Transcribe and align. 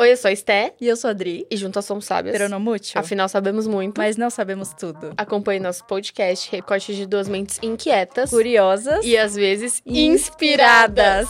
Oi, 0.00 0.12
eu 0.12 0.16
sou 0.16 0.28
a 0.28 0.32
Esté. 0.32 0.74
E 0.80 0.86
eu 0.86 0.96
sou 0.96 1.08
a 1.08 1.10
Adri. 1.10 1.44
E 1.50 1.56
juntas 1.56 1.84
somos 1.84 2.04
sábias. 2.04 2.32
Pero 2.32 2.48
no 2.48 2.60
mucho. 2.60 2.96
Afinal, 2.96 3.28
sabemos 3.28 3.66
muito. 3.66 3.98
Mas 3.98 4.16
não 4.16 4.30
sabemos 4.30 4.72
tudo. 4.72 5.12
Acompanhe 5.16 5.58
nosso 5.58 5.84
podcast, 5.86 6.48
recortes 6.52 6.94
de 6.94 7.04
duas 7.04 7.28
mentes 7.28 7.58
inquietas. 7.60 8.30
Curiosas. 8.30 9.04
E 9.04 9.18
às 9.18 9.34
vezes 9.34 9.82
inspiradas. 9.84 11.28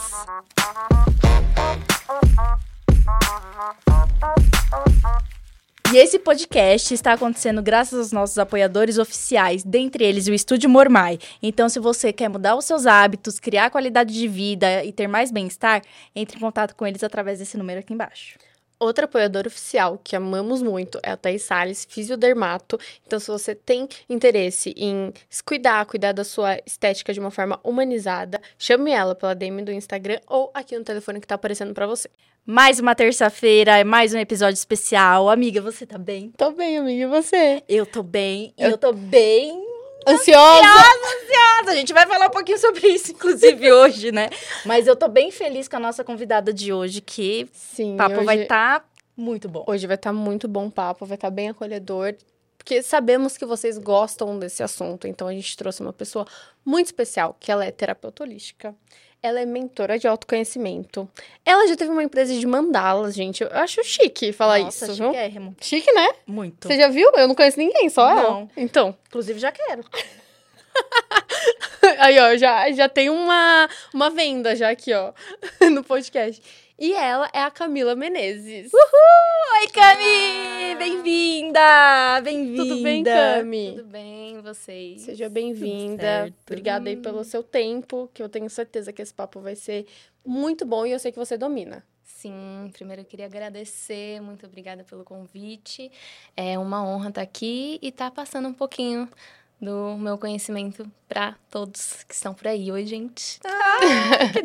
E 5.91 5.97
esse 5.97 6.19
podcast 6.19 6.93
está 6.93 7.13
acontecendo 7.13 7.63
graças 7.63 7.97
aos 7.97 8.11
nossos 8.11 8.37
apoiadores 8.37 8.99
oficiais, 8.99 9.63
dentre 9.63 10.03
eles 10.03 10.27
o 10.27 10.33
Estúdio 10.35 10.69
Mormai. 10.69 11.17
Então, 11.41 11.67
se 11.67 11.79
você 11.79 12.13
quer 12.13 12.29
mudar 12.29 12.55
os 12.55 12.65
seus 12.65 12.85
hábitos, 12.85 13.39
criar 13.39 13.71
qualidade 13.71 14.13
de 14.13 14.27
vida 14.27 14.85
e 14.85 14.93
ter 14.93 15.07
mais 15.07 15.31
bem-estar, 15.31 15.81
entre 16.15 16.37
em 16.37 16.39
contato 16.39 16.75
com 16.75 16.85
eles 16.85 17.03
através 17.03 17.39
desse 17.39 17.57
número 17.57 17.79
aqui 17.79 17.91
embaixo. 17.91 18.37
Outra 18.79 19.03
apoiadora 19.03 19.49
oficial 19.49 19.99
que 20.01 20.15
amamos 20.15 20.61
muito 20.61 20.99
é 21.03 21.11
a 21.11 21.17
Thaís 21.17 21.43
Salles, 21.43 21.85
fisiodermato. 21.89 22.79
Então, 23.05 23.19
se 23.19 23.27
você 23.27 23.53
tem 23.53 23.89
interesse 24.09 24.73
em 24.77 25.11
se 25.29 25.43
cuidar, 25.43 25.85
cuidar 25.85 26.13
da 26.13 26.23
sua 26.23 26.57
estética 26.65 27.11
de 27.11 27.19
uma 27.19 27.29
forma 27.29 27.59
humanizada, 27.61 28.39
chame 28.57 28.91
ela 28.91 29.13
pela 29.13 29.35
DM 29.35 29.63
do 29.63 29.71
Instagram 29.73 30.21
ou 30.25 30.49
aqui 30.53 30.77
no 30.77 30.85
telefone 30.85 31.19
que 31.19 31.27
tá 31.27 31.35
aparecendo 31.35 31.73
para 31.73 31.85
você. 31.85 32.09
Mais 32.45 32.79
uma 32.79 32.95
terça-feira, 32.95 33.83
mais 33.83 34.13
um 34.13 34.17
episódio 34.17 34.55
especial. 34.55 35.29
Amiga, 35.29 35.61
você 35.61 35.85
tá 35.85 35.97
bem? 35.97 36.31
Tô 36.37 36.51
bem, 36.51 36.77
amiga, 36.77 37.03
e 37.03 37.05
você? 37.05 37.61
Eu 37.67 37.85
tô 37.85 38.01
bem, 38.01 38.53
eu, 38.57 38.71
eu 38.71 38.77
tô 38.77 38.93
bem 38.93 39.68
Ansiosa. 40.11 40.67
ansiosa, 40.67 41.23
ansiosa. 41.23 41.71
A 41.71 41.75
gente 41.75 41.93
vai 41.93 42.07
falar 42.07 42.27
um 42.27 42.31
pouquinho 42.31 42.57
sobre 42.57 42.87
isso, 42.87 43.11
inclusive, 43.11 43.71
hoje, 43.73 44.11
né? 44.11 44.29
Mas 44.65 44.87
eu 44.87 44.95
tô 44.95 45.07
bem 45.07 45.31
feliz 45.31 45.67
com 45.67 45.77
a 45.77 45.79
nossa 45.79 46.03
convidada 46.03 46.53
de 46.53 46.73
hoje, 46.73 47.01
que 47.01 47.47
Sim, 47.53 47.93
o 47.93 47.97
papo 47.97 48.15
hoje, 48.15 48.25
vai 48.25 48.41
estar 48.41 48.79
tá 48.79 48.85
muito 49.15 49.47
bom. 49.49 49.63
Hoje 49.67 49.87
vai 49.87 49.95
estar 49.95 50.09
tá 50.09 50.13
muito 50.13 50.47
bom 50.47 50.67
o 50.67 50.71
papo, 50.71 51.05
vai 51.05 51.15
estar 51.15 51.29
tá 51.29 51.35
bem 51.35 51.49
acolhedor. 51.49 52.15
Porque 52.57 52.81
sabemos 52.83 53.37
que 53.37 53.45
vocês 53.45 53.77
gostam 53.77 54.37
desse 54.37 54.61
assunto, 54.61 55.07
então 55.07 55.27
a 55.27 55.33
gente 55.33 55.55
trouxe 55.55 55.81
uma 55.81 55.93
pessoa 55.93 56.25
muito 56.63 56.87
especial, 56.87 57.35
que 57.39 57.51
ela 57.51 57.65
é 57.65 57.71
terapeuta 57.71 58.23
holística. 58.23 58.75
Ela 59.21 59.41
é 59.41 59.45
mentora 59.45 59.99
de 59.99 60.07
autoconhecimento. 60.07 61.07
Ela 61.45 61.67
já 61.67 61.75
teve 61.75 61.91
uma 61.91 62.03
empresa 62.03 62.33
de 62.33 62.47
mandalas, 62.47 63.13
gente. 63.13 63.43
Eu 63.43 63.49
acho 63.51 63.83
chique 63.83 64.31
falar 64.31 64.59
Nossa, 64.59 64.85
isso, 64.85 64.95
chiquérrimo. 64.95 65.49
viu? 65.49 65.55
Chique, 65.59 65.91
né? 65.91 66.09
Muito. 66.25 66.67
Você 66.67 66.77
já 66.77 66.87
viu? 66.87 67.11
Eu 67.15 67.27
não 67.27 67.35
conheço 67.35 67.59
ninguém, 67.59 67.89
só 67.89 68.15
Não. 68.15 68.19
ela. 68.19 68.47
Então. 68.55 68.95
Inclusive, 69.07 69.37
já 69.37 69.51
quero. 69.51 69.83
Aí, 71.99 72.17
ó, 72.19 72.37
já, 72.37 72.71
já 72.71 72.87
tem 72.87 73.09
uma, 73.09 73.69
uma 73.93 74.09
venda 74.09 74.55
já 74.55 74.69
aqui, 74.69 74.93
ó, 74.93 75.11
no 75.69 75.83
podcast. 75.83 76.41
E 76.79 76.93
ela 76.93 77.29
é 77.33 77.41
a 77.41 77.51
Camila 77.51 77.93
Menezes. 77.93 78.71
Oi, 78.73 79.67
Cami! 79.67 80.75
Bem-vinda! 80.77 82.21
Bem-vinda! 82.23 82.63
Tudo 82.63 82.81
bem, 82.81 83.03
Cami? 83.03 83.73
Tudo 83.75 83.83
bem, 83.89 84.41
vocês? 84.41 85.01
Seja 85.01 85.27
bem-vinda. 85.27 86.33
Obrigada 86.47 86.89
aí 86.89 86.95
pelo 86.95 87.25
seu 87.25 87.43
tempo, 87.43 88.09
que 88.13 88.23
eu 88.23 88.29
tenho 88.29 88.49
certeza 88.49 88.93
que 88.93 89.01
esse 89.01 89.13
papo 89.13 89.41
vai 89.41 89.57
ser 89.57 89.87
muito 90.25 90.65
bom 90.65 90.85
e 90.85 90.93
eu 90.93 90.99
sei 90.99 91.11
que 91.11 91.19
você 91.19 91.37
domina. 91.37 91.83
Sim, 92.01 92.69
primeiro 92.71 93.01
eu 93.01 93.05
queria 93.05 93.25
agradecer, 93.25 94.21
muito 94.21 94.45
obrigada 94.45 94.81
pelo 94.85 95.03
convite. 95.03 95.91
É 96.35 96.57
uma 96.57 96.81
honra 96.81 97.09
estar 97.09 97.21
aqui 97.21 97.77
e 97.81 97.89
estar 97.89 98.09
passando 98.09 98.47
um 98.47 98.53
pouquinho 98.53 99.09
do 99.61 99.97
meu 99.97 100.17
conhecimento 100.17 100.89
para 101.07 101.35
todos 101.51 102.03
que 102.07 102.13
estão 102.13 102.33
por 102.33 102.47
aí. 102.47 102.71
Oi, 102.71 102.85
gente. 102.85 103.39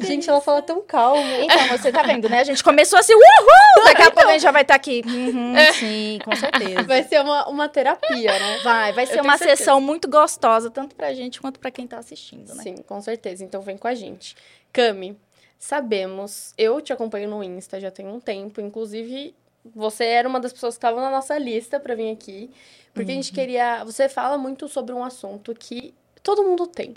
Gente, 0.00 0.28
ela 0.28 0.40
fala 0.40 0.60
tão 0.60 0.82
calmo. 0.82 1.22
Então, 1.22 1.68
você 1.68 1.92
tá 1.92 2.02
vendo, 2.02 2.28
né? 2.28 2.40
A 2.40 2.44
gente 2.44 2.64
começou 2.64 2.98
assim, 2.98 3.14
uhul! 3.14 3.84
Daqui 3.84 4.02
a 4.02 4.10
pouco 4.10 4.28
a 4.28 4.32
gente 4.32 4.42
já 4.42 4.50
vai 4.50 4.62
estar 4.62 4.74
aqui. 4.74 5.02
Uhum, 5.06 5.54
sim, 5.74 6.18
com 6.24 6.34
certeza. 6.34 6.82
Vai 6.82 7.04
ser 7.04 7.20
uma, 7.20 7.48
uma 7.48 7.68
terapia, 7.68 8.38
né? 8.38 8.58
Vai, 8.64 8.92
vai 8.92 9.06
ser 9.06 9.20
uma 9.20 9.38
certeza. 9.38 9.56
sessão 9.56 9.80
muito 9.80 10.08
gostosa, 10.08 10.70
tanto 10.70 10.96
pra 10.96 11.14
gente 11.14 11.40
quanto 11.40 11.60
pra 11.60 11.70
quem 11.70 11.86
tá 11.86 11.98
assistindo, 11.98 12.52
né? 12.54 12.62
Sim, 12.62 12.76
com 12.76 13.00
certeza. 13.00 13.44
Então 13.44 13.62
vem 13.62 13.76
com 13.76 13.86
a 13.86 13.94
gente. 13.94 14.34
Cami, 14.72 15.16
sabemos, 15.58 16.52
eu 16.58 16.80
te 16.80 16.92
acompanho 16.92 17.28
no 17.28 17.44
Insta 17.44 17.78
já 17.78 17.90
tem 17.90 18.06
um 18.08 18.18
tempo, 18.18 18.60
inclusive 18.60 19.34
você 19.74 20.04
era 20.04 20.28
uma 20.28 20.40
das 20.40 20.52
pessoas 20.52 20.74
que 20.74 20.78
estavam 20.78 21.00
na 21.00 21.10
nossa 21.10 21.38
lista 21.38 21.78
para 21.78 21.94
vir 21.94 22.10
aqui, 22.10 22.50
porque 22.92 23.10
a 23.12 23.14
gente 23.14 23.32
queria, 23.32 23.84
você 23.84 24.08
fala 24.08 24.36
muito 24.38 24.68
sobre 24.68 24.94
um 24.94 25.02
assunto 25.04 25.54
que 25.54 25.94
todo 26.22 26.42
mundo 26.44 26.66
tem, 26.66 26.94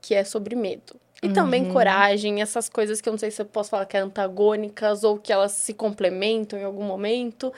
que 0.00 0.14
é 0.14 0.24
sobre 0.24 0.54
medo. 0.54 0.96
E 1.22 1.28
também 1.28 1.64
Uhum. 1.64 1.72
coragem, 1.72 2.40
essas 2.40 2.68
coisas 2.68 3.00
que 3.00 3.08
eu 3.08 3.12
não 3.12 3.18
sei 3.18 3.30
se 3.32 3.42
eu 3.42 3.46
posso 3.46 3.70
falar 3.70 3.86
que 3.86 3.96
é 3.96 4.00
antagônicas 4.00 5.02
ou 5.02 5.18
que 5.18 5.32
elas 5.32 5.50
se 5.52 5.74
complementam 5.74 6.56
em 6.58 6.62
algum 6.62 6.84
momento. 6.84 7.52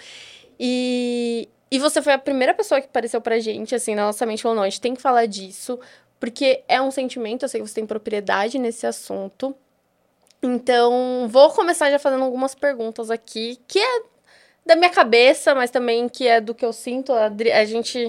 E, 0.58 1.46
e 1.70 1.78
você 1.78 2.00
foi 2.00 2.14
a 2.14 2.18
primeira 2.18 2.54
pessoa 2.54 2.80
que 2.80 2.86
apareceu 2.86 3.20
pra 3.20 3.38
gente, 3.38 3.74
assim, 3.74 3.94
na 3.94 4.06
nossa 4.06 4.24
mente, 4.24 4.42
falou, 4.42 4.56
não, 4.56 4.62
a 4.62 4.68
gente 4.68 4.80
tem 4.80 4.94
que 4.94 5.02
falar 5.02 5.26
disso, 5.26 5.78
porque 6.18 6.62
é 6.68 6.80
um 6.80 6.90
sentimento, 6.90 7.44
eu 7.44 7.48
sei 7.50 7.60
que 7.60 7.68
você 7.68 7.74
tem 7.74 7.86
propriedade 7.86 8.58
nesse 8.58 8.86
assunto. 8.86 9.54
Então, 10.42 11.28
vou 11.28 11.50
começar 11.50 11.90
já 11.90 11.98
fazendo 11.98 12.24
algumas 12.24 12.54
perguntas 12.54 13.10
aqui, 13.10 13.58
que 13.68 13.78
é 13.78 14.02
da 14.70 14.76
minha 14.76 14.90
cabeça, 14.90 15.54
mas 15.54 15.70
também 15.70 16.08
que 16.08 16.26
é 16.26 16.40
do 16.40 16.54
que 16.54 16.64
eu 16.64 16.72
sinto. 16.72 17.12
A, 17.12 17.26
Adri- 17.26 17.52
a 17.52 17.64
gente 17.64 18.08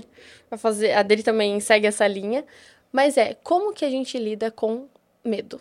vai 0.50 0.58
fazer, 0.60 0.92
a 0.94 1.00
Adri 1.00 1.24
também 1.24 1.60
segue 1.60 1.88
essa 1.88 2.08
linha. 2.08 2.44
Mas 2.92 3.18
é, 3.18 3.36
como 3.44 3.74
que 3.74 3.84
a 3.86 3.90
gente 3.90 4.18
lida 4.18 4.52
com 4.52 4.86
medo? 5.24 5.60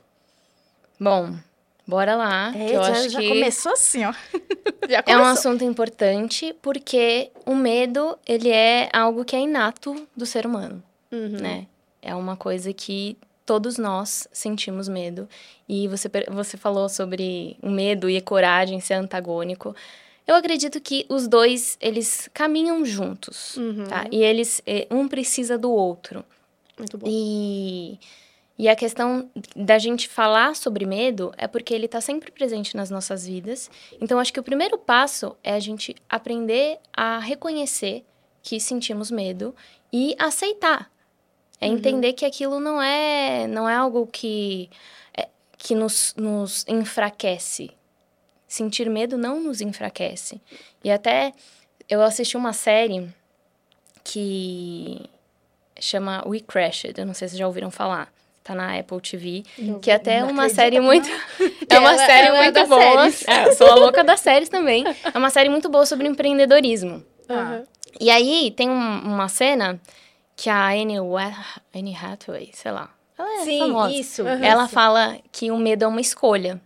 Bom, 0.98 1.34
bora 1.86 2.14
lá. 2.16 2.52
É, 2.56 2.66
que 2.66 2.72
eu 2.72 2.82
já, 2.84 2.92
acho 2.92 3.08
já 3.10 3.20
que 3.20 3.28
começou 3.28 3.72
assim, 3.72 4.04
ó. 4.04 4.12
Já 4.88 4.98
é 4.98 5.00
um 5.00 5.20
começou. 5.20 5.24
assunto 5.26 5.62
importante 5.64 6.52
porque 6.60 7.30
o 7.46 7.54
medo, 7.54 8.18
ele 8.26 8.50
é 8.50 8.88
algo 8.92 9.24
que 9.24 9.36
é 9.36 9.40
inato 9.40 10.06
do 10.16 10.26
ser 10.26 10.44
humano. 10.46 10.82
Uhum. 11.12 11.28
né? 11.40 11.66
É 12.02 12.14
uma 12.14 12.36
coisa 12.36 12.72
que 12.72 13.16
todos 13.46 13.78
nós 13.78 14.26
sentimos 14.32 14.88
medo. 14.88 15.28
E 15.68 15.86
você, 15.86 16.08
você 16.28 16.56
falou 16.56 16.88
sobre 16.88 17.56
o 17.62 17.70
medo 17.70 18.10
e 18.10 18.16
a 18.16 18.22
coragem 18.22 18.80
ser 18.80 18.94
antagônico. 18.94 19.74
Eu 20.30 20.36
acredito 20.36 20.80
que 20.80 21.04
os 21.08 21.26
dois, 21.26 21.76
eles 21.80 22.30
caminham 22.32 22.84
juntos, 22.84 23.56
Uhum. 23.56 23.84
tá? 23.88 24.06
E 24.12 24.22
eles, 24.22 24.62
eh, 24.64 24.86
um 24.88 25.08
precisa 25.08 25.58
do 25.58 25.72
outro. 25.72 26.24
Muito 26.78 26.96
bom. 26.96 27.06
E, 27.10 27.98
e 28.56 28.68
a 28.68 28.76
questão 28.76 29.28
da 29.56 29.76
gente 29.76 30.08
falar 30.08 30.54
sobre 30.54 30.86
medo 30.86 31.32
é 31.36 31.48
porque 31.48 31.74
ele 31.74 31.86
está 31.86 32.00
sempre 32.00 32.30
presente 32.30 32.76
nas 32.76 32.90
nossas 32.90 33.26
vidas. 33.26 33.68
Então, 34.00 34.20
acho 34.20 34.32
que 34.32 34.38
o 34.38 34.42
primeiro 34.44 34.78
passo 34.78 35.34
é 35.42 35.52
a 35.52 35.58
gente 35.58 35.96
aprender 36.08 36.78
a 36.92 37.18
reconhecer 37.18 38.04
que 38.40 38.60
sentimos 38.60 39.10
medo 39.10 39.52
e 39.92 40.14
aceitar. 40.16 40.92
É 41.60 41.66
Uhum. 41.66 41.74
entender 41.74 42.12
que 42.12 42.24
aquilo 42.24 42.60
não 42.60 42.80
é, 42.80 43.48
não 43.48 43.68
é 43.68 43.74
algo 43.74 44.06
que, 44.06 44.70
é, 45.12 45.28
que 45.58 45.74
nos, 45.74 46.14
nos 46.16 46.64
enfraquece. 46.68 47.72
Sentir 48.50 48.90
medo 48.90 49.16
não 49.16 49.38
nos 49.40 49.60
enfraquece. 49.60 50.40
E 50.82 50.90
até 50.90 51.32
eu 51.88 52.02
assisti 52.02 52.36
uma 52.36 52.52
série 52.52 53.08
que 54.02 55.08
chama 55.78 56.20
We 56.26 56.40
Crashed. 56.40 56.98
Eu 56.98 57.06
não 57.06 57.14
sei 57.14 57.28
se 57.28 57.36
já 57.36 57.46
ouviram 57.46 57.70
falar. 57.70 58.12
Tá 58.42 58.52
na 58.54 58.76
Apple 58.76 59.00
TV. 59.00 59.44
Que 59.80 59.88
até 59.92 60.14
é 60.16 60.20
Não 60.22 60.30
uma 60.30 60.48
série 60.48 60.78
não. 60.78 60.84
muito. 60.86 61.08
é 61.68 61.78
uma 61.78 61.92
Ela- 61.94 62.06
série 62.06 62.26
ela 62.26 62.38
é 62.38 62.42
muito 62.42 62.54
das 62.54 62.68
boa. 62.68 63.06
É, 63.28 63.46
eu 63.48 63.52
sou 63.54 63.68
a 63.70 63.74
louca 63.76 64.02
das 64.02 64.18
séries 64.18 64.48
também. 64.48 64.84
É 65.14 65.16
uma 65.16 65.30
série 65.30 65.48
muito 65.48 65.68
boa 65.68 65.86
sobre 65.86 66.08
empreendedorismo. 66.08 67.04
Uhum. 67.28 67.64
E 68.00 68.10
aí 68.10 68.50
tem 68.56 68.68
um- 68.68 69.00
uma 69.14 69.28
cena 69.28 69.80
que 70.34 70.50
a 70.50 70.70
Anne, 70.70 70.96
Anne 71.72 71.94
Hathaway, 71.94 72.50
sei 72.52 72.72
lá. 72.72 72.90
Ela 73.16 73.42
é 73.42 73.44
Sim, 73.44 73.58
famosa. 73.60 73.92
isso. 73.94 74.22
Uhum. 74.24 74.42
Ela 74.42 74.66
fala 74.66 75.18
que 75.30 75.52
o 75.52 75.56
medo 75.56 75.84
é 75.84 75.86
uma 75.86 76.00
escolha. 76.00 76.60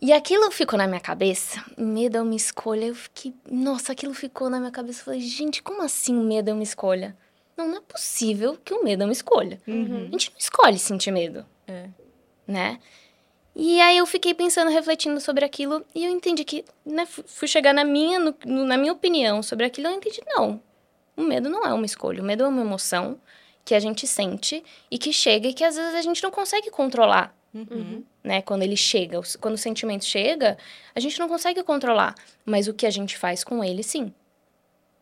E 0.00 0.12
aquilo 0.12 0.50
ficou 0.50 0.78
na 0.78 0.86
minha 0.86 1.00
cabeça. 1.00 1.64
Medo 1.78 2.18
é 2.18 2.22
uma 2.22 2.34
escolha. 2.34 2.86
Eu 2.86 2.94
fiquei. 2.94 3.34
Nossa, 3.50 3.92
aquilo 3.92 4.12
ficou 4.12 4.50
na 4.50 4.58
minha 4.58 4.70
cabeça. 4.72 5.00
Eu 5.00 5.04
falei, 5.04 5.20
gente, 5.20 5.62
como 5.62 5.82
assim 5.82 6.16
o 6.16 6.22
medo 6.22 6.50
é 6.50 6.52
uma 6.52 6.62
escolha? 6.62 7.16
Não, 7.56 7.68
não 7.68 7.78
é 7.78 7.80
possível 7.80 8.58
que 8.64 8.74
o 8.74 8.82
medo 8.82 9.02
é 9.02 9.06
uma 9.06 9.12
escolha. 9.12 9.60
Uhum. 9.66 10.06
A 10.08 10.10
gente 10.10 10.30
não 10.30 10.38
escolhe 10.38 10.78
sentir 10.78 11.10
medo. 11.12 11.46
É. 11.68 11.88
Né? 12.46 12.78
E 13.56 13.80
aí 13.80 13.96
eu 13.96 14.04
fiquei 14.06 14.34
pensando, 14.34 14.70
refletindo 14.70 15.20
sobre 15.20 15.44
aquilo, 15.44 15.84
e 15.94 16.04
eu 16.04 16.10
entendi 16.10 16.42
que, 16.44 16.64
né, 16.84 17.06
fu- 17.06 17.22
fui 17.24 17.46
chegar 17.46 17.72
na 17.72 17.84
minha, 17.84 18.18
no- 18.18 18.34
na 18.44 18.76
minha 18.76 18.92
opinião 18.92 19.44
sobre 19.44 19.64
aquilo, 19.64 19.86
eu 19.86 19.92
entendi, 19.92 20.20
não. 20.26 20.60
O 21.16 21.22
medo 21.22 21.48
não 21.48 21.64
é 21.64 21.72
uma 21.72 21.86
escolha, 21.86 22.20
o 22.20 22.24
medo 22.26 22.42
é 22.42 22.48
uma 22.48 22.60
emoção 22.62 23.16
que 23.64 23.72
a 23.72 23.78
gente 23.78 24.08
sente 24.08 24.62
e 24.90 24.98
que 24.98 25.12
chega 25.12 25.46
e 25.46 25.54
que 25.54 25.62
às 25.62 25.76
vezes 25.76 25.94
a 25.94 26.02
gente 26.02 26.20
não 26.20 26.32
consegue 26.32 26.68
controlar 26.68 27.32
Uhum. 27.54 28.02
né? 28.22 28.42
Quando 28.42 28.62
ele 28.62 28.76
chega, 28.76 29.20
o- 29.20 29.38
quando 29.40 29.54
o 29.54 29.58
sentimento 29.58 30.04
chega, 30.04 30.58
a 30.94 30.98
gente 31.00 31.18
não 31.20 31.28
consegue 31.28 31.62
controlar. 31.62 32.14
Mas 32.44 32.66
o 32.66 32.74
que 32.74 32.86
a 32.86 32.90
gente 32.90 33.16
faz 33.16 33.44
com 33.44 33.62
ele, 33.62 33.82
sim. 33.82 34.12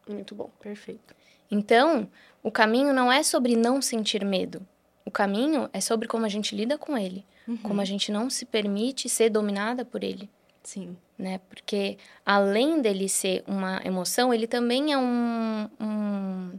Muito 0.08 0.34
bom. 0.34 0.50
Perfeito. 0.60 1.14
Então, 1.50 2.08
o 2.42 2.50
caminho 2.50 2.92
não 2.92 3.10
é 3.12 3.22
sobre 3.22 3.56
não 3.56 3.80
sentir 3.80 4.24
medo. 4.24 4.66
O 5.04 5.10
caminho 5.10 5.68
é 5.72 5.80
sobre 5.80 6.06
como 6.08 6.26
a 6.26 6.28
gente 6.28 6.54
lida 6.54 6.76
com 6.78 6.96
ele. 6.96 7.24
Uhum. 7.48 7.56
Como 7.58 7.80
a 7.80 7.84
gente 7.84 8.12
não 8.12 8.28
se 8.30 8.44
permite 8.44 9.08
ser 9.08 9.28
dominada 9.30 9.84
por 9.84 10.04
ele, 10.04 10.30
Sim. 10.62 10.96
né? 11.18 11.40
Porque 11.48 11.98
além 12.24 12.80
dele 12.80 13.08
ser 13.08 13.42
uma 13.46 13.80
emoção, 13.84 14.32
ele 14.32 14.46
também 14.46 14.92
é 14.92 14.98
um, 14.98 15.68
um, 15.80 16.52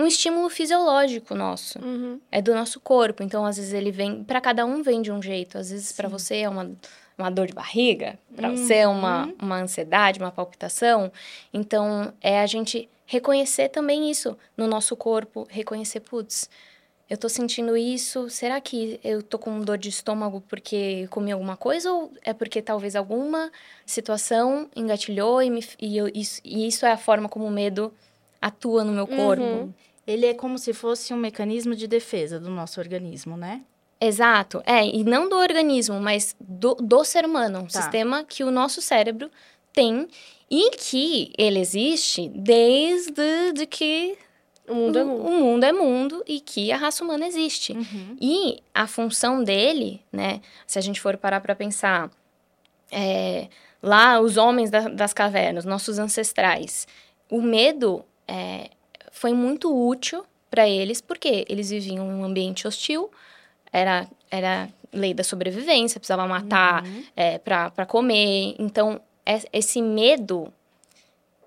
um 0.00 0.06
estímulo 0.06 0.48
fisiológico 0.48 1.34
nosso. 1.34 1.78
Uhum. 1.78 2.20
É 2.30 2.40
do 2.40 2.54
nosso 2.54 2.80
corpo. 2.80 3.22
Então, 3.22 3.44
às 3.44 3.56
vezes, 3.56 3.72
ele 3.72 3.90
vem. 3.90 4.24
para 4.24 4.40
cada 4.40 4.64
um 4.64 4.82
vem 4.82 5.02
de 5.02 5.12
um 5.12 5.20
jeito. 5.22 5.58
Às 5.58 5.70
vezes, 5.70 5.92
para 5.92 6.08
você 6.08 6.38
é 6.38 6.48
uma, 6.48 6.70
uma 7.18 7.30
dor 7.30 7.46
de 7.46 7.52
barriga, 7.52 8.18
para 8.34 8.48
Uhum. 8.50 8.56
você 8.56 8.74
é 8.76 8.88
uma, 8.88 9.32
uma 9.40 9.56
ansiedade, 9.60 10.18
uma 10.18 10.30
palpitação. 10.32 11.12
Então, 11.52 12.12
é 12.20 12.40
a 12.40 12.46
gente 12.46 12.88
reconhecer 13.06 13.68
também 13.68 14.10
isso 14.10 14.36
no 14.56 14.66
nosso 14.66 14.96
corpo. 14.96 15.46
Reconhecer, 15.50 16.00
putz. 16.00 16.48
Eu 17.08 17.18
tô 17.18 17.28
sentindo 17.28 17.76
isso. 17.76 18.30
Será 18.30 18.60
que 18.60 19.00
eu 19.02 19.20
tô 19.20 19.36
com 19.36 19.58
dor 19.62 19.76
de 19.76 19.88
estômago 19.88 20.40
porque 20.48 21.08
comi 21.10 21.32
alguma 21.32 21.56
coisa? 21.56 21.92
Ou 21.92 22.12
é 22.24 22.32
porque 22.32 22.62
talvez 22.62 22.94
alguma 22.94 23.50
situação 23.84 24.68
engatilhou 24.76 25.42
e, 25.42 25.50
me, 25.50 25.60
e, 25.80 25.96
eu- 25.98 26.08
isso, 26.14 26.40
e 26.44 26.68
isso 26.68 26.86
é 26.86 26.92
a 26.92 26.96
forma 26.96 27.28
como 27.28 27.44
o 27.46 27.50
medo 27.50 27.92
atua 28.40 28.84
no 28.84 28.92
meu 28.92 29.08
corpo? 29.08 29.42
Uhum. 29.42 29.74
Ele 30.06 30.26
é 30.26 30.34
como 30.34 30.58
se 30.58 30.72
fosse 30.72 31.12
um 31.14 31.16
mecanismo 31.16 31.74
de 31.74 31.86
defesa 31.86 32.38
do 32.40 32.50
nosso 32.50 32.80
organismo, 32.80 33.36
né? 33.36 33.62
Exato. 34.00 34.62
É, 34.64 34.84
e 34.86 35.04
não 35.04 35.28
do 35.28 35.36
organismo, 35.36 36.00
mas 36.00 36.34
do, 36.40 36.74
do 36.74 37.04
ser 37.04 37.24
humano. 37.24 37.60
Um 37.60 37.66
Tá. 37.66 37.82
sistema 37.82 38.24
que 38.24 38.42
o 38.42 38.50
nosso 38.50 38.80
cérebro 38.80 39.30
tem 39.72 40.08
e 40.50 40.70
que 40.70 41.32
ele 41.38 41.58
existe 41.60 42.28
desde 42.34 43.52
de 43.52 43.66
que 43.66 44.16
O 44.66 44.74
mundo 44.74 44.98
é 44.98 45.04
mundo. 45.04 45.26
o 45.26 45.30
mundo 45.32 45.64
é 45.64 45.72
mundo 45.72 46.24
e 46.26 46.40
que 46.40 46.72
a 46.72 46.76
raça 46.76 47.04
humana 47.04 47.26
existe. 47.26 47.72
Uhum. 47.72 48.16
E 48.20 48.58
a 48.74 48.86
função 48.86 49.44
dele, 49.44 50.00
né? 50.10 50.40
Se 50.66 50.78
a 50.78 50.82
gente 50.82 51.00
for 51.00 51.16
parar 51.18 51.40
para 51.40 51.54
pensar, 51.54 52.10
é, 52.90 53.48
lá 53.82 54.18
os 54.20 54.36
homens 54.36 54.70
da- 54.70 54.88
das 54.88 55.12
cavernas, 55.12 55.64
nossos 55.64 55.98
ancestrais, 55.98 56.88
o 57.30 57.40
medo 57.42 58.04
é, 58.26 58.70
foi 59.10 59.32
muito 59.32 59.72
útil 59.74 60.24
para 60.50 60.68
eles 60.68 61.00
porque 61.00 61.44
eles 61.48 61.70
viviam 61.70 62.06
em 62.06 62.14
um 62.14 62.24
ambiente 62.24 62.66
hostil, 62.66 63.10
era 63.72 64.06
era 64.30 64.68
lei 64.92 65.14
da 65.14 65.22
sobrevivência, 65.24 66.00
precisava 66.00 66.26
matar 66.26 66.84
Uhum. 66.84 67.04
é, 67.16 67.38
para 67.38 67.86
comer. 67.86 68.54
Então 68.58 69.00
es- 69.24 69.46
esse 69.52 69.80
medo 69.82 70.52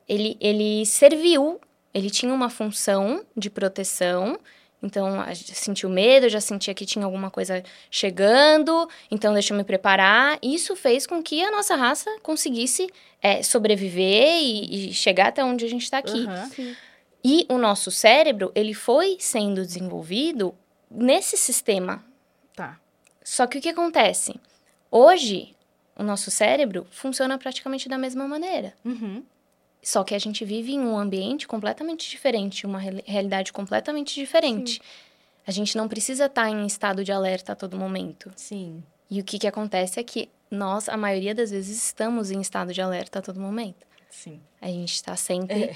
ele, 0.08 0.38
ele 0.40 0.86
serviu, 0.86 1.60
ele 1.94 2.10
tinha 2.10 2.34
uma 2.34 2.50
função 2.50 3.24
de 3.36 3.50
proteção. 3.50 4.38
Então, 4.82 5.22
a 5.22 5.34
gente 5.34 5.56
sentiu 5.56 5.90
medo, 5.90 6.26
eu 6.26 6.30
já 6.30 6.42
sentia 6.42 6.74
que 6.74 6.86
tinha 6.86 7.06
alguma 7.06 7.32
coisa 7.32 7.64
chegando, 7.90 8.88
então 9.10 9.32
deixa 9.34 9.54
eu 9.54 9.58
me 9.58 9.64
preparar. 9.64 10.38
Isso 10.42 10.76
fez 10.76 11.08
com 11.08 11.24
que 11.24 11.42
a 11.42 11.50
nossa 11.52 11.74
raça 11.76 12.10
conseguisse 12.22 12.90
é, 13.22 13.42
sobreviver 13.42 14.28
e, 14.42 14.90
e 14.90 14.94
chegar 14.94 15.28
até 15.28 15.42
onde 15.44 15.64
a 15.64 15.70
gente 15.70 15.84
está 15.84 16.00
aqui. 16.00 16.26
Aham. 16.28 16.50
Sim. 17.26 17.40
E 17.40 17.46
o 17.50 17.58
nosso 17.58 17.90
cérebro, 17.90 18.52
ele 18.54 18.74
foi 18.74 19.18
sendo 19.20 19.66
desenvolvido 19.66 20.54
nesse 20.90 21.38
sistema. 21.38 22.04
Tá. 22.56 22.80
Só 23.24 23.48
que 23.48 23.58
o 23.58 23.62
que 23.62 23.70
acontece? 23.70 24.36
Hoje, 24.92 25.56
o 25.96 26.04
nosso 26.04 26.30
cérebro 26.30 26.86
funciona 26.92 27.38
praticamente 27.38 27.88
da 27.88 27.98
mesma 27.98 28.28
maneira. 28.28 28.74
Uhum. 28.84 29.24
Só 29.82 30.04
que 30.04 30.16
a 30.16 30.20
gente 30.20 30.46
vive 30.46 30.74
em 30.74 30.80
um 30.80 30.98
ambiente 30.98 31.48
completamente 31.48 32.10
diferente, 32.10 32.66
uma 32.66 32.80
reali- 32.80 33.04
realidade 33.06 33.52
completamente 33.52 34.16
diferente. 34.16 34.82
A 35.46 35.52
gente 35.52 35.76
não 35.76 35.88
precisa 35.88 36.26
estar 36.26 36.50
em 36.50 36.66
estado 36.66 37.04
de 37.04 37.12
alerta 37.12 37.52
a 37.52 37.56
todo 37.56 37.78
momento. 37.78 38.32
Sim. 38.36 38.84
E 39.10 39.20
o 39.20 39.24
que, 39.24 39.38
que 39.38 39.48
acontece 39.48 40.00
é 40.00 40.04
que 40.04 40.30
nós, 40.50 40.88
a 40.88 40.96
maioria 40.96 41.36
das 41.36 41.52
vezes, 41.52 41.84
estamos 41.84 42.32
em 42.32 42.40
estado 42.40 42.74
de 42.74 42.82
alerta 42.82 43.20
a 43.20 43.22
todo 43.22 43.40
momento. 43.40 43.86
Sim. 44.10 44.40
A 44.62 44.68
gente 44.68 44.94
está 44.94 45.16
sempre. 45.16 45.64
É. 45.64 45.76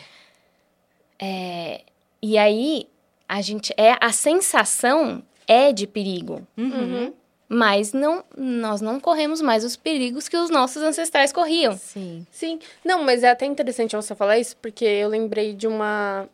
É, 1.19 1.81
E 2.21 2.37
aí, 2.37 2.87
a 3.27 3.41
gente. 3.41 3.73
É, 3.77 3.95
a 3.99 4.11
sensação 4.11 5.23
é 5.47 5.71
de 5.71 5.87
perigo. 5.87 6.45
Uhum. 6.57 7.13
Mas 7.49 7.93
não, 7.93 8.25
nós 8.35 8.81
não 8.81 8.99
corremos 8.99 9.41
mais 9.41 9.63
os 9.63 9.77
perigos 9.77 10.27
que 10.27 10.35
os 10.35 10.49
nossos 10.49 10.83
ancestrais 10.83 11.31
corriam. 11.31 11.77
Sim. 11.77 12.27
Sim. 12.29 12.59
Não, 12.83 13.03
mas 13.03 13.23
é 13.23 13.29
até 13.29 13.45
interessante 13.45 13.95
você 13.95 14.13
falar 14.13 14.37
isso, 14.37 14.57
porque 14.57 14.83
eu 14.83 15.07
lembrei 15.07 15.53
de 15.53 15.65
uma. 15.65 16.27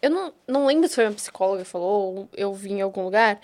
Eu 0.00 0.10
não, 0.10 0.32
não 0.46 0.66
lembro 0.66 0.88
se 0.88 0.94
foi 0.94 1.04
uma 1.04 1.12
psicóloga 1.12 1.62
que 1.62 1.68
falou, 1.68 2.16
ou 2.16 2.28
eu 2.34 2.54
vi 2.54 2.72
em 2.72 2.80
algum 2.80 3.02
lugar, 3.04 3.38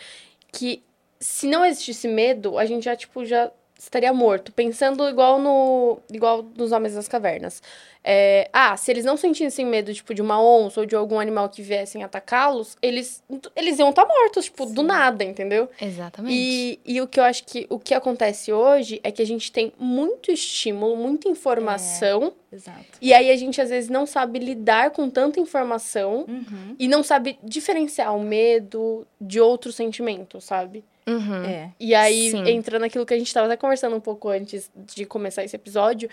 que 0.50 0.82
se 1.20 1.46
não 1.46 1.64
existisse 1.64 2.08
medo, 2.08 2.58
a 2.58 2.64
gente 2.64 2.84
já, 2.84 2.96
tipo, 2.96 3.24
já 3.24 3.50
estaria 3.84 4.12
morto. 4.12 4.52
Pensando 4.52 5.08
igual 5.08 5.38
no. 5.40 5.98
igual 6.12 6.44
nos 6.56 6.72
Homens 6.72 6.94
das 6.94 7.08
Cavernas. 7.08 7.62
É, 8.04 8.50
ah, 8.52 8.76
se 8.76 8.90
eles 8.90 9.04
não 9.04 9.16
sentissem 9.16 9.64
medo, 9.64 9.94
tipo, 9.94 10.12
de 10.12 10.20
uma 10.20 10.42
onça 10.42 10.80
ou 10.80 10.86
de 10.86 10.96
algum 10.96 11.20
animal 11.20 11.48
que 11.48 11.62
viessem 11.62 12.02
atacá-los, 12.02 12.76
eles, 12.82 13.22
eles 13.54 13.78
iam 13.78 13.90
estar 13.90 14.04
mortos, 14.04 14.46
tipo, 14.46 14.66
do 14.66 14.82
nada, 14.82 15.22
entendeu? 15.22 15.68
Exatamente. 15.80 16.34
E, 16.34 16.80
e 16.84 17.00
o 17.00 17.06
que 17.06 17.20
eu 17.20 17.24
acho 17.24 17.44
que 17.44 17.64
o 17.70 17.78
que 17.78 17.94
acontece 17.94 18.52
hoje 18.52 19.00
é 19.04 19.12
que 19.12 19.22
a 19.22 19.26
gente 19.26 19.52
tem 19.52 19.72
muito 19.78 20.32
estímulo, 20.32 20.96
muita 20.96 21.28
informação, 21.28 22.32
Exato. 22.52 22.84
e 23.00 23.14
aí 23.14 23.30
a 23.30 23.36
gente 23.36 23.60
às 23.60 23.70
vezes 23.70 23.88
não 23.88 24.04
sabe 24.04 24.40
lidar 24.40 24.90
com 24.90 25.08
tanta 25.08 25.38
informação 25.38 26.24
Uhum. 26.28 26.74
e 26.78 26.88
não 26.88 27.04
sabe 27.04 27.38
diferenciar 27.42 28.16
o 28.16 28.20
medo 28.20 29.06
de 29.20 29.40
outro 29.40 29.70
sentimento, 29.72 30.40
sabe? 30.40 30.84
Uhum. 31.06 31.44
É. 31.44 31.70
E 31.80 31.94
aí 31.94 32.30
Sim. 32.30 32.48
entra 32.48 32.78
naquilo 32.78 33.04
que 33.04 33.14
a 33.14 33.18
gente 33.18 33.26
estava 33.26 33.46
até 33.46 33.56
conversando 33.56 33.96
um 33.96 34.00
pouco 34.00 34.28
antes 34.28 34.70
de 34.74 35.04
começar 35.04 35.42
esse 35.44 35.56
episódio, 35.56 36.08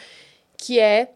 que 0.58 0.80
é 0.80 1.10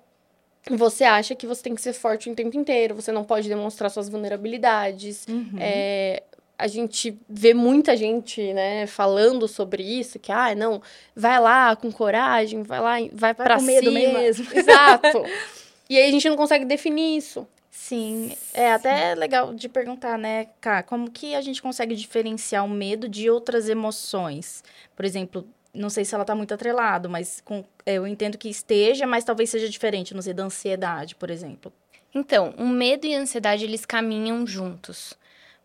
você 0.72 1.04
acha 1.04 1.36
que 1.36 1.46
você 1.46 1.62
tem 1.64 1.76
que 1.76 1.82
ser 1.82 1.94
forte 1.94 2.30
o 2.30 2.36
tempo 2.36 2.56
inteiro, 2.56 2.96
você 2.96 3.12
não 3.12 3.24
pode 3.24 3.50
demonstrar 3.50 3.90
suas 3.92 4.08
vulnerabilidades, 4.08 5.26
Uhum. 5.28 5.58
é, 5.60 6.24
a 6.58 6.68
gente 6.68 7.20
vê 7.28 7.54
muita 7.54 7.98
gente, 7.98 8.54
né, 8.54 8.88
falando 8.88 9.48
sobre 9.48 9.84
isso, 9.84 10.20
que, 10.20 10.32
ah, 10.32 10.56
não, 10.56 10.82
vai 11.16 11.40
lá 11.40 11.76
com 11.76 11.92
coragem, 11.92 12.64
vai 12.64 12.80
lá, 12.80 12.92
vai, 12.92 13.10
Vai 13.12 13.34
pra 13.34 13.58
com 13.58 13.64
medo 13.64 13.92
mesmo. 13.92 14.48
Exato. 14.54 15.24
e 15.90 15.98
aí 15.98 16.08
a 16.08 16.12
gente 16.12 16.30
não 16.30 16.38
consegue 16.38 16.64
definir 16.64 17.18
isso. 17.18 17.46
Sim, 17.76 18.32
é 18.54 18.72
até 18.72 19.16
legal 19.16 19.52
de 19.52 19.68
perguntar, 19.68 20.16
né, 20.16 20.46
Cá, 20.62 20.84
como 20.84 21.10
que 21.10 21.34
a 21.34 21.42
gente 21.42 21.60
consegue 21.60 21.96
diferenciar 21.96 22.64
o 22.64 22.70
medo 22.70 23.10
de 23.10 23.32
outras 23.32 23.68
emoções? 23.68 24.64
Por 24.96 25.04
exemplo, 25.04 25.44
não 25.74 25.90
sei 25.90 26.06
se 26.06 26.14
ela 26.14 26.24
tá 26.24 26.36
muito 26.36 26.54
atrelado, 26.54 27.10
mas 27.10 27.42
com- 27.44 27.66
eu 27.84 28.06
entendo 28.06 28.38
que 28.38 28.48
esteja, 28.48 29.08
mas 29.08 29.24
talvez 29.24 29.50
seja 29.50 29.68
diferente, 29.68 30.14
não 30.14 30.22
sei, 30.22 30.36
da 30.36 30.44
ansiedade, 30.44 31.16
por 31.16 31.32
exemplo. 31.32 31.74
Então, 32.14 32.54
o 32.60 32.68
medo 32.68 33.08
e 33.08 33.16
a 33.16 33.20
ansiedade, 33.20 33.66
eles 33.66 33.86
caminham 33.88 34.46
juntos. 34.46 35.16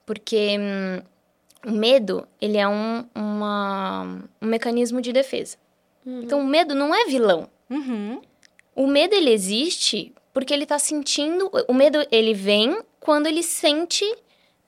Porque 0.07 0.57
hum, 0.59 1.03
o 1.67 1.73
medo, 1.73 2.27
ele 2.41 2.57
é 2.57 2.67
um, 2.67 3.05
uma- 3.15 4.25
um 4.41 4.47
mecanismo 4.47 5.03
de 5.03 5.13
defesa. 5.13 5.59
Então, 6.07 6.41
o 6.41 6.47
medo 6.47 6.75
não 6.75 6.95
é 6.95 7.05
vilão. 7.05 7.51
Uhum. 7.69 8.23
O 8.75 8.87
medo, 8.87 9.15
ele 9.15 9.31
existe 9.31 10.15
porque 10.39 10.55
ele 10.55 10.65
tá 10.67 10.79
sentindo... 10.79 11.51
O 11.67 11.75
medo, 11.75 11.99
ele 12.13 12.33
vem 12.33 12.81
quando 13.01 13.27
ele 13.27 13.43
sente 13.43 14.05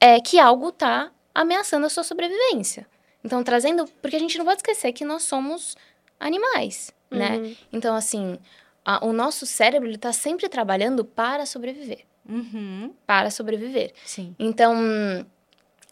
é, 0.01 0.21
que 0.21 0.37
algo 0.37 0.73
tá 0.73 1.13
ameaçando 1.33 1.87
a 1.87 1.89
sua 1.89 2.03
sobrevivência. 2.03 2.89
Então, 3.25 3.45
trazendo... 3.45 3.87
Porque 4.03 4.17
a 4.17 4.19
gente 4.19 4.37
não 4.37 4.45
pode 4.45 4.59
esquecer 4.59 4.93
que 4.93 5.05
nós 5.05 5.23
somos 5.23 5.77
animais, 6.19 6.93
né? 7.09 7.37
Uhum. 7.37 7.57
Então, 7.73 7.95
assim, 7.95 8.37
a- 8.85 9.05
o 9.07 9.13
nosso 9.13 9.47
cérebro, 9.47 9.89
ele 9.89 9.97
tá 9.97 10.13
sempre 10.13 10.49
trabalhando 10.49 11.05
para 11.05 11.47
sobreviver. 11.47 12.01
Uhum. 12.29 12.93
Para 13.07 13.31
sobreviver. 13.31 13.93
Sim. 14.05 14.35
Então, 14.41 14.75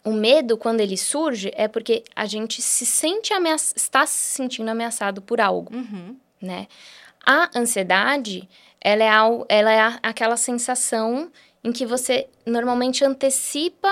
o 0.03 0.11
medo, 0.11 0.57
quando 0.57 0.81
ele 0.81 0.97
surge, 0.97 1.53
é 1.55 1.69
porque 1.69 2.03
a 2.13 2.25
gente 2.25 2.61
se 2.61 2.85
sente 2.85 3.33
ameaça, 3.33 3.73
está 3.77 4.05
se 4.05 4.35
sentindo 4.35 4.69
ameaçado 4.69 5.21
por 5.21 5.39
algo, 5.39 5.73
Uhum. 5.73 6.17
né? 6.41 6.67
A 7.25 7.49
ansiedade, 7.57 8.47
ela 8.81 9.03
é, 9.03 9.09
al- 9.09 9.45
ela 9.49 9.71
é 9.71 9.79
a- 9.79 9.99
aquela 10.03 10.37
sensação 10.37 11.31
em 11.63 11.71
que 11.71 11.85
você 11.85 12.27
normalmente 12.45 13.03
antecipa 13.03 13.89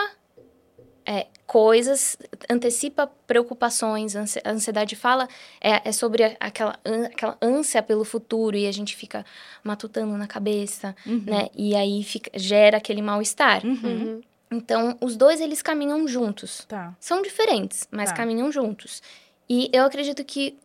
é, 1.09 1.27
coisas, 1.45 2.17
antecipa 2.49 3.07
preocupações. 3.25 4.13
A 4.15 4.19
ansi- 4.21 4.41
a 4.43 4.51
ansiedade 4.51 4.93
fala 4.95 5.25
é, 5.61 5.87
é 5.87 5.91
sobre 5.93 6.35
aquela, 6.39 6.77
aquela 7.05 7.37
ânsia 7.41 7.81
pelo 7.81 8.03
futuro 8.03 8.57
e 8.57 8.67
a 8.67 8.71
gente 8.73 8.93
fica 8.95 9.25
matutando 9.63 10.17
na 10.17 10.27
cabeça, 10.27 10.93
Uhum. 11.05 11.23
né? 11.25 11.47
E 11.55 11.75
aí 11.75 12.03
fica, 12.03 12.29
gera 12.37 12.75
aquele 12.77 13.01
mal-estar. 13.01 13.65
Uhum. 13.65 13.79
Uhum. 13.83 14.21
Então, 14.51 14.97
os 15.01 15.15
dois, 15.15 15.39
eles 15.41 15.61
caminham 15.61 16.05
juntos. 16.07 16.65
Tá. 16.67 16.93
São 16.99 17.21
diferentes, 17.21 17.87
mas 17.91 18.09
Tá. 18.09 18.15
caminham 18.17 18.51
juntos. 18.51 19.01
E 19.49 19.69
eu 19.73 19.83
acredito 19.85 20.23
que 20.25 20.57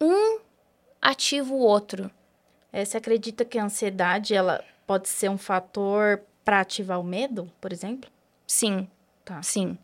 um 0.00 0.38
ativa 1.02 1.52
o 1.52 1.58
outro. 1.58 2.10
É, 2.76 2.84
você 2.84 2.98
acredita 2.98 3.42
que 3.42 3.58
a 3.58 3.64
ansiedade, 3.64 4.34
ela 4.34 4.62
pode 4.86 5.08
ser 5.08 5.30
um 5.30 5.38
fator 5.38 6.20
para 6.44 6.60
ativar 6.60 7.00
o 7.00 7.02
medo, 7.02 7.50
por 7.58 7.72
exemplo? 7.72 8.10
Sim, 8.46 8.86
Tá. 9.24 9.42
sim. 9.42 9.78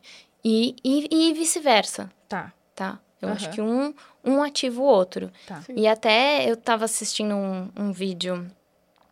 E, 0.44 0.76
e, 0.84 1.08
e 1.11 1.32
vice-versa, 1.32 2.12
Tá. 2.28 2.52
tá? 2.75 2.99
Eu 3.20 3.28
Aham. 3.28 3.37
acho 3.37 3.50
que 3.50 3.62
um, 3.62 3.94
um 4.22 4.42
ativa 4.42 4.78
o 4.78 4.84
outro. 4.84 5.32
Tá. 5.46 5.62
E 5.75 5.88
até 5.88 6.50
eu 6.50 6.54
tava 6.54 6.84
assistindo 6.84 7.34
um, 7.34 7.70
um 7.75 7.92
vídeo 7.92 8.46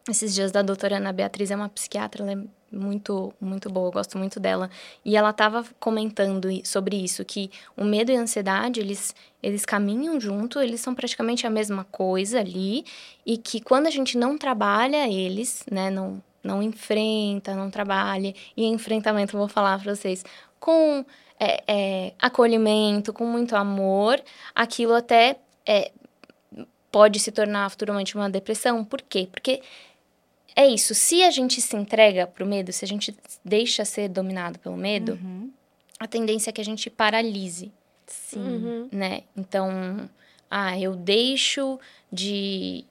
esses 0.06 0.34
dias 0.34 0.52
da 0.52 0.60
doutora 0.60 0.98
Ana 0.98 1.10
Beatriz, 1.12 1.50
é 1.50 1.56
uma 1.56 1.68
psiquiatra, 1.70 2.22
ela 2.22 2.32
é 2.32 2.44
muito, 2.72 3.32
muito 3.40 3.68
boa, 3.70 3.88
eu 3.88 3.92
gosto 3.92 4.16
muito 4.18 4.38
dela. 4.38 4.70
E 5.04 5.16
ela 5.16 5.32
tava 5.32 5.64
comentando 5.78 6.48
sobre 6.64 6.96
isso, 6.96 7.24
que 7.24 7.50
o 7.76 7.84
medo 7.84 8.12
e 8.12 8.16
a 8.16 8.20
ansiedade, 8.20 8.80
eles, 8.80 9.14
eles 9.42 9.64
caminham 9.64 10.20
junto, 10.20 10.60
eles 10.60 10.80
são 10.80 10.94
praticamente 10.94 11.46
a 11.46 11.50
mesma 11.50 11.84
coisa 11.84 12.40
ali, 12.40 12.84
e 13.26 13.36
que 13.36 13.60
quando 13.60 13.86
a 13.86 13.90
gente 13.90 14.16
não 14.16 14.38
trabalha 14.38 15.08
eles, 15.08 15.64
né, 15.70 15.90
não, 15.90 16.22
não 16.42 16.62
enfrenta, 16.62 17.54
não 17.54 17.70
trabalha, 17.70 18.34
e 18.56 18.64
enfrentamento, 18.66 19.36
vou 19.36 19.48
falar 19.48 19.80
pra 19.80 19.94
vocês, 19.94 20.24
com 20.58 21.04
é, 21.38 21.62
é, 21.66 22.12
acolhimento, 22.18 23.12
com 23.12 23.24
muito 23.24 23.56
amor, 23.56 24.22
aquilo 24.54 24.94
até 24.94 25.38
é, 25.66 25.90
pode 26.90 27.18
se 27.18 27.30
tornar 27.32 27.70
futuramente 27.70 28.14
uma 28.14 28.28
depressão. 28.28 28.84
Por 28.84 29.00
quê? 29.00 29.28
Porque 29.30 29.62
é 30.56 30.66
isso. 30.66 30.94
Se 30.94 31.22
a 31.22 31.30
gente 31.30 31.60
se 31.60 31.76
entrega 31.76 32.26
pro 32.26 32.44
medo, 32.46 32.72
se 32.72 32.84
a 32.84 32.88
gente 32.88 33.14
deixa 33.44 33.84
ser 33.84 34.08
dominado 34.08 34.58
pelo 34.58 34.76
medo, 34.76 35.12
Uhum. 35.12 35.50
a 35.98 36.06
tendência 36.06 36.50
é 36.50 36.52
que 36.52 36.60
a 36.60 36.64
gente 36.64 36.88
paralise, 36.90 37.70
Sim. 38.06 38.40
Uhum. 38.40 38.88
né? 38.92 39.22
Então, 39.36 40.08
ah, 40.50 40.78
eu 40.78 40.94
deixo 40.96 41.78
de, 42.12 42.84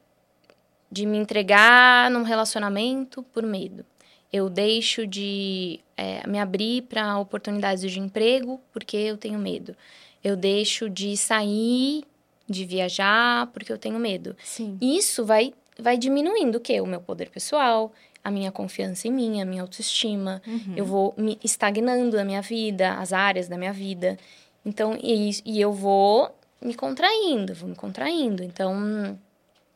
de 0.92 1.06
me 1.06 1.18
entregar 1.18 2.10
num 2.12 2.24
relacionamento 2.24 3.22
por 3.24 3.44
medo. 3.44 3.86
Eu 4.32 4.48
deixo 4.50 5.08
de 5.08 5.80
é, 5.98 6.26
me 6.28 6.40
abrir 6.40 6.84
para 6.84 7.18
oportunidades 7.18 7.92
de 7.92 8.00
emprego 8.00 8.62
porque 8.72 8.96
eu 8.96 9.18
tenho 9.18 9.40
medo. 9.40 9.76
Eu 10.24 10.36
deixo 10.38 10.88
de 10.90 11.18
sair, 11.18 12.04
de 12.48 12.64
viajar 12.64 13.48
porque 13.48 13.72
eu 13.74 13.78
tenho 13.78 13.98
medo. 13.98 14.36
Sim. 14.44 14.78
Isso 14.80 15.26
vai, 15.26 15.52
vai 15.82 15.98
diminuindo 15.98 16.58
o 16.58 16.60
quê? 16.60 16.82
O 16.82 16.86
meu 16.86 17.02
poder 17.02 17.30
pessoal, 17.30 17.92
a 18.24 18.30
minha 18.30 18.52
confiança 18.52 19.08
em 19.08 19.12
mim, 19.12 19.42
a 19.42 19.46
minha 19.46 19.62
autoestima. 19.62 20.42
Uhum. 20.46 20.74
Eu 20.76 20.86
vou 20.86 21.14
me 21.18 21.40
estagnando 21.44 22.18
na 22.18 22.24
minha 22.26 22.42
vida, 22.42 22.94
as 22.96 23.14
áreas 23.14 23.48
da 23.48 23.58
minha 23.58 23.74
vida. 23.74 24.18
Então, 24.66 24.98
e, 25.02 25.32
e 25.46 25.60
eu 25.62 25.72
vou 25.72 26.30
me 26.62 26.74
contraindo, 26.74 27.54
vou 27.54 27.70
me 27.70 27.76
contraindo. 27.76 28.44
Então, 28.44 29.18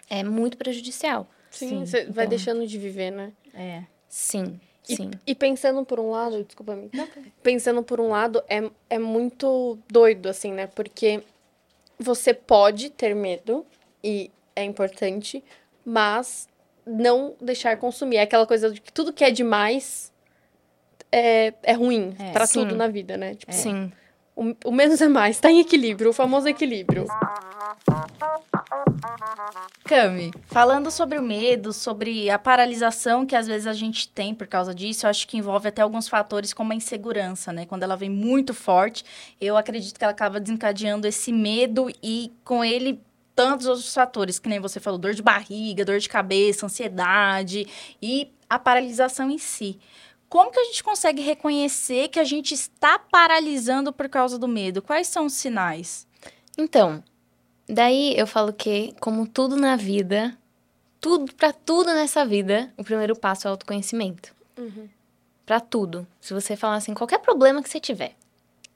é 0.09 0.23
muito 0.23 0.57
prejudicial. 0.57 1.27
Sim, 1.49 1.69
Sim, 1.69 1.85
você 1.85 2.03
vai 2.05 2.25
então. 2.25 2.27
deixando 2.29 2.67
de 2.67 2.77
viver, 2.77 3.11
né? 3.11 3.31
É. 3.53 3.83
Sim, 4.09 4.59
E, 4.89 4.95
sim. 4.95 5.11
e 5.25 5.33
pensando 5.33 5.85
por 5.85 5.99
um 5.99 6.09
lado, 6.09 6.43
desculpa 6.43 6.75
me. 6.75 6.89
Pensando 7.41 7.81
por 7.83 8.01
um 8.01 8.09
lado, 8.09 8.43
é, 8.49 8.69
é 8.89 8.99
muito 8.99 9.77
doido, 9.89 10.27
assim, 10.27 10.51
né? 10.51 10.67
Porque 10.67 11.23
você 11.97 12.33
pode 12.33 12.89
ter 12.89 13.15
medo, 13.15 13.65
e 14.03 14.29
é 14.55 14.63
importante, 14.63 15.43
mas 15.85 16.47
não 16.85 17.35
deixar 17.41 17.77
consumir. 17.77 18.17
É 18.17 18.21
aquela 18.21 18.45
coisa 18.45 18.71
de 18.71 18.81
que 18.81 18.91
tudo 18.91 19.13
que 19.13 19.23
é 19.23 19.31
demais 19.31 20.11
é, 21.11 21.53
é 21.63 21.73
ruim 21.73 22.15
É. 22.19 22.45
Sim. 22.45 22.61
tudo 22.61 22.75
na 22.75 22.87
vida, 22.87 23.15
né? 23.15 23.35
Tipo, 23.35 23.53
Sim. 23.53 23.91
o, 24.35 24.55
o 24.65 24.71
menos 24.71 24.99
é 24.99 25.07
mais, 25.07 25.39
tá 25.39 25.51
em 25.51 25.59
equilíbrio, 25.59 26.09
o 26.09 26.13
famoso 26.13 26.47
equilíbrio. 26.47 27.05
Cami, 29.85 30.31
falando 30.47 30.89
sobre 30.89 31.19
o 31.19 31.21
medo, 31.21 31.71
sobre 31.71 32.29
a 32.29 32.39
paralisação 32.39 33.25
que 33.25 33.35
às 33.35 33.47
vezes 33.47 33.67
a 33.67 33.73
gente 33.73 34.09
tem 34.09 34.33
por 34.33 34.47
causa 34.47 34.73
disso, 34.73 35.05
eu 35.05 35.09
acho 35.09 35.27
que 35.27 35.37
envolve 35.37 35.67
até 35.67 35.81
alguns 35.81 36.07
fatores 36.07 36.53
como 36.53 36.71
a 36.73 36.75
insegurança, 36.75 37.53
né? 37.53 37.65
Quando 37.65 37.83
ela 37.83 37.95
vem 37.95 38.09
muito 38.09 38.53
forte, 38.53 39.05
eu 39.39 39.55
acredito 39.55 39.97
que 39.97 40.03
ela 40.03 40.11
acaba 40.13 40.39
desencadeando 40.39 41.07
esse 41.07 41.31
medo 41.31 41.89
e 42.01 42.31
com 42.43 42.63
ele 42.63 42.99
tantos 43.35 43.67
outros 43.67 43.93
fatores, 43.93 44.39
que 44.39 44.49
nem 44.49 44.59
você 44.59 44.79
falou, 44.79 44.99
dor 44.99 45.13
de 45.13 45.21
barriga, 45.21 45.85
dor 45.85 45.99
de 45.99 46.09
cabeça, 46.09 46.65
ansiedade 46.65 47.67
e 48.01 48.31
a 48.49 48.59
paralisação 48.59 49.29
em 49.29 49.37
si. 49.37 49.79
Como 50.29 50.51
que 50.51 50.59
a 50.59 50.63
gente 50.63 50.83
consegue 50.83 51.21
reconhecer 51.21 52.07
que 52.07 52.19
a 52.19 52.23
gente 52.23 52.53
está 52.53 52.97
paralisando 52.97 53.93
por 53.93 54.09
causa 54.09 54.37
do 54.39 54.47
medo? 54.47 54.81
Quais 54.81 55.07
são 55.07 55.27
os 55.27 55.33
sinais? 55.33 56.07
Então, 56.57 57.03
daí 57.67 58.17
eu 58.17 58.25
falo 58.25 58.51
que, 58.51 58.95
como 58.99 59.27
tudo 59.27 59.55
na 59.55 59.75
vida, 59.75 60.35
tudo, 60.99 61.33
pra 61.35 61.51
tudo 61.51 61.93
nessa 61.93 62.25
vida, 62.25 62.73
o 62.77 62.83
primeiro 62.83 63.15
passo 63.15 63.47
é 63.47 63.49
o 63.49 63.51
autoconhecimento. 63.51 64.33
Uhum. 64.57 64.89
Pra 65.45 65.59
tudo. 65.59 66.07
Se 66.21 66.33
você 66.33 66.55
falar 66.55 66.75
assim, 66.75 66.93
qualquer 66.93 67.19
problema 67.19 67.61
que 67.61 67.69
você 67.69 67.79
tiver, 67.79 68.15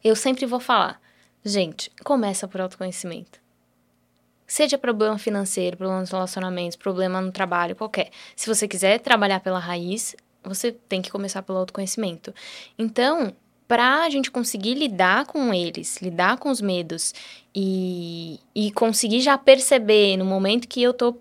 eu 0.03 0.15
sempre 0.15 0.45
vou 0.45 0.59
falar, 0.59 1.01
gente, 1.43 1.91
começa 2.03 2.47
por 2.47 2.61
autoconhecimento. 2.61 3.39
Seja 4.47 4.77
problema 4.77 5.17
financeiro, 5.17 5.75
problema 5.75 5.99
nos 5.99 6.09
relacionamentos, 6.09 6.77
problema 6.77 7.19
no 7.19 7.31
trabalho, 7.31 7.75
qualquer. 7.75 8.09
Se 8.35 8.47
você 8.47 8.67
quiser 8.67 8.99
trabalhar 8.99 9.41
pela 9.41 9.59
raiz, 9.59 10.15
você 10.41 10.71
tem 10.71 11.01
que 11.01 11.11
começar 11.11 11.41
pelo 11.41 11.57
autoconhecimento. 11.57 12.33
Então, 12.79 13.33
para 13.67 14.03
a 14.03 14.09
gente 14.09 14.31
conseguir 14.31 14.75
lidar 14.75 15.25
com 15.25 15.53
eles, 15.53 15.97
lidar 16.01 16.37
com 16.37 16.49
os 16.49 16.61
medos 16.61 17.13
e, 17.53 18.39
e 18.55 18.71
conseguir 18.71 19.19
já 19.19 19.37
perceber 19.37 20.15
no 20.15 20.23
momento 20.23 20.67
que 20.67 20.81
eu 20.81 20.93
tô 20.93 21.17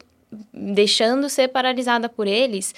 deixando 0.52 1.28
ser 1.28 1.48
paralisada 1.48 2.08
por 2.08 2.28
eles, 2.28 2.72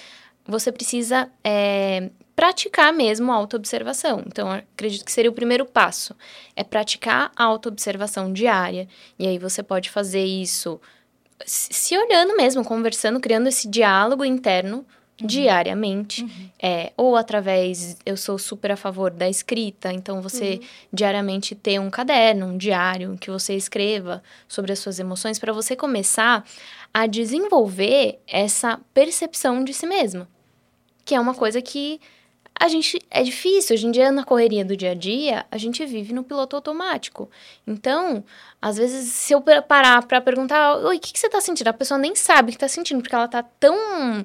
você 0.47 0.73
precisa 0.73 1.31
é, 1.45 2.09
praticar 2.38 2.92
mesmo 2.92 3.33
a 3.33 3.35
autoobservação. 3.35 4.23
Então, 4.25 4.49
acredito 4.52 5.04
que 5.04 5.11
seria 5.11 5.28
o 5.28 5.35
primeiro 5.35 5.66
passo. 5.66 6.14
É 6.54 6.62
praticar 6.62 7.33
a 7.35 7.42
autoobservação 7.42 8.33
diária. 8.33 8.87
E 9.18 9.26
aí 9.26 9.40
você 9.40 9.61
pode 9.61 9.90
fazer 9.90 10.25
isso 10.25 10.80
se 11.45 11.99
olhando 11.99 12.37
mesmo, 12.37 12.64
conversando, 12.64 13.18
criando 13.18 13.49
esse 13.49 13.66
diálogo 13.66 14.25
interno 14.25 14.87
diariamente. 15.16 16.25
É, 16.62 16.92
ou 16.97 17.16
através, 17.16 17.97
eu 18.07 18.16
sou 18.16 18.38
super 18.38 18.71
a 18.71 18.76
favor 18.76 19.11
da 19.11 19.28
escrita, 19.28 19.92
então 19.92 20.23
você 20.23 20.61
diariamente 20.92 21.57
ter 21.57 21.80
um 21.80 21.90
caderno, 21.90 22.47
um 22.47 22.57
diário, 22.57 23.18
que 23.21 23.33
você 23.33 23.57
escreva 23.57 24.23
sobre 24.47 24.71
as 24.71 24.78
suas 24.78 25.00
emoções, 25.00 25.40
para 25.40 25.52
você 25.52 25.75
começar 25.75 26.45
a 26.95 27.09
desenvolver 27.09 28.21
essa 28.28 28.78
percepção 28.95 29.64
de 29.64 29.75
si 29.75 29.88
mesma. 29.88 30.28
Que 31.04 31.16
é 31.16 31.21
uma 31.21 31.35
coisa 31.35 31.61
que 31.61 32.00
a 32.59 32.69
gente 32.69 32.99
é 33.11 33.23
difícil. 33.23 33.75
Hoje 33.75 33.87
em 33.87 33.91
dia, 33.91 34.11
na 34.11 34.25
correria 34.25 34.65
do 34.65 34.77
dia 34.77 34.91
a 34.91 34.95
dia, 34.95 35.47
a 35.50 35.57
gente 35.59 35.85
vive 35.87 36.12
no 36.12 36.25
piloto 36.25 36.57
automático. 36.57 37.31
Então, 37.67 38.25
às 38.61 38.77
vezes, 38.77 39.12
se 39.12 39.33
eu 39.33 39.41
parar 39.62 40.05
pra 40.07 40.21
perguntar, 40.21 40.77
oi, 40.79 40.97
o 40.97 41.00
que, 41.00 41.12
que 41.12 41.19
você 41.19 41.29
tá 41.29 41.41
sentindo? 41.41 41.69
A 41.69 41.73
pessoa 41.73 41.99
nem 41.99 42.15
sabe 42.15 42.50
o 42.50 42.53
que 42.53 42.59
tá 42.59 42.69
sentindo, 42.69 43.00
porque 43.00 43.15
ela 43.15 43.29
tá 43.29 43.43
tão 43.43 44.25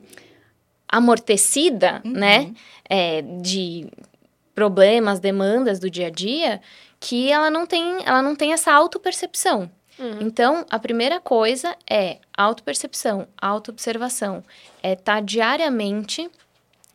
amortecida, 0.88 2.02
Uhum. 2.06 2.12
né? 2.12 2.54
É, 2.90 3.22
de 3.22 3.88
problemas, 4.54 5.20
demandas 5.20 5.80
do 5.80 5.90
dia 5.90 6.08
a 6.08 6.10
dia, 6.12 6.62
que 7.00 7.32
ela 7.32 7.50
não 7.50 7.66
tem, 7.66 7.98
ela 8.06 8.22
não 8.22 8.36
tem 8.36 8.54
essa 8.54 8.72
autopercepção. 8.72 9.70
Uhum. 9.98 10.18
Então, 10.22 10.66
a 10.70 10.78
primeira 10.80 11.20
coisa 11.20 11.76
é 11.90 12.18
autopercepção, 12.36 13.28
autoobservação. 13.40 14.44
É 14.82 14.94
estar 14.94 15.22
diariamente, 15.22 16.30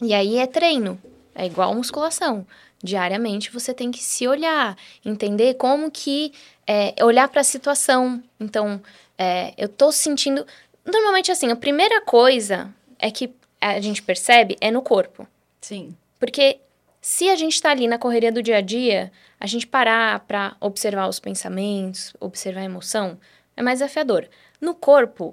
e 0.00 0.14
aí 0.14 0.36
é 0.38 0.46
treino, 0.46 1.00
é 1.38 1.46
igual 1.46 1.74
musculação. 1.74 2.44
Diariamente 2.82 3.50
você 3.50 3.72
tem 3.72 3.90
que 3.90 4.02
se 4.02 4.26
olhar, 4.28 4.76
entender 5.04 5.54
como 5.54 5.90
que. 5.90 6.32
é, 6.66 6.94
olhar 7.02 7.28
para 7.28 7.40
a 7.40 7.44
situação. 7.44 8.22
Então, 8.38 8.82
é, 9.16 9.54
eu 9.56 9.68
tô 9.68 9.90
sentindo. 9.90 10.46
Normalmente, 10.84 11.32
assim, 11.32 11.50
a 11.50 11.56
primeira 11.56 12.00
coisa 12.02 12.72
é 12.98 13.10
que 13.10 13.32
a 13.60 13.80
gente 13.80 14.02
percebe 14.02 14.56
é 14.60 14.70
no 14.70 14.82
corpo. 14.82 15.26
Sim. 15.60 15.96
Porque 16.18 16.58
se 17.00 17.28
a 17.30 17.36
gente 17.36 17.54
está 17.54 17.70
ali 17.70 17.86
na 17.88 17.98
correria 17.98 18.32
do 18.32 18.42
dia 18.42 18.58
a 18.58 18.60
dia, 18.60 19.10
a 19.40 19.46
gente 19.46 19.66
parar 19.66 20.20
para 20.20 20.56
observar 20.60 21.08
os 21.08 21.18
pensamentos, 21.18 22.12
observar 22.20 22.60
a 22.60 22.64
emoção, 22.64 23.18
é 23.56 23.62
mais 23.62 23.78
desafiador. 23.78 24.28
No 24.60 24.74
corpo, 24.74 25.32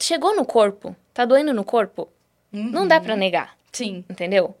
chegou 0.00 0.34
no 0.36 0.44
corpo, 0.44 0.94
tá 1.12 1.24
doendo 1.24 1.52
no 1.52 1.64
corpo, 1.64 2.08
não 2.52 2.86
dá 2.86 3.00
para 3.00 3.16
negar, 3.16 3.56
Sim. 3.72 4.04
entendeu? 4.08 4.54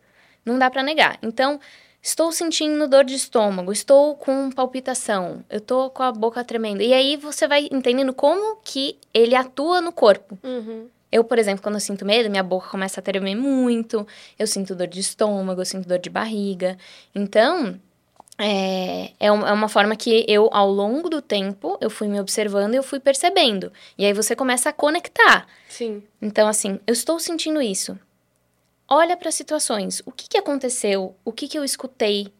Não 0.46 0.58
dá 0.58 0.70
para 0.70 0.82
negar. 0.82 1.18
Então, 1.20 1.60
estou 2.00 2.30
sentindo 2.30 2.86
dor 2.86 3.04
de 3.04 3.16
estômago, 3.16 3.72
estou 3.72 4.14
com 4.14 4.48
palpitação, 4.50 5.44
eu 5.50 5.60
tô 5.60 5.90
com 5.90 6.04
a 6.04 6.12
boca 6.12 6.44
tremendo. 6.44 6.80
E 6.80 6.94
aí 6.94 7.16
você 7.16 7.48
vai 7.48 7.68
entendendo 7.72 8.14
como 8.14 8.58
que 8.62 8.96
ele 9.12 9.34
atua 9.34 9.80
no 9.80 9.90
corpo. 9.90 10.38
Uhum. 10.44 10.86
Eu, 11.10 11.24
por 11.24 11.38
exemplo, 11.38 11.62
quando 11.62 11.76
eu 11.76 11.80
sinto 11.80 12.04
medo, 12.04 12.30
minha 12.30 12.42
boca 12.42 12.68
começa 12.68 13.00
a 13.00 13.02
tremer 13.02 13.34
muito, 13.34 14.06
eu 14.38 14.46
sinto 14.46 14.74
dor 14.74 14.86
de 14.86 15.00
estômago, 15.00 15.60
eu 15.60 15.64
sinto 15.66 15.88
dor 15.88 15.98
de 15.98 16.10
barriga. 16.10 16.76
Então, 17.14 17.78
é, 18.38 19.12
é 19.18 19.26
é 19.26 19.30
uma 19.30 19.68
forma 19.68 19.96
que 19.96 20.24
eu, 20.28 20.48
ao 20.52 20.70
longo 20.70 21.08
do 21.08 21.22
tempo, 21.22 21.78
eu 21.80 21.88
fui 21.88 22.06
me 22.06 22.20
observando 22.20 22.74
e 22.74 22.76
eu 22.76 22.82
fui 22.82 23.00
percebendo. 23.00 23.72
E 23.96 24.04
aí 24.04 24.12
você 24.12 24.36
começa 24.36 24.68
a 24.68 24.72
conectar. 24.72 25.46
Sim. 25.68 26.02
Então, 26.20 26.46
assim, 26.46 26.78
eu 26.86 26.92
estou 26.92 27.18
sentindo 27.18 27.60
isso. 27.62 27.98
Olha 28.88 29.16
para 29.16 29.28
as 29.28 29.34
situações. 29.34 30.02
O 30.06 30.12
que, 30.12 30.28
que 30.28 30.38
aconteceu? 30.38 31.16
O 31.24 31.32
que, 31.32 31.48
que 31.48 31.58
eu 31.58 31.64
escutei? 31.64 32.32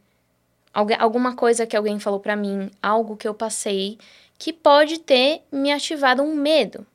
alguma 0.99 1.35
coisa 1.35 1.67
que 1.67 1.75
alguém 1.75 1.99
falou 1.99 2.21
para 2.21 2.37
mim, 2.37 2.71
algo 2.83 3.17
que 3.17 3.27
eu 3.27 3.33
passei, 3.33 3.97
que 4.39 4.53
pode 4.53 4.99
ter 4.99 5.43
me 5.51 5.73
ativado 5.73 6.23
um 6.23 6.35
medo. 6.35 6.87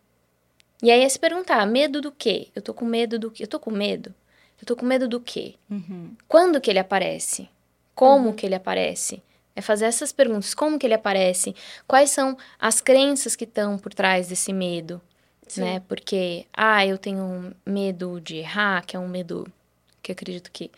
E 0.84 0.91
aí 0.91 1.01
é 1.01 1.10
se 1.10 1.17
perguntar, 1.17 1.65
medo 1.65 2.00
do 2.00 2.12
quê? 2.12 2.50
Eu 2.55 2.62
tô 2.62 2.74
com 2.75 2.86
medo 2.86 3.17
do 3.17 3.31
quê? 3.31 3.43
Eu 3.43 3.48
tô 3.48 3.60
com 3.60 3.72
medo? 3.72 4.13
Eu 4.62 4.65
tô 4.67 4.75
com 4.75 4.86
medo 4.86 5.08
do 5.08 5.20
quê? 5.20 5.55
Uhum. 5.70 6.15
Quando 6.27 6.62
que 6.62 6.70
ele 6.70 6.79
aparece? 6.79 7.50
Como 7.96 8.29
uhum. 8.29 8.36
que 8.36 8.46
ele 8.46 8.55
aparece? 8.55 9.22
É 9.55 9.62
fazer 9.62 9.86
essas 9.86 10.12
perguntas. 10.12 10.53
Como 10.53 10.77
que 10.77 10.86
ele 10.86 10.93
aparece? 10.93 11.55
Quais 11.88 12.12
são 12.12 12.38
as 12.60 12.79
crenças 12.79 13.36
que 13.36 13.43
estão 13.43 13.77
por 13.77 13.93
trás 13.93 14.27
desse 14.27 14.53
medo? 14.53 15.01
Sim. 15.51 15.62
Né? 15.62 15.81
Porque, 15.86 16.46
ah, 16.53 16.86
eu 16.86 16.98
tenho 16.98 17.53
medo 17.65 18.22
de 18.22 18.38
errar, 18.38 18.86
que 18.86 18.96
é 18.96 19.00
um 19.00 19.08
medo 19.08 19.46
que 20.01 20.10
acredito 20.10 20.50
que 20.50 20.72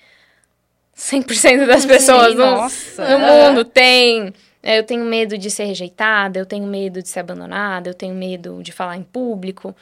100% 0.98 1.68
das 1.68 1.86
pessoas 1.86 2.32
Sim, 2.32 3.02
no, 3.02 3.08
no 3.08 3.20
mundo 3.20 3.64
tem. 3.64 4.34
É, 4.64 4.80
eu 4.80 4.84
tenho 4.84 5.06
medo 5.06 5.38
de 5.38 5.52
ser 5.52 5.66
rejeitada, 5.66 6.40
eu 6.40 6.46
tenho 6.46 6.66
medo 6.66 7.04
de 7.04 7.10
ser 7.10 7.20
abandonada, 7.20 7.88
eu 7.88 7.94
tenho 7.94 8.16
medo 8.16 8.64
de 8.64 8.72
falar 8.72 8.98
em 8.98 9.04
público. 9.04 9.76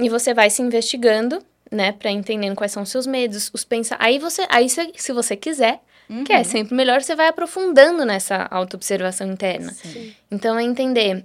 E 0.00 0.08
você 0.08 0.34
vai 0.34 0.50
se 0.50 0.62
investigando, 0.62 1.40
né, 1.70 1.92
para 1.92 2.10
entendendo 2.10 2.56
quais 2.56 2.72
são 2.72 2.82
os 2.82 2.88
seus 2.88 3.06
medos, 3.06 3.52
os 3.54 3.62
pensa. 3.62 3.94
Aí 4.00 4.18
você, 4.18 4.44
aí 4.48 4.68
se, 4.68 4.92
se 4.96 5.12
você 5.12 5.36
quiser, 5.36 5.80
uhum. 6.10 6.24
que 6.24 6.32
é 6.32 6.42
sempre 6.42 6.74
melhor, 6.74 7.02
você 7.02 7.14
vai 7.14 7.28
aprofundando 7.28 8.04
nessa 8.04 8.48
autoobservação 8.50 9.30
interna. 9.30 9.72
Sim. 9.72 10.12
Então 10.28 10.58
é 10.58 10.64
entender 10.64 11.24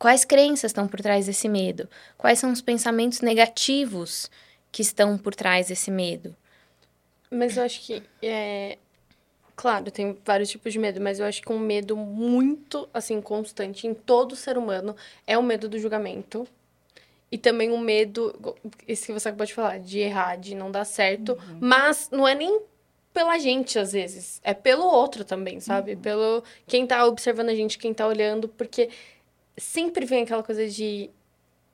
quais 0.00 0.24
crenças 0.24 0.70
estão 0.70 0.88
por 0.88 1.00
trás 1.00 1.26
desse 1.26 1.48
medo, 1.48 1.88
quais 2.18 2.40
são 2.40 2.50
os 2.50 2.60
pensamentos 2.60 3.20
negativos 3.20 4.28
que 4.72 4.82
estão 4.82 5.16
por 5.16 5.34
trás 5.34 5.68
desse 5.68 5.92
medo. 5.92 6.34
Mas 7.30 7.56
eu 7.56 7.62
acho 7.62 7.80
que 7.82 8.02
é, 8.20 8.76
Claro, 9.60 9.90
tem 9.90 10.16
vários 10.24 10.48
tipos 10.48 10.72
de 10.72 10.78
medo, 10.78 11.02
mas 11.02 11.20
eu 11.20 11.26
acho 11.26 11.42
que 11.42 11.52
um 11.52 11.58
medo 11.58 11.94
muito, 11.94 12.88
assim, 12.94 13.20
constante 13.20 13.86
em 13.86 13.92
todo 13.92 14.34
ser 14.34 14.56
humano 14.56 14.96
é 15.26 15.36
o 15.36 15.42
medo 15.42 15.68
do 15.68 15.78
julgamento. 15.78 16.48
E 17.30 17.36
também 17.36 17.70
o 17.70 17.76
medo, 17.76 18.34
esse 18.88 19.04
que 19.04 19.12
você 19.12 19.28
acabou 19.28 19.44
de 19.44 19.52
falar, 19.52 19.78
de 19.78 19.98
errar, 19.98 20.36
de 20.36 20.54
não 20.54 20.70
dar 20.70 20.86
certo. 20.86 21.32
Uhum. 21.32 21.58
Mas 21.60 22.08
não 22.10 22.26
é 22.26 22.34
nem 22.34 22.62
pela 23.12 23.38
gente, 23.38 23.78
às 23.78 23.92
vezes. 23.92 24.40
É 24.42 24.54
pelo 24.54 24.86
outro 24.86 25.26
também, 25.26 25.60
sabe? 25.60 25.92
Uhum. 25.92 26.00
Pelo 26.00 26.44
quem 26.66 26.86
tá 26.86 27.04
observando 27.04 27.50
a 27.50 27.54
gente, 27.54 27.76
quem 27.76 27.92
tá 27.92 28.06
olhando. 28.06 28.48
Porque 28.48 28.88
sempre 29.60 30.04
vem 30.06 30.22
aquela 30.22 30.42
coisa 30.42 30.68
de 30.68 31.10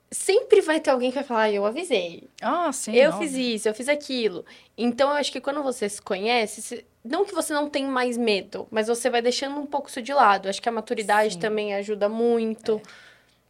sempre 0.09 0.61
vai 0.61 0.79
ter 0.79 0.89
alguém 0.89 1.09
que 1.09 1.15
vai 1.15 1.23
falar, 1.23 1.43
ah, 1.43 1.51
eu 1.51 1.65
avisei. 1.65 2.29
Ah, 2.41 2.71
sim. 2.71 2.95
Eu 2.95 3.13
fiz 3.17 3.33
isso, 3.33 3.67
eu 3.67 3.73
fiz 3.73 3.89
aquilo. 3.89 4.45
Então, 4.77 5.09
eu 5.09 5.15
acho 5.15 5.31
que 5.31 5.41
quando 5.41 5.61
você 5.61 5.89
se 5.89 6.01
conhece, 6.01 6.85
não 7.03 7.25
que 7.25 7.33
você 7.33 7.53
não 7.53 7.69
tem 7.69 7.85
mais 7.85 8.17
medo, 8.17 8.67
mas 8.71 8.87
você 8.87 9.09
vai 9.09 9.21
deixando 9.21 9.59
um 9.59 9.65
pouco 9.65 9.89
isso 9.89 10.01
de 10.01 10.13
lado. 10.13 10.47
Acho 10.47 10.61
que 10.61 10.69
a 10.69 10.71
maturidade 10.71 11.33
sim. 11.33 11.39
também 11.39 11.73
ajuda 11.75 12.07
muito. 12.07 12.81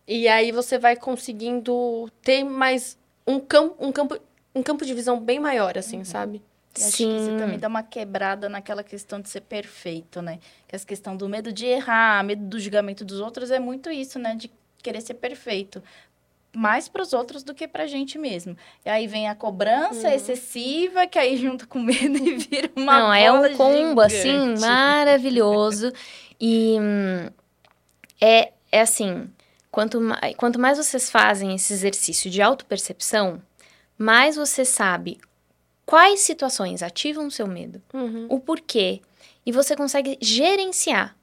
É. 0.08 0.14
E 0.14 0.28
aí 0.28 0.52
você 0.52 0.78
vai 0.78 0.96
conseguindo 0.96 2.10
ter 2.22 2.44
mais 2.44 2.98
um 3.26 3.40
campo, 3.40 3.76
um 3.80 3.92
campo, 3.92 4.18
um 4.56 4.64
campo 4.64 4.86
de 4.86 4.94
visão 4.94 5.20
bem 5.20 5.40
maior, 5.40 5.78
assim, 5.78 5.98
uhum. 5.98 6.06
sabe? 6.06 6.42
E 6.78 6.84
acho 6.84 6.98
Sim. 6.98 7.10
que 7.10 7.18
isso 7.18 7.38
também 7.38 7.60
dá 7.60 7.68
uma 7.68 7.84
quebrada 7.84 8.48
naquela 8.48 8.84
questão 8.84 9.20
de 9.20 9.30
ser 9.30 9.42
perfeito, 9.42 10.22
né? 10.22 10.40
Que 10.68 10.76
essa 10.76 10.86
questão 10.86 11.16
do 11.16 11.28
medo 11.28 11.52
de 11.52 11.66
errar, 11.66 12.24
medo 12.24 12.44
do 12.44 12.60
julgamento 12.60 13.04
dos 13.04 13.20
outros 13.20 13.52
é 13.52 13.60
muito 13.60 13.90
isso, 13.90 14.20
né? 14.20 14.36
De 14.36 14.52
querer 14.82 15.02
ser 15.02 15.16
perfeito 15.16 15.82
mais 16.56 16.88
para 16.88 17.04
os 17.04 17.14
outros 17.14 17.44
do 17.44 17.54
que 17.54 17.68
para 17.68 17.84
a 17.84 17.88
gente 17.88 18.18
mesmo. 18.18 18.58
E 18.84 18.90
aí 18.90 19.06
vem 19.06 19.30
a 19.30 19.36
cobrança 19.36 20.08
uhum. 20.08 20.14
excessiva, 20.14 21.06
que 21.06 21.20
aí 21.20 21.38
junta 21.38 21.68
com 21.68 21.80
medo 21.80 22.18
e 22.18 22.36
vira 22.36 22.72
uma 22.76 23.00
Não, 23.00 23.14
é 23.14 23.32
um 23.32 23.56
combo 23.56 24.02
assim, 24.02 24.22
gigante. 24.22 24.54
assim 24.54 24.62
maravilhoso. 24.62 25.94
E 26.40 26.78
hum, 26.80 27.30
é, 28.20 28.52
é 28.72 28.82
assim, 28.82 29.30
quanto 29.70 30.02
mais, 30.02 30.36
quanto 30.36 30.60
mais 30.60 30.78
vocês 30.80 31.12
fazem 31.12 31.54
esse 31.54 31.72
exercício 31.74 32.30
de 32.30 32.42
autopercepção, 32.42 33.42
mais 33.98 34.36
você 34.36 34.66
sabe 34.66 35.20
quais 35.88 36.20
situações 36.20 36.84
ativam 36.84 37.28
o 37.28 37.32
seu 37.32 37.48
medo, 37.48 37.82
uhum. 37.94 38.28
o 38.30 38.40
porquê, 38.42 39.02
e 39.46 39.54
você 39.54 39.74
consegue 39.74 40.18
gerenciar. 40.22 41.16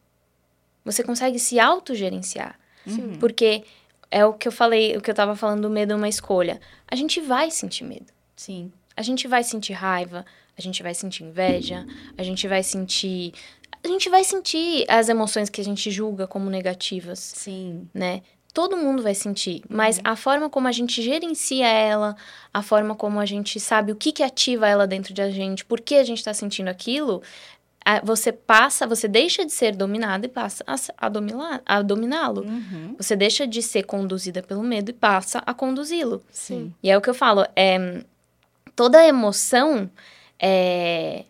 Você 0.82 1.04
consegue 1.04 1.38
se 1.38 1.60
autogerenciar. 1.60 2.58
Sim. 2.86 3.16
Porque 3.20 3.62
é 4.10 4.24
o 4.24 4.32
que 4.32 4.48
eu 4.48 4.52
falei, 4.52 4.96
o 4.96 5.02
que 5.02 5.10
eu 5.10 5.14
tava 5.14 5.36
falando 5.36 5.62
do 5.62 5.70
medo 5.70 5.92
é 5.92 5.96
uma 5.96 6.08
escolha. 6.08 6.58
A 6.88 6.96
gente 6.96 7.20
vai 7.20 7.50
sentir 7.50 7.84
medo. 7.84 8.06
Sim. 8.34 8.72
A 8.96 9.02
gente 9.02 9.28
vai 9.28 9.44
sentir 9.44 9.74
raiva, 9.74 10.24
a 10.56 10.62
gente 10.62 10.82
vai 10.82 10.94
sentir 10.94 11.24
inveja, 11.24 11.86
a 12.16 12.22
gente 12.22 12.48
vai 12.48 12.62
sentir. 12.62 13.34
A 13.82 13.88
gente 13.88 14.08
vai 14.08 14.24
sentir 14.24 14.86
as 14.88 15.10
emoções 15.10 15.50
que 15.50 15.60
a 15.60 15.64
gente 15.64 15.90
julga 15.90 16.26
como 16.26 16.48
negativas. 16.48 17.18
Sim. 17.18 17.86
Né? 17.92 18.22
Todo 18.54 18.76
mundo 18.76 19.02
vai 19.02 19.16
sentir, 19.16 19.62
mas 19.68 19.96
uhum. 19.96 20.02
a 20.04 20.14
forma 20.14 20.48
como 20.48 20.68
a 20.68 20.72
gente 20.72 21.02
gerencia 21.02 21.66
ela, 21.66 22.16
a 22.52 22.62
forma 22.62 22.94
como 22.94 23.18
a 23.18 23.26
gente 23.26 23.58
sabe 23.58 23.90
o 23.90 23.96
que, 23.96 24.12
que 24.12 24.22
ativa 24.22 24.68
ela 24.68 24.86
dentro 24.86 25.12
de 25.12 25.20
a 25.20 25.28
gente, 25.28 25.64
por 25.64 25.80
que 25.80 25.96
a 25.96 26.04
gente 26.04 26.18
está 26.18 26.32
sentindo 26.32 26.68
aquilo, 26.68 27.20
você 28.02 28.32
passa, 28.32 28.86
você 28.86 29.06
deixa 29.06 29.44
de 29.44 29.52
ser 29.52 29.74
dominada 29.74 30.24
e 30.24 30.28
passa 30.28 30.64
a, 30.66 30.74
a, 30.74 31.60
a 31.66 31.82
dominá-lo. 31.82 32.42
Uhum. 32.42 32.94
Você 32.96 33.14
deixa 33.14 33.46
de 33.46 33.60
ser 33.60 33.82
conduzida 33.82 34.42
pelo 34.42 34.62
medo 34.62 34.90
e 34.90 34.94
passa 34.94 35.42
a 35.44 35.52
conduzi-lo. 35.52 36.22
Sim. 36.30 36.72
E 36.82 36.90
é 36.90 36.96
o 36.96 37.00
que 37.00 37.10
eu 37.10 37.14
falo, 37.14 37.44
é, 37.54 38.04
toda 38.74 39.04
emoção 39.04 39.90
é, 40.38 41.24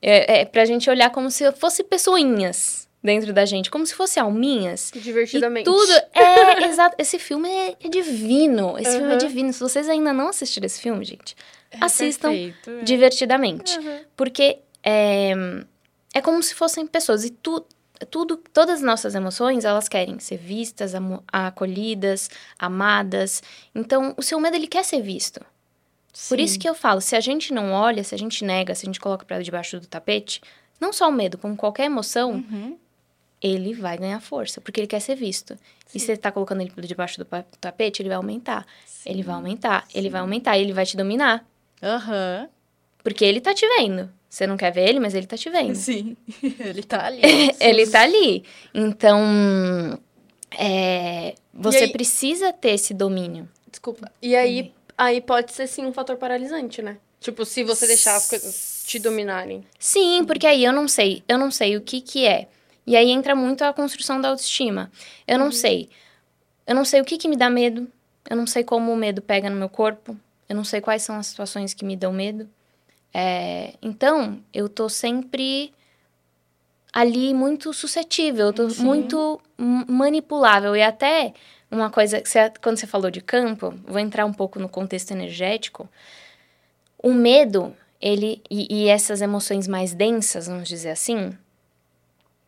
é, 0.00 0.40
é 0.40 0.44
pra 0.44 0.64
gente 0.64 0.88
olhar 0.88 1.10
como 1.10 1.30
se 1.30 1.50
fosse 1.52 1.84
pessoinhas 1.84 2.87
dentro 3.02 3.32
da 3.32 3.44
gente, 3.44 3.70
como 3.70 3.86
se 3.86 3.94
fosse 3.94 4.18
alminhas. 4.18 4.90
Divertidamente. 4.94 5.68
E 5.68 5.72
tudo 5.72 5.92
é 6.14 6.64
exato. 6.68 6.96
Esse 6.98 7.18
filme 7.18 7.48
é, 7.48 7.76
é 7.82 7.88
divino. 7.88 8.78
Esse 8.78 8.90
uhum. 8.90 8.98
filme 8.98 9.14
é 9.14 9.16
divino. 9.16 9.52
Se 9.52 9.60
vocês 9.60 9.88
ainda 9.88 10.12
não 10.12 10.28
assistiram 10.28 10.66
esse 10.66 10.80
filme, 10.80 11.04
gente, 11.04 11.36
é 11.70 11.78
assistam 11.80 12.30
perfeito, 12.30 12.70
é. 12.70 12.82
divertidamente. 12.82 13.78
Uhum. 13.78 14.00
Porque 14.16 14.58
é, 14.82 15.32
é 16.14 16.20
como 16.20 16.42
se 16.42 16.54
fossem 16.54 16.86
pessoas 16.86 17.24
e 17.24 17.30
tu, 17.30 17.64
tudo, 18.10 18.36
todas 18.52 18.76
as 18.76 18.82
nossas 18.82 19.14
emoções, 19.14 19.64
elas 19.64 19.88
querem 19.88 20.18
ser 20.18 20.36
vistas, 20.36 20.92
acolhidas, 21.32 22.30
amadas. 22.58 23.42
Então, 23.74 24.14
o 24.16 24.22
seu 24.22 24.38
medo 24.40 24.56
ele 24.56 24.66
quer 24.66 24.84
ser 24.84 25.00
visto. 25.00 25.40
Sim. 26.12 26.28
Por 26.30 26.40
isso 26.40 26.58
que 26.58 26.68
eu 26.68 26.74
falo, 26.74 27.00
se 27.00 27.14
a 27.14 27.20
gente 27.20 27.52
não 27.52 27.72
olha, 27.72 28.02
se 28.02 28.14
a 28.14 28.18
gente 28.18 28.44
nega, 28.44 28.74
se 28.74 28.84
a 28.84 28.88
gente 28.88 28.98
coloca 28.98 29.24
para 29.24 29.40
debaixo 29.40 29.78
do 29.78 29.86
tapete, 29.86 30.40
não 30.80 30.92
só 30.92 31.08
o 31.08 31.12
medo, 31.12 31.38
como 31.38 31.56
qualquer 31.56 31.84
emoção, 31.84 32.32
uhum. 32.32 32.76
Ele 33.42 33.72
vai 33.74 33.96
ganhar 33.96 34.20
força, 34.20 34.60
porque 34.60 34.80
ele 34.80 34.86
quer 34.86 35.00
ser 35.00 35.14
visto. 35.14 35.54
Sim. 35.86 35.96
E 35.96 36.00
se 36.00 36.06
você 36.06 36.16
tá 36.16 36.30
colocando 36.30 36.60
ele 36.60 36.72
debaixo 36.82 37.18
do 37.18 37.26
tapete, 37.60 38.02
ele 38.02 38.08
vai 38.08 38.16
aumentar. 38.16 38.66
Sim. 38.86 39.10
Ele 39.10 39.22
vai 39.22 39.34
aumentar, 39.34 39.86
ele 39.94 40.10
vai 40.10 40.20
aumentar, 40.20 40.58
ele 40.58 40.72
vai 40.72 40.84
te 40.84 40.96
dominar. 40.96 41.46
Aham. 41.82 42.42
Uhum. 42.42 42.48
Porque 43.02 43.24
ele 43.24 43.40
tá 43.40 43.54
te 43.54 43.66
vendo. 43.66 44.10
Você 44.28 44.46
não 44.46 44.56
quer 44.56 44.70
ver 44.70 44.88
ele, 44.88 45.00
mas 45.00 45.14
ele 45.14 45.26
tá 45.26 45.36
te 45.36 45.48
vendo. 45.48 45.74
Sim, 45.74 46.16
ele 46.60 46.82
tá 46.82 47.06
ali. 47.06 47.22
ele 47.60 47.86
tá 47.86 48.02
ali. 48.02 48.44
Então, 48.74 49.98
é, 50.58 51.34
você 51.54 51.84
aí... 51.84 51.92
precisa 51.92 52.52
ter 52.52 52.72
esse 52.72 52.92
domínio. 52.92 53.48
Desculpa. 53.70 54.10
E 54.20 54.36
aí, 54.36 54.72
aí 54.96 55.20
pode 55.20 55.52
ser 55.52 55.66
sim 55.66 55.86
um 55.86 55.92
fator 55.92 56.16
paralisante, 56.16 56.82
né? 56.82 56.98
Tipo, 57.20 57.44
se 57.44 57.64
você 57.64 57.86
deixar 57.86 58.16
as 58.16 58.28
coisas 58.28 58.84
te 58.86 58.98
dominarem. 58.98 59.64
Sim, 59.78 60.24
porque 60.24 60.46
aí 60.46 60.64
eu 60.64 60.72
não 60.72 60.86
sei, 60.86 61.22
eu 61.26 61.38
não 61.38 61.50
sei 61.50 61.76
o 61.76 61.80
que 61.80 62.00
que 62.00 62.26
é. 62.26 62.48
E 62.88 62.96
aí 62.96 63.10
entra 63.10 63.36
muito 63.36 63.62
a 63.64 63.72
construção 63.74 64.18
da 64.18 64.30
autoestima. 64.30 64.90
Eu 65.26 65.38
não 65.38 65.46
uhum. 65.46 65.52
sei. 65.52 65.90
Eu 66.66 66.74
não 66.74 66.86
sei 66.86 67.02
o 67.02 67.04
que 67.04 67.18
que 67.18 67.28
me 67.28 67.36
dá 67.36 67.50
medo. 67.50 67.86
Eu 68.30 68.34
não 68.34 68.46
sei 68.46 68.64
como 68.64 68.90
o 68.90 68.96
medo 68.96 69.20
pega 69.20 69.50
no 69.50 69.56
meu 69.56 69.68
corpo. 69.68 70.16
Eu 70.48 70.56
não 70.56 70.64
sei 70.64 70.80
quais 70.80 71.02
são 71.02 71.16
as 71.16 71.26
situações 71.26 71.74
que 71.74 71.84
me 71.84 71.94
dão 71.94 72.14
medo. 72.14 72.48
É, 73.12 73.74
então, 73.82 74.42
eu 74.54 74.70
tô 74.70 74.88
sempre 74.88 75.70
ali 76.90 77.34
muito 77.34 77.74
suscetível, 77.74 78.46
eu 78.46 78.52
tô 78.54 78.70
Sim. 78.70 78.82
muito 78.82 79.38
manipulável. 79.58 80.74
E 80.74 80.82
até 80.82 81.34
uma 81.70 81.90
coisa, 81.90 82.22
que 82.22 82.28
você, 82.30 82.50
quando 82.62 82.78
você 82.78 82.86
falou 82.86 83.10
de 83.10 83.20
campo, 83.20 83.74
vou 83.86 83.98
entrar 83.98 84.24
um 84.24 84.32
pouco 84.32 84.58
no 84.58 84.68
contexto 84.68 85.10
energético. 85.10 85.86
O 87.02 87.12
medo, 87.12 87.76
ele 88.00 88.42
e, 88.50 88.84
e 88.84 88.88
essas 88.88 89.20
emoções 89.20 89.68
mais 89.68 89.92
densas, 89.92 90.46
vamos 90.46 90.66
dizer 90.66 90.88
assim. 90.88 91.36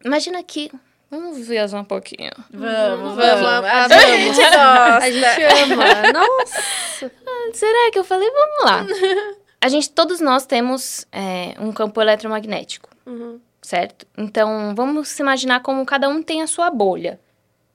Imagina 0.05 0.43
que 0.43 0.71
Vamos 1.11 1.45
viajar 1.45 1.81
um 1.81 1.85
pouquinho. 1.85 2.31
Vamos, 2.53 3.17
vamos. 3.17 3.41
vamos. 3.43 3.67
A, 3.69 3.89
gente 3.89 4.37
gosta. 4.37 4.97
A 4.99 5.11
gente 5.11 5.73
ama. 5.73 6.13
Nossa. 6.13 7.13
Será 7.53 7.91
que 7.91 7.99
eu 7.99 8.05
falei? 8.05 8.31
Vamos 8.31 8.65
lá. 8.65 8.87
A 9.61 9.69
gente, 9.69 9.91
todos 9.91 10.21
nós 10.21 10.47
temos 10.47 11.05
é, 11.11 11.55
um 11.59 11.73
campo 11.73 12.01
eletromagnético, 12.01 12.89
uhum. 13.05 13.41
certo? 13.61 14.07
Então, 14.17 14.73
vamos 14.77 15.19
imaginar 15.19 15.61
como 15.61 15.85
cada 15.85 16.09
um 16.09 16.23
tem 16.23 16.43
a 16.43 16.47
sua 16.47 16.71
bolha. 16.71 17.19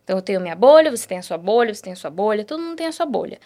Então, 0.04 0.18
eu 0.18 0.22
tenho 0.22 0.40
minha 0.40 0.56
bolha, 0.56 0.90
você 0.90 1.06
tem 1.06 1.18
a 1.18 1.22
sua 1.22 1.38
bolha, 1.38 1.74
você 1.74 1.82
tem 1.82 1.94
a 1.94 1.96
sua 1.98 2.10
bolha, 2.10 2.46
todo 2.46 2.62
mundo 2.62 2.78
tem 2.78 2.88
a 2.88 2.92
sua 2.92 3.06
bolha. 3.06 3.38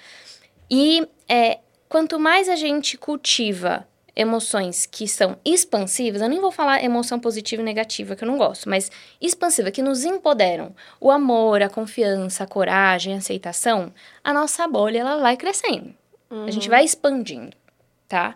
E 0.69 1.07
é, 1.27 1.59
quanto 1.89 2.19
mais 2.19 2.47
a 2.47 2.55
gente 2.55 2.95
cultiva 2.95 3.87
emoções 4.15 4.85
que 4.85 5.07
são 5.07 5.37
expansivas, 5.45 6.21
eu 6.21 6.29
nem 6.29 6.39
vou 6.39 6.51
falar 6.51 6.83
emoção 6.83 7.19
positiva 7.19 7.61
e 7.61 7.65
negativa, 7.65 8.15
que 8.15 8.23
eu 8.23 8.27
não 8.27 8.37
gosto, 8.37 8.69
mas 8.69 8.91
expansiva, 9.21 9.71
que 9.71 9.81
nos 9.81 10.03
empoderam. 10.03 10.75
O 10.99 11.11
amor, 11.11 11.61
a 11.61 11.69
confiança, 11.69 12.43
a 12.43 12.47
coragem, 12.47 13.13
a 13.13 13.17
aceitação, 13.17 13.93
a 14.23 14.33
nossa 14.33 14.67
bolha 14.67 14.99
ela 14.99 15.17
vai 15.17 15.37
crescendo. 15.37 15.93
Uhum. 16.29 16.45
A 16.45 16.51
gente 16.51 16.69
vai 16.69 16.83
expandindo, 16.83 17.55
tá? 18.07 18.35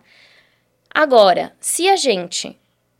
Agora, 0.93 1.53
se 1.59 1.89
a 1.89 1.95
gente 1.95 2.57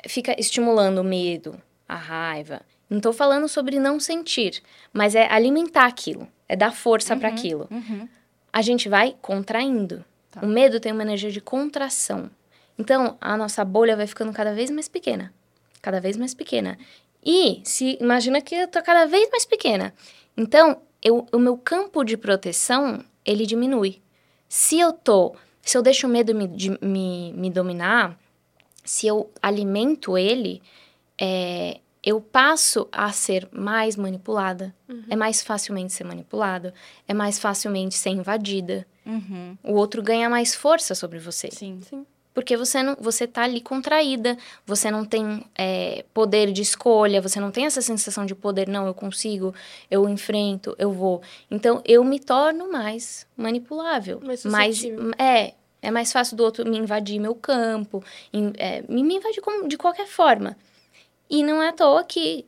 fica 0.08 0.36
estimulando 0.40 1.00
o 1.00 1.04
medo, 1.04 1.62
a 1.88 1.96
raiva, 1.96 2.62
não 2.90 3.00
tô 3.00 3.14
falando 3.14 3.48
sobre 3.48 3.80
não 3.80 4.00
sentir, 4.00 4.62
mas 4.92 5.16
é 5.16 5.32
alimentar 5.32 5.86
aquilo, 5.86 6.28
é 6.48 6.56
dar 6.56 6.72
força 6.72 7.14
uhum, 7.14 7.20
para 7.20 7.30
aquilo. 7.30 7.68
Uhum. 7.72 8.08
A 8.52 8.62
gente 8.62 8.88
vai 8.88 9.16
contraindo. 9.22 10.04
Tá. 10.30 10.42
O 10.42 10.48
medo 10.48 10.80
tem 10.80 10.92
uma 10.92 11.02
energia 11.02 11.32
de 11.32 11.42
contração. 11.42 12.30
Então, 12.78 13.18
a 13.22 13.38
nossa 13.38 13.64
bolha 13.64 13.96
vai 13.96 14.08
ficando 14.08 14.34
cada 14.34 14.54
vez 14.54 14.70
mais 14.70 14.88
pequena. 14.88 15.34
Cada 15.82 16.00
vez 16.00 16.18
mais 16.18 16.34
pequena. 16.34 16.78
E 17.24 17.62
se 17.64 17.98
imagina 18.02 18.42
que 18.42 18.56
eu 18.56 18.68
tô 18.68 18.82
cada 18.82 19.06
vez 19.06 19.30
mais 19.30 19.46
pequena. 19.46 19.94
Então, 20.36 20.82
eu, 21.02 21.26
o 21.32 21.40
meu 21.40 21.58
campo 21.58 22.04
de 22.04 22.18
proteção, 22.18 23.04
ele 23.26 23.46
diminui. 23.46 24.02
Se 24.50 24.80
eu 24.80 24.92
tô, 24.92 25.36
se 25.62 25.78
eu 25.78 25.82
deixo 25.82 26.08
o 26.08 26.10
medo 26.10 26.34
me, 26.34 26.48
de, 26.48 26.78
me, 26.82 27.32
me 27.34 27.50
dominar, 27.50 28.18
se 28.84 29.08
eu 29.08 29.32
alimento 29.42 30.18
ele, 30.18 30.62
é, 31.20 31.80
eu 32.04 32.20
passo 32.20 32.88
a 32.92 33.12
ser 33.12 33.48
mais 33.52 33.96
manipulada. 33.96 34.76
Uhum. 34.90 35.06
É 35.10 35.16
mais 35.16 35.42
facilmente 35.42 35.94
ser 35.94 36.04
manipulado. 36.04 36.74
É 37.08 37.14
mais 37.14 37.40
facilmente 37.40 37.96
ser 37.96 38.10
invadida. 38.10 38.86
Uhum. 39.06 39.58
O 39.64 39.74
outro 39.74 40.02
ganha 40.02 40.30
mais 40.30 40.56
força 40.56 40.96
sobre 40.96 41.20
você. 41.20 41.50
Sim. 41.52 41.80
Sim 41.82 42.06
porque 42.34 42.58
você 42.58 42.82
não 42.82 42.96
você 43.00 43.28
tá 43.28 43.44
ali 43.44 43.62
contraída, 43.62 44.38
você 44.66 44.90
não 44.90 45.06
tem 45.06 45.46
é, 45.56 46.04
poder 46.14 46.52
de 46.52 46.62
escolha, 46.62 47.22
você 47.22 47.40
não 47.40 47.52
tem 47.52 47.66
essa 47.66 47.82
sensação 47.82 48.26
de 48.26 48.34
poder, 48.34 48.68
não, 48.68 48.88
eu 48.88 48.94
consigo, 48.94 49.54
eu 49.90 50.08
enfrento, 50.10 50.76
eu 50.78 50.92
vou. 50.92 51.22
Então 51.50 51.82
eu 51.86 52.04
me 52.04 52.20
torno 52.20 52.72
mais 52.72 53.28
manipulável. 53.38 54.20
Mais, 54.24 54.46
mais 54.46 54.84
é, 55.18 55.54
é 55.82 55.92
mais 55.92 56.12
fácil 56.12 56.38
do 56.38 56.44
outro 56.44 56.68
me 56.68 56.78
invadir 56.78 57.20
meu 57.20 57.36
campo, 57.36 58.04
in, 58.34 58.54
é, 58.58 58.84
me, 58.88 59.04
me 59.04 59.16
invadir 59.16 59.42
de 59.68 59.78
qualquer 59.78 60.08
forma. 60.08 60.58
E 61.30 61.44
não 61.44 61.62
é 61.62 61.70
à 61.70 61.74
toa 61.74 62.04
que 62.04 62.46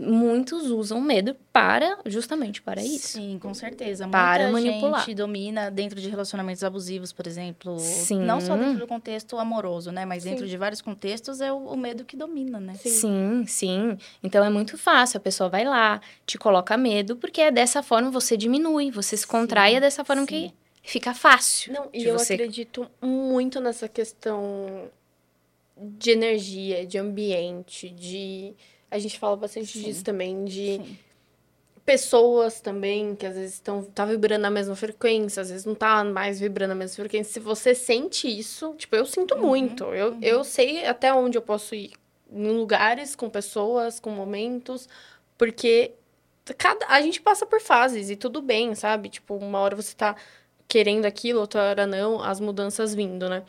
muitos 0.00 0.70
usam 0.70 1.00
medo 1.00 1.36
para 1.52 1.98
justamente 2.06 2.62
para 2.62 2.82
isso. 2.82 3.18
Sim, 3.18 3.38
com 3.38 3.52
certeza. 3.54 4.08
Para 4.08 4.48
Muita 4.48 4.68
manipular. 4.68 5.00
gente 5.00 5.14
domina 5.14 5.70
dentro 5.70 6.00
de 6.00 6.08
relacionamentos 6.08 6.64
abusivos, 6.64 7.12
por 7.12 7.26
exemplo. 7.26 7.78
Sim. 7.78 8.20
Não 8.20 8.40
só 8.40 8.56
dentro 8.56 8.78
do 8.78 8.86
contexto 8.86 9.38
amoroso, 9.38 9.92
né? 9.92 10.04
Mas 10.04 10.24
dentro 10.24 10.44
sim. 10.44 10.50
de 10.50 10.56
vários 10.56 10.80
contextos 10.80 11.40
é 11.40 11.52
o, 11.52 11.58
o, 11.58 11.76
medo 11.76 12.04
que 12.04 12.16
domina, 12.16 12.58
né? 12.58 12.74
Sim. 12.74 12.90
sim, 12.90 13.44
sim. 13.46 13.98
Então 14.22 14.44
é 14.44 14.50
muito 14.50 14.78
fácil. 14.78 15.18
A 15.18 15.20
pessoa 15.20 15.48
vai 15.48 15.64
lá, 15.64 16.00
te 16.26 16.38
coloca 16.38 16.76
medo, 16.76 17.16
porque 17.16 17.40
é 17.40 17.50
dessa 17.50 17.82
forma 17.82 18.10
você 18.10 18.36
diminui, 18.36 18.90
você 18.90 19.16
se 19.16 19.26
contrai, 19.26 19.74
é 19.74 19.80
dessa 19.80 20.04
forma 20.04 20.22
sim. 20.22 20.26
que 20.26 20.54
fica 20.82 21.14
fácil. 21.14 21.72
Não, 21.72 21.88
e 21.92 22.04
eu 22.04 22.18
você... 22.18 22.34
acredito 22.34 22.90
muito 23.02 23.60
nessa 23.60 23.88
questão 23.88 24.90
de 25.76 26.10
energia, 26.10 26.86
de 26.86 26.98
ambiente, 26.98 27.88
de 27.88 28.54
a 28.90 28.98
gente 28.98 29.18
fala 29.18 29.36
bastante 29.36 29.78
Sim. 29.78 29.84
disso 29.84 30.04
também, 30.04 30.44
de 30.44 30.76
Sim. 30.76 30.98
pessoas 31.84 32.60
também 32.60 33.14
que 33.14 33.24
às 33.24 33.36
vezes 33.36 33.54
estão 33.54 33.82
tá 33.84 34.04
vibrando 34.04 34.42
na 34.42 34.50
mesma 34.50 34.74
frequência, 34.74 35.40
às 35.40 35.50
vezes 35.50 35.64
não 35.64 35.74
tá 35.74 36.02
mais 36.02 36.40
vibrando 36.40 36.70
na 36.70 36.74
mesma 36.74 36.96
frequência. 36.96 37.32
Se 37.32 37.40
você 37.40 37.74
sente 37.74 38.26
isso, 38.26 38.74
tipo, 38.76 38.96
eu 38.96 39.06
sinto 39.06 39.34
uhum, 39.34 39.42
muito. 39.42 39.84
Eu, 39.84 40.12
uhum. 40.12 40.18
eu 40.20 40.44
sei 40.44 40.84
até 40.84 41.12
onde 41.12 41.38
eu 41.38 41.42
posso 41.42 41.74
ir 41.74 41.92
em 42.32 42.48
lugares, 42.48 43.16
com 43.16 43.28
pessoas, 43.28 43.98
com 43.98 44.10
momentos, 44.10 44.88
porque 45.36 45.92
cada 46.56 46.86
a 46.86 47.00
gente 47.00 47.20
passa 47.20 47.46
por 47.46 47.60
fases 47.60 48.10
e 48.10 48.16
tudo 48.16 48.40
bem, 48.40 48.74
sabe? 48.74 49.08
Tipo, 49.08 49.36
uma 49.36 49.58
hora 49.58 49.76
você 49.76 49.94
tá 49.94 50.16
querendo 50.68 51.04
aquilo, 51.06 51.40
outra 51.40 51.62
hora 51.62 51.86
não, 51.86 52.22
as 52.22 52.40
mudanças 52.40 52.94
vindo, 52.94 53.28
né? 53.28 53.42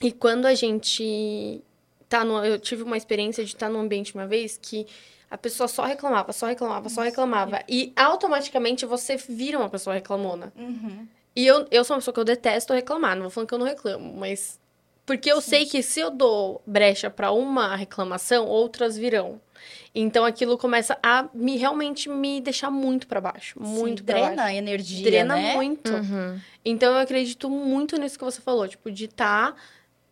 E 0.00 0.10
quando 0.10 0.46
a 0.46 0.54
gente 0.54 1.62
tá 2.10 2.24
no, 2.24 2.44
eu 2.44 2.58
tive 2.58 2.82
uma 2.82 2.96
experiência 2.96 3.44
de 3.44 3.54
estar 3.54 3.70
num 3.70 3.80
ambiente 3.80 4.14
uma 4.14 4.26
vez 4.26 4.58
que 4.60 4.86
a 5.30 5.38
pessoa 5.38 5.68
só 5.68 5.84
reclamava, 5.84 6.32
só 6.32 6.46
reclamava, 6.46 6.88
só 6.88 7.02
reclamava. 7.02 7.62
E 7.68 7.92
automaticamente 7.94 8.84
você 8.84 9.16
vira 9.16 9.56
uma 9.56 9.70
pessoa 9.70 9.94
reclamona. 9.94 10.52
Uhum. 10.56 11.06
E 11.36 11.46
eu, 11.46 11.66
eu 11.70 11.84
sou 11.84 11.94
uma 11.94 12.00
pessoa 12.00 12.12
que 12.12 12.18
eu 12.18 12.24
detesto 12.24 12.74
reclamar. 12.74 13.14
Não 13.14 13.22
vou 13.22 13.30
falando 13.30 13.48
que 13.48 13.54
eu 13.54 13.58
não 13.58 13.66
reclamo, 13.66 14.12
mas. 14.16 14.58
Porque 15.06 15.30
eu 15.30 15.40
Sim. 15.40 15.50
sei 15.50 15.66
que 15.66 15.82
se 15.82 16.00
eu 16.00 16.10
dou 16.10 16.60
brecha 16.66 17.08
para 17.08 17.30
uma 17.30 17.76
reclamação, 17.76 18.46
outras 18.46 18.96
virão. 18.96 19.40
Então 19.94 20.24
aquilo 20.24 20.58
começa 20.58 20.98
a 21.02 21.28
me 21.32 21.56
realmente 21.56 22.08
me 22.08 22.40
deixar 22.40 22.70
muito 22.70 23.06
para 23.06 23.20
baixo, 23.20 23.60
muito 23.60 24.02
para 24.04 24.14
baixo. 24.14 24.26
Drena 24.28 24.44
a 24.44 24.54
energia, 24.54 25.04
Drena 25.04 25.36
né? 25.36 25.54
muito. 25.54 25.92
Uhum. 25.92 26.40
Então 26.64 26.92
eu 26.92 26.98
acredito 26.98 27.48
muito 27.48 27.96
nisso 27.96 28.18
que 28.18 28.24
você 28.24 28.40
falou, 28.40 28.66
tipo 28.68 28.90
de 28.90 29.06
estar 29.06 29.52
tá 29.52 29.56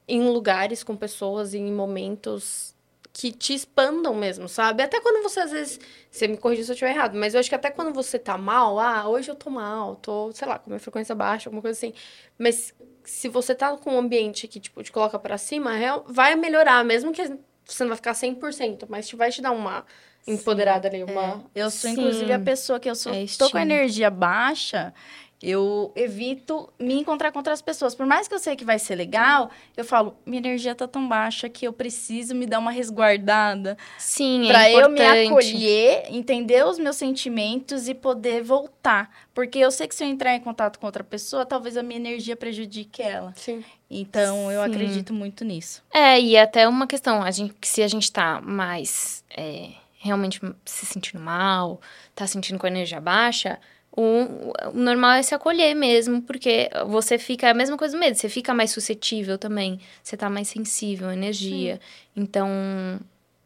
em 0.08 0.22
lugares 0.22 0.82
com 0.82 0.96
pessoas, 0.96 1.54
em 1.54 1.70
momentos 1.70 2.74
que 3.12 3.32
te 3.32 3.52
expandam 3.52 4.14
mesmo, 4.14 4.48
sabe? 4.48 4.82
Até 4.82 5.00
quando 5.00 5.22
você, 5.22 5.40
às 5.40 5.50
vezes, 5.50 5.80
você 6.08 6.28
me 6.28 6.36
corrige 6.36 6.64
se 6.64 6.70
eu 6.70 6.74
estiver 6.74 6.92
errado, 6.92 7.16
mas 7.16 7.34
eu 7.34 7.40
acho 7.40 7.48
que 7.48 7.54
até 7.54 7.68
quando 7.68 7.92
você 7.92 8.16
tá 8.18 8.38
mal, 8.38 8.78
ah, 8.78 9.08
hoje 9.08 9.28
eu 9.28 9.34
tô 9.34 9.50
mal, 9.50 9.96
tô, 9.96 10.30
sei 10.32 10.46
lá, 10.46 10.58
com 10.58 10.70
minha 10.70 10.78
frequência 10.78 11.14
baixa, 11.16 11.48
alguma 11.48 11.60
coisa 11.60 11.76
assim. 11.76 11.92
Mas 12.38 12.72
se 13.02 13.28
você 13.28 13.54
tá 13.54 13.76
com 13.76 13.94
um 13.94 13.98
ambiente 13.98 14.46
que, 14.46 14.60
tipo, 14.60 14.82
te 14.82 14.92
coloca 14.92 15.18
para 15.18 15.36
cima, 15.36 15.72
vai 16.06 16.36
melhorar, 16.36 16.84
mesmo 16.84 17.12
que 17.12 17.22
você 17.64 17.82
não 17.82 17.88
vai 17.88 17.96
ficar 17.96 18.12
100%, 18.12 18.86
mas 18.88 19.08
te 19.08 19.16
vai 19.16 19.30
te 19.30 19.42
dar 19.42 19.50
uma 19.50 19.84
empoderada 20.26 20.88
Sim, 20.88 21.02
ali, 21.02 21.12
uma... 21.12 21.44
É. 21.54 21.62
Eu 21.62 21.70
sou, 21.70 21.90
Sim. 21.90 21.96
inclusive, 21.96 22.32
a 22.32 22.38
pessoa 22.38 22.78
que 22.78 22.88
eu 22.88 22.94
sou, 22.94 23.12
é 23.12 23.24
tô 23.36 23.50
com 23.50 23.58
energia 23.58 24.10
baixa, 24.10 24.94
eu 25.40 25.92
evito 25.94 26.68
me 26.78 26.94
encontrar 26.94 27.30
com 27.30 27.38
outras 27.38 27.62
pessoas. 27.62 27.94
Por 27.94 28.04
mais 28.04 28.26
que 28.26 28.34
eu 28.34 28.38
sei 28.38 28.56
que 28.56 28.64
vai 28.64 28.78
ser 28.78 28.96
legal, 28.96 29.50
eu 29.76 29.84
falo, 29.84 30.16
minha 30.26 30.40
energia 30.40 30.74
tá 30.74 30.88
tão 30.88 31.08
baixa 31.08 31.48
que 31.48 31.66
eu 31.66 31.72
preciso 31.72 32.34
me 32.34 32.44
dar 32.44 32.58
uma 32.58 32.72
resguardada. 32.72 33.78
Sim, 33.98 34.46
é 34.46 34.48
Pra 34.48 34.70
eu 34.70 34.90
me 34.90 35.00
acolher, 35.00 36.06
entender 36.10 36.64
os 36.66 36.78
meus 36.78 36.96
sentimentos 36.96 37.88
e 37.88 37.94
poder 37.94 38.42
voltar. 38.42 39.10
Porque 39.32 39.58
eu 39.58 39.70
sei 39.70 39.86
que 39.86 39.94
se 39.94 40.02
eu 40.02 40.08
entrar 40.08 40.34
em 40.34 40.40
contato 40.40 40.78
com 40.78 40.86
outra 40.86 41.04
pessoa, 41.04 41.46
talvez 41.46 41.76
a 41.76 41.82
minha 41.82 42.00
energia 42.00 42.34
prejudique 42.34 43.00
ela. 43.00 43.32
Sim. 43.36 43.64
Então, 43.88 44.50
eu 44.50 44.62
Sim. 44.64 44.70
acredito 44.70 45.14
muito 45.14 45.44
nisso. 45.44 45.82
É, 45.92 46.20
e 46.20 46.36
até 46.36 46.66
uma 46.66 46.86
questão, 46.86 47.22
a 47.22 47.30
gente, 47.30 47.54
se 47.62 47.82
a 47.82 47.88
gente 47.88 48.10
tá 48.10 48.40
mais... 48.40 49.24
É, 49.30 49.70
realmente 50.00 50.40
se 50.64 50.86
sentindo 50.86 51.20
mal, 51.20 51.80
tá 52.14 52.26
sentindo 52.26 52.58
com 52.58 52.66
a 52.66 52.70
energia 52.70 53.00
baixa 53.00 53.58
o, 53.98 54.52
o, 54.68 54.78
normal 54.78 55.12
é 55.12 55.22
se 55.22 55.34
acolher 55.34 55.74
mesmo, 55.74 56.22
porque 56.22 56.70
você 56.86 57.18
fica, 57.18 57.48
é 57.48 57.50
a 57.50 57.54
mesma 57.54 57.76
coisa 57.76 57.96
do 57.96 58.00
medo, 58.00 58.16
você 58.16 58.28
fica 58.28 58.54
mais 58.54 58.70
suscetível 58.70 59.36
também, 59.36 59.80
você 60.00 60.16
tá 60.16 60.30
mais 60.30 60.46
sensível 60.46 61.08
à 61.08 61.12
energia. 61.12 61.74
Sim. 61.74 62.22
Então, 62.22 62.48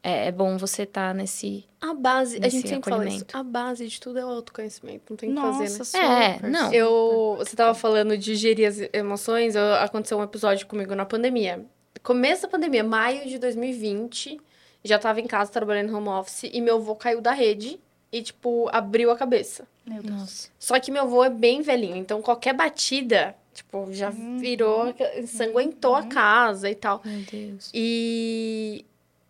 é, 0.03 0.27
é, 0.27 0.33
bom 0.33 0.59
você 0.59 0.83
estar 0.83 1.09
tá 1.09 1.15
nesse. 1.15 1.65
A 1.81 1.95
base, 1.95 2.39
a 2.43 2.49
gente 2.51 2.69
sempre 2.69 2.91
fala 2.91 3.07
isso, 3.07 3.25
a 3.33 3.43
base 3.43 3.89
de 3.89 3.99
tudo 3.99 4.19
é 4.19 4.25
o 4.25 4.29
autoconhecimento, 4.29 5.05
não 5.09 5.17
tem 5.17 5.33
o 5.33 5.35
que 5.35 5.41
fazer, 5.41 5.99
né? 5.99 6.39
É, 6.43 6.47
não. 6.47 6.71
Eu, 6.71 7.37
você 7.39 7.57
tava 7.57 7.73
falando 7.73 8.19
de 8.19 8.35
gerir 8.35 8.69
as 8.69 8.79
emoções, 8.93 9.55
eu, 9.55 9.75
aconteceu 9.77 10.19
um 10.19 10.23
episódio 10.23 10.67
comigo 10.67 10.95
na 10.95 11.07
pandemia. 11.07 11.65
Começo 12.03 12.43
da 12.43 12.49
pandemia, 12.49 12.85
maio 12.85 13.27
de 13.27 13.39
2020, 13.39 14.39
já 14.85 14.99
tava 14.99 15.19
em 15.19 15.27
casa 15.27 15.51
trabalhando 15.51 15.91
no 15.91 15.97
home 15.97 16.09
office 16.09 16.51
e 16.53 16.61
meu 16.61 16.77
avô 16.77 16.95
caiu 16.95 17.23
da 17.23 17.33
rede 17.33 17.81
e, 18.13 18.21
tipo, 18.21 18.69
abriu 18.71 19.11
a 19.11 19.17
cabeça. 19.17 19.67
Meu 19.87 20.03
Deus. 20.03 20.51
Só 20.59 20.79
que 20.79 20.91
meu 20.91 21.03
avô 21.03 21.25
é 21.25 21.31
bem 21.31 21.61
velhinho, 21.61 21.97
então 21.97 22.23
qualquer 22.23 22.55
batida, 22.55 23.35
tipo, 23.53 23.89
já 23.93 24.11
uhum. 24.11 24.39
virou, 24.39 24.95
ensanguentou 25.17 25.93
uhum. 25.93 25.99
a 25.99 26.07
casa 26.07 26.71
e 26.71 26.75
tal. 26.75 27.01
Meu 27.05 27.21
Deus. 27.31 27.71
E. 27.75 28.85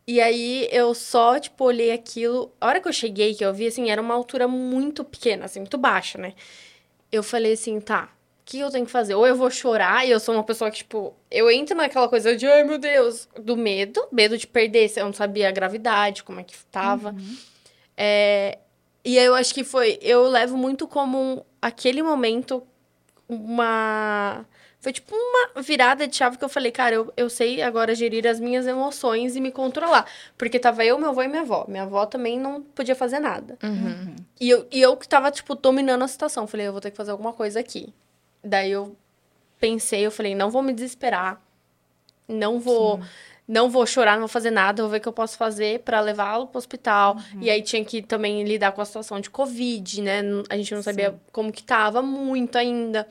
E 0.05 0.21
aí 0.21 0.69
eu 0.73 0.93
só, 0.95 1.39
tipo, 1.39 1.65
olhei 1.65 1.93
aquilo. 1.93 2.53
A 2.61 2.67
hora 2.67 2.81
que 2.81 2.89
eu 2.89 2.93
cheguei, 2.93 3.35
que 3.35 3.45
eu 3.45 3.55
vi, 3.55 3.69
assim, 3.69 3.89
era 3.89 4.03
uma 4.03 4.15
altura 4.15 4.49
muito 4.49 5.05
pequena, 5.05 5.45
assim, 5.45 5.61
muito 5.61 5.79
baixa, 5.79 6.19
né? 6.19 6.35
Eu 7.11 7.23
falei 7.23 7.53
assim, 7.53 7.81
tá, 7.81 8.11
o 8.41 8.45
que 8.45 8.59
eu 8.59 8.69
tenho 8.69 8.85
que 8.85 8.91
fazer? 8.91 9.15
Ou 9.15 9.25
eu 9.27 9.37
vou 9.37 9.49
chorar, 9.49 10.05
e 10.05 10.11
eu 10.11 10.19
sou 10.19 10.35
uma 10.35 10.43
pessoa 10.43 10.73
que, 10.73 10.79
tipo, 10.79 11.15
eu 11.31 11.49
entro 11.49 11.77
naquela 11.77 12.09
coisa 12.09 12.37
de, 12.37 12.45
ai 12.47 12.65
meu 12.65 12.79
Deus, 12.79 13.29
do 13.41 13.57
medo, 13.57 14.05
medo 14.11 14.37
de 14.37 14.47
perder, 14.47 14.93
eu 14.97 15.07
não 15.07 15.13
sabia 15.13 15.49
a 15.49 15.53
gravidade, 15.53 16.25
como 16.25 16.41
é 16.41 16.43
que 16.43 16.57
tava. 16.67 17.11
Uhum. 17.11 17.37
É, 17.97 18.59
e 19.05 19.17
eu 19.19 19.35
acho 19.35 19.53
que 19.53 19.65
foi. 19.65 19.99
Eu 20.01 20.29
levo 20.29 20.57
muito 20.57 20.87
como 20.87 21.19
um, 21.19 21.43
aquele 21.61 22.03
momento 22.03 22.63
uma. 23.29 24.47
Foi 24.81 24.93
tipo 24.93 25.15
uma 25.15 25.63
virada 25.63 26.09
de 26.09 26.17
chave 26.17 26.37
que 26.37 26.45
eu 26.45 26.49
falei, 26.49 26.73
cara, 26.73 26.97
eu, 26.97 27.13
eu 27.17 27.31
sei 27.31 27.63
agora 27.63 27.95
gerir 27.95 28.27
as 28.27 28.41
minhas 28.41 28.67
emoções 28.67 29.37
e 29.37 29.41
me 29.41 29.53
controlar. 29.53 30.07
Porque 30.37 30.59
tava 30.59 30.85
eu, 30.85 30.99
meu 30.99 31.11
avô 31.11 31.23
e 31.23 31.29
minha 31.29 31.43
avó. 31.43 31.65
Minha 31.69 31.85
avó 31.85 32.05
também 32.05 32.39
não 32.39 32.61
podia 32.61 32.97
fazer 32.97 33.21
nada. 33.21 33.57
Uhum. 33.63 34.17
E, 34.41 34.51
eu, 34.51 34.67
e 34.73 34.81
eu 34.81 34.97
que 34.97 35.07
tava, 35.07 35.31
tipo, 35.31 35.55
dominando 35.55 36.03
a 36.03 36.09
situação. 36.09 36.49
Falei, 36.49 36.67
eu 36.67 36.73
vou 36.73 36.81
ter 36.81 36.91
que 36.91 36.97
fazer 36.97 37.13
alguma 37.13 37.33
coisa 37.33 37.61
aqui. 37.61 37.95
Daí 38.43 38.73
eu 38.73 38.97
pensei, 39.61 40.05
eu 40.05 40.11
falei, 40.11 40.35
não 40.35 40.51
vou 40.51 40.63
me 40.63 40.73
desesperar. 40.73 41.41
Não 42.29 42.59
vou. 42.59 42.99
Sim 42.99 43.09
não 43.47 43.69
vou 43.69 43.87
chorar, 43.87 44.13
não 44.13 44.21
vou 44.21 44.29
fazer 44.29 44.51
nada, 44.51 44.83
vou 44.83 44.91
ver 44.91 44.99
o 44.99 45.01
que 45.01 45.09
eu 45.09 45.13
posso 45.13 45.37
fazer 45.37 45.81
para 45.81 46.01
levá-lo 46.01 46.47
pro 46.47 46.59
hospital. 46.59 47.17
Uhum. 47.35 47.43
E 47.43 47.51
aí 47.51 47.63
tinha 47.63 47.85
que 47.85 48.01
também 48.03 48.45
lidar 48.45 48.73
com 48.73 48.81
a 48.81 48.85
situação 48.85 49.21
de 49.21 49.29
Covid, 49.29 50.01
né? 50.03 50.23
A 50.49 50.57
gente 50.57 50.75
não 50.75 50.83
sabia 50.83 51.11
Sim. 51.11 51.21
como 51.33 51.53
que 51.53 51.63
tava 51.63 52.03
muito 52.03 52.57
ainda. 52.57 53.07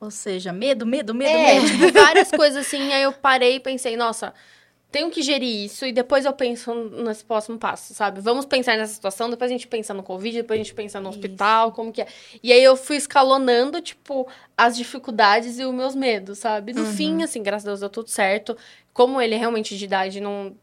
Ou 0.00 0.10
seja, 0.10 0.52
medo, 0.52 0.84
medo, 0.84 1.14
medo, 1.14 1.30
é, 1.30 1.60
medo. 1.60 1.66
Tipo, 1.66 1.92
várias 1.92 2.30
coisas 2.30 2.66
assim. 2.66 2.92
Aí 2.92 3.02
eu 3.02 3.12
parei 3.12 3.56
e 3.56 3.60
pensei, 3.60 3.96
nossa, 3.96 4.34
tenho 4.94 5.10
que 5.10 5.22
gerir 5.22 5.64
isso 5.64 5.84
e 5.84 5.92
depois 5.92 6.24
eu 6.24 6.32
penso 6.32 6.72
nesse 6.72 7.24
próximo 7.24 7.58
passo, 7.58 7.92
sabe? 7.92 8.20
Vamos 8.20 8.44
pensar 8.46 8.76
nessa 8.76 8.94
situação, 8.94 9.28
depois 9.28 9.50
a 9.50 9.52
gente 9.52 9.66
pensa 9.66 9.92
no 9.92 10.04
Covid, 10.04 10.36
depois 10.36 10.60
a 10.60 10.62
gente 10.62 10.72
pensa 10.72 11.00
no 11.00 11.08
hospital, 11.08 11.66
isso. 11.66 11.74
como 11.74 11.92
que 11.92 12.00
é. 12.00 12.06
E 12.40 12.52
aí 12.52 12.62
eu 12.62 12.76
fui 12.76 12.96
escalonando, 12.96 13.80
tipo, 13.80 14.28
as 14.56 14.76
dificuldades 14.76 15.58
e 15.58 15.64
os 15.64 15.74
meus 15.74 15.96
medos, 15.96 16.38
sabe? 16.38 16.72
No 16.72 16.82
uhum. 16.82 16.92
fim, 16.92 17.22
assim, 17.24 17.42
graças 17.42 17.66
a 17.66 17.70
Deus 17.70 17.80
deu 17.80 17.90
tudo 17.90 18.08
certo. 18.08 18.56
Como 18.94 19.20
ele 19.20 19.34
é 19.34 19.38
realmente 19.38 19.76
de 19.76 19.84
idade, 19.84 20.20
não. 20.20 20.56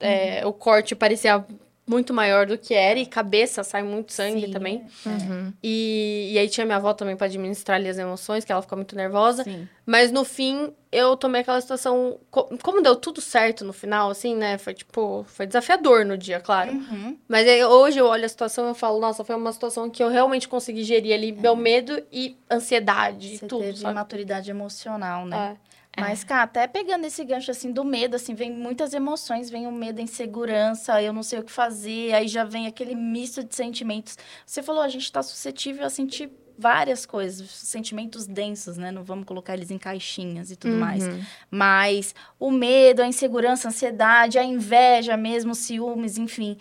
É, 0.00 0.40
uhum. 0.42 0.50
o 0.50 0.52
corte 0.52 0.96
parecia 0.96 1.44
muito 1.86 2.14
maior 2.14 2.46
do 2.46 2.56
que 2.56 2.72
era 2.72 2.98
e 2.98 3.04
cabeça 3.04 3.62
sai 3.62 3.82
muito 3.82 4.12
sangue 4.12 4.46
Sim, 4.46 4.52
também. 4.52 4.86
É. 5.04 5.08
Uhum. 5.08 5.52
E, 5.62 6.30
e 6.32 6.38
aí 6.38 6.48
tinha 6.48 6.64
minha 6.64 6.78
avó 6.78 6.94
também 6.94 7.14
para 7.14 7.26
administrar 7.26 7.76
ali 7.76 7.88
as 7.88 7.98
emoções, 7.98 8.44
que 8.44 8.50
ela 8.50 8.62
ficou 8.62 8.76
muito 8.76 8.96
nervosa. 8.96 9.44
Sim. 9.44 9.68
Mas 9.84 10.10
no 10.10 10.24
fim, 10.24 10.72
eu 10.90 11.14
tomei 11.16 11.42
aquela 11.42 11.60
situação. 11.60 12.18
Como 12.30 12.80
deu 12.80 12.96
tudo 12.96 13.20
certo 13.20 13.64
no 13.64 13.72
final, 13.72 14.10
assim, 14.10 14.34
né? 14.34 14.56
Foi 14.56 14.72
tipo, 14.72 15.24
foi 15.28 15.46
desafiador 15.46 16.06
no 16.06 16.16
dia, 16.16 16.40
claro. 16.40 16.72
Uhum. 16.72 17.18
Mas 17.28 17.46
aí, 17.46 17.62
hoje 17.62 17.98
eu 17.98 18.06
olho 18.06 18.24
a 18.24 18.28
situação 18.28 18.70
e 18.70 18.74
falo, 18.74 18.98
nossa, 18.98 19.22
foi 19.22 19.36
uma 19.36 19.52
situação 19.52 19.90
que 19.90 20.02
eu 20.02 20.08
realmente 20.08 20.48
consegui 20.48 20.84
gerir 20.84 21.12
ali 21.12 21.30
é. 21.30 21.32
meu 21.32 21.54
medo 21.54 22.02
e 22.10 22.36
ansiedade 22.50 23.36
Você 23.36 23.44
e 23.44 23.48
tudo. 23.48 23.62
Teve 23.62 23.78
sabe? 23.78 23.94
maturidade 23.94 24.50
emocional, 24.50 25.26
né? 25.26 25.58
É. 25.70 25.74
Mas, 25.98 26.24
cara, 26.24 26.42
até 26.42 26.66
pegando 26.66 27.04
esse 27.04 27.24
gancho, 27.24 27.50
assim, 27.50 27.72
do 27.72 27.84
medo, 27.84 28.16
assim, 28.16 28.34
vem 28.34 28.50
muitas 28.50 28.94
emoções, 28.94 29.50
vem 29.50 29.66
o 29.66 29.72
medo, 29.72 30.00
a 30.00 30.02
insegurança, 30.02 31.00
eu 31.00 31.12
não 31.12 31.22
sei 31.22 31.38
o 31.38 31.44
que 31.44 31.52
fazer, 31.52 32.12
aí 32.14 32.26
já 32.26 32.44
vem 32.44 32.66
aquele 32.66 32.94
misto 32.94 33.44
de 33.44 33.54
sentimentos. 33.54 34.18
Você 34.44 34.62
falou, 34.62 34.82
a 34.82 34.88
gente 34.88 35.10
tá 35.10 35.22
suscetível 35.22 35.86
a 35.86 35.90
sentir 35.90 36.30
várias 36.58 37.04
coisas, 37.04 37.50
sentimentos 37.50 38.26
densos, 38.26 38.76
né? 38.76 38.90
Não 38.90 39.02
vamos 39.02 39.24
colocar 39.24 39.54
eles 39.54 39.70
em 39.70 39.78
caixinhas 39.78 40.50
e 40.50 40.56
tudo 40.56 40.74
uhum. 40.74 40.80
mais. 40.80 41.04
Mas 41.50 42.14
o 42.38 42.50
medo, 42.50 43.02
a 43.02 43.06
insegurança, 43.06 43.68
a 43.68 43.70
ansiedade, 43.70 44.38
a 44.38 44.44
inveja 44.44 45.16
mesmo, 45.16 45.54
ciúmes, 45.54 46.16
enfim. 46.18 46.56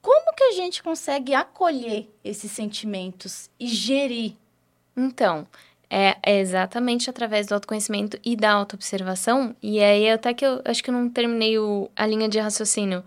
Como 0.00 0.34
que 0.34 0.42
a 0.44 0.52
gente 0.52 0.82
consegue 0.82 1.34
acolher 1.34 2.12
esses 2.24 2.50
sentimentos 2.50 3.48
e 3.58 3.68
gerir? 3.68 4.34
Então, 4.96 5.46
é, 5.94 6.16
exatamente 6.40 7.10
através 7.10 7.46
do 7.46 7.52
autoconhecimento 7.52 8.18
e 8.24 8.34
da 8.34 8.50
autoobservação. 8.50 9.54
E 9.62 9.78
aí, 9.78 10.08
até 10.08 10.32
que 10.32 10.42
eu 10.42 10.62
acho 10.64 10.82
que 10.82 10.88
eu 10.88 10.94
não 10.94 11.10
terminei 11.10 11.58
o, 11.58 11.90
a 11.94 12.06
linha 12.06 12.30
de 12.30 12.38
raciocínio. 12.38 13.04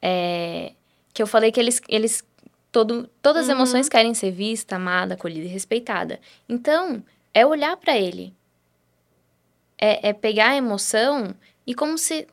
É, 0.00 0.72
que 1.12 1.22
eu 1.22 1.26
falei 1.26 1.52
que 1.52 1.60
eles, 1.60 1.82
eles 1.86 2.24
todo, 2.72 3.06
todas 3.20 3.42
as 3.42 3.48
uhum. 3.48 3.56
emoções 3.56 3.86
querem 3.86 4.14
ser 4.14 4.30
vista, 4.30 4.76
amada, 4.76 5.12
acolhida 5.12 5.44
e 5.44 5.48
respeitada. 5.48 6.18
Então, 6.48 7.04
é 7.34 7.44
olhar 7.44 7.76
para 7.76 7.98
ele. 7.98 8.32
É, 9.76 10.08
é, 10.08 10.12
pegar 10.14 10.52
a 10.52 10.56
emoção 10.56 11.34
e 11.66 11.74
como 11.74 11.98
se. 11.98 12.26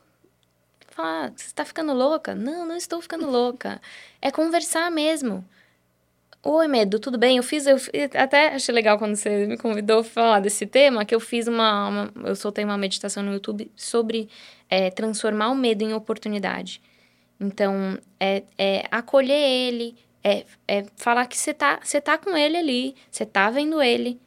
Falar, 0.91 1.33
você 1.35 1.47
está 1.47 1.65
ficando 1.65 1.91
louca? 1.93 2.33
Não, 2.33 2.65
não 2.65 2.75
estou 2.77 3.01
ficando 3.01 3.29
louca. 3.29 3.81
É 4.21 4.31
conversar 4.31 4.89
mesmo. 4.89 5.43
Oi, 6.41 6.69
Medo, 6.69 6.99
tudo 6.99 7.17
bem? 7.17 7.36
Eu 7.36 7.43
fiz, 7.43 7.67
eu 7.67 7.75
até 8.15 8.56
achei 8.56 8.73
legal 8.73 8.97
quando 8.97 9.13
você 9.13 9.45
me 9.45 9.58
convidou 9.58 10.02
para 10.02 10.12
falar 10.12 10.39
desse 10.39 10.65
tema, 10.65 11.04
que 11.04 11.13
eu 11.13 11.19
fiz 11.19 11.47
uma, 11.47 11.88
uma, 11.89 12.13
eu 12.30 12.34
soltei 12.34 12.63
uma 12.63 12.78
meditação 12.78 13.21
no 13.21 13.34
YouTube 13.34 13.69
sobre 13.75 14.30
é, 14.69 14.89
transformar 14.89 15.49
o 15.49 15.56
medo 15.56 15.84
em 15.84 15.93
oportunidade. 15.93 16.82
Então, 17.39 17.97
é, 18.17 18.43
é 18.58 18.86
acolher 18.89 19.34
ele, 19.34 19.97
é, 20.23 20.45
é 20.65 20.86
falar 20.95 21.25
que 21.28 21.38
você 21.38 21.54
tá, 21.54 21.78
você 21.84 21.99
tá 21.99 22.17
com 22.17 22.36
ele 22.38 22.56
ali, 22.56 22.95
você 23.12 23.25
tá 23.25 23.49
vendo 23.49 23.82
ele, 23.82 24.17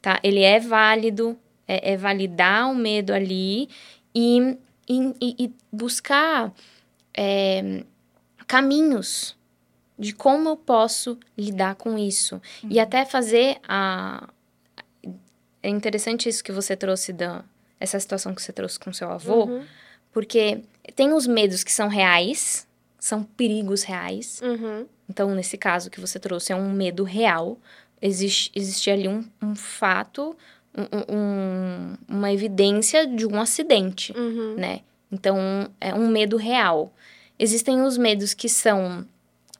tá? 0.00 0.18
Ele 0.24 0.42
é 0.42 0.58
válido, 0.58 1.38
é, 1.68 1.92
é 1.92 1.96
validar 1.96 2.72
o 2.72 2.74
medo 2.74 3.14
ali 3.14 3.68
e, 4.12 4.58
e, 4.88 5.14
e 5.20 5.52
buscar 5.70 6.52
é, 7.16 7.84
caminhos 8.48 9.36
de 10.02 10.12
como 10.12 10.48
eu 10.48 10.56
posso 10.56 11.16
lidar 11.38 11.76
com 11.76 11.96
isso. 11.96 12.34
Uhum. 12.64 12.70
E 12.72 12.80
até 12.80 13.04
fazer 13.04 13.58
a. 13.68 14.28
É 15.62 15.68
interessante 15.68 16.28
isso 16.28 16.42
que 16.42 16.50
você 16.50 16.76
trouxe 16.76 17.12
da. 17.12 17.44
Essa 17.78 17.98
situação 17.98 18.34
que 18.34 18.42
você 18.42 18.52
trouxe 18.52 18.78
com 18.78 18.92
seu 18.92 19.10
avô, 19.10 19.44
uhum. 19.44 19.64
porque 20.12 20.62
tem 20.94 21.12
os 21.12 21.26
medos 21.26 21.64
que 21.64 21.72
são 21.72 21.88
reais, 21.88 22.66
são 22.98 23.22
perigos 23.22 23.82
reais. 23.84 24.40
Uhum. 24.42 24.86
Então, 25.08 25.34
nesse 25.34 25.56
caso 25.56 25.90
que 25.90 26.00
você 26.00 26.18
trouxe, 26.18 26.52
é 26.52 26.56
um 26.56 26.72
medo 26.72 27.04
real. 27.04 27.58
Existe, 28.00 28.50
existe 28.54 28.90
ali 28.90 29.08
um, 29.08 29.24
um 29.40 29.54
fato, 29.54 30.36
um, 30.76 31.16
um, 31.16 31.96
uma 32.08 32.32
evidência 32.32 33.06
de 33.06 33.26
um 33.26 33.40
acidente, 33.40 34.12
uhum. 34.16 34.54
né? 34.56 34.80
Então, 35.10 35.38
é 35.80 35.92
um 35.94 36.08
medo 36.08 36.36
real. 36.36 36.92
Existem 37.38 37.82
os 37.82 37.98
medos 37.98 38.34
que 38.34 38.48
são 38.48 39.04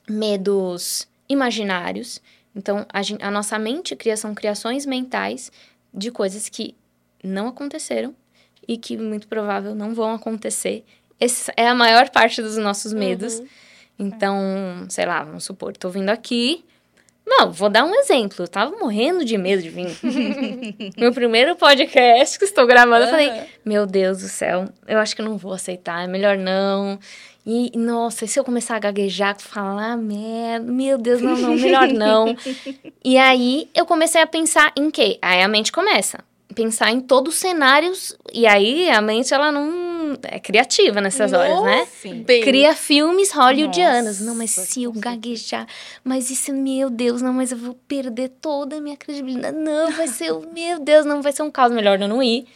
medos 0.09 1.09
imaginários. 1.29 2.21
Então, 2.55 2.85
a, 2.93 3.03
gente, 3.03 3.23
a 3.23 3.31
nossa 3.31 3.59
mente 3.59 3.97
cria 3.97 4.17
são 4.17 4.35
criações 4.35 4.85
mentais 4.85 5.51
de 5.93 6.11
coisas 6.11 6.49
que 6.49 6.75
não 7.23 7.49
aconteceram 7.49 8.15
e 8.67 8.77
que 8.77 8.97
muito 8.97 9.27
provável 9.29 9.75
não 9.75 9.95
vão 9.95 10.15
acontecer. 10.15 10.85
Essa 11.19 11.53
é 11.57 11.69
a 11.69 11.75
maior 11.75 12.11
parte 12.11 12.43
dos 12.43 12.57
nossos 12.57 12.93
medos. 12.93 13.39
Uhum. 13.39 13.49
Então, 13.99 14.39
sei 14.89 15.07
lá, 15.07 15.23
vamos 15.23 15.45
supor, 15.45 15.77
tô 15.77 15.89
vindo 15.89 16.09
aqui. 16.09 16.65
Não, 17.25 17.53
vou 17.53 17.69
dar 17.69 17.85
um 17.85 17.95
exemplo. 17.95 18.45
Eu 18.45 18.49
tava 18.49 18.77
morrendo 18.77 19.25
de 19.25 19.39
medo 19.39 19.63
de 19.63 19.69
vir. 19.69 19.97
meu 20.99 21.13
primeiro 21.13 21.57
podcast 21.57 22.39
que 22.39 22.45
estou 22.45 22.67
gravando, 22.67 23.05
eu 23.05 23.11
falei: 23.11 23.31
Meu 23.65 23.87
Deus 23.87 24.19
do 24.19 24.29
céu, 24.29 24.69
eu 24.87 24.99
acho 24.99 25.15
que 25.15 25.23
não 25.23 25.37
vou 25.37 25.53
aceitar, 25.53 26.05
é 26.05 26.07
melhor 26.07 26.37
não. 26.37 26.99
E, 27.45 27.77
nossa, 27.77 28.25
se 28.27 28.39
eu 28.39 28.45
começar 28.45 28.77
a 28.77 28.79
gaguejar, 28.79 29.37
falar 29.41 29.97
merda, 29.97 30.71
meu 30.71 30.97
Deus, 30.97 31.21
não, 31.21 31.37
não, 31.37 31.57
melhor 31.57 31.89
não. 31.89 32.37
e 33.05 33.19
aí 33.19 33.69
eu 33.75 33.85
comecei 33.85 34.21
a 34.21 34.27
pensar 34.27 34.73
em 34.77 34.91
quê? 34.91 35.19
Aí 35.21 35.43
a 35.43 35.49
mente 35.49 35.73
começa 35.73 36.23
pensar 36.53 36.91
em 36.91 37.01
todos 37.01 37.35
os 37.35 37.41
cenários 37.41 38.17
e 38.33 38.47
aí 38.47 38.91
a 38.91 39.01
mente 39.01 39.33
ela 39.33 39.51
não 39.51 39.92
é 40.23 40.39
criativa 40.39 41.01
nessas 41.01 41.33
Nossa, 41.33 41.45
horas, 41.45 41.65
né? 41.65 41.87
Sim. 41.87 42.25
Cria 42.25 42.75
filmes 42.75 43.33
hollywoodianos. 43.33 44.21
Nossa, 44.21 44.25
não, 44.25 44.35
mas 44.35 44.51
se 44.51 44.83
eu 44.85 44.93
gaguejar, 44.93 45.67
mas 46.05 46.31
isso, 46.31 46.53
meu 46.53 46.89
Deus, 46.91 47.23
não, 47.23 47.33
mas 47.33 47.53
eu 47.53 47.59
vou 47.59 47.75
perder 47.87 48.29
toda 48.41 48.77
a 48.77 48.81
minha 48.81 48.97
credibilidade. 48.97 49.57
Não, 49.57 49.91
vai 49.93 50.09
ser, 50.09 50.33
meu 50.53 50.79
Deus, 50.79 51.05
não 51.05 51.23
vai 51.23 51.33
ser 51.33 51.43
um 51.43 51.51
caos 51.51 51.73
melhor 51.73 52.01
eu 52.01 52.09
não 52.09 52.23
ir. 52.23 52.47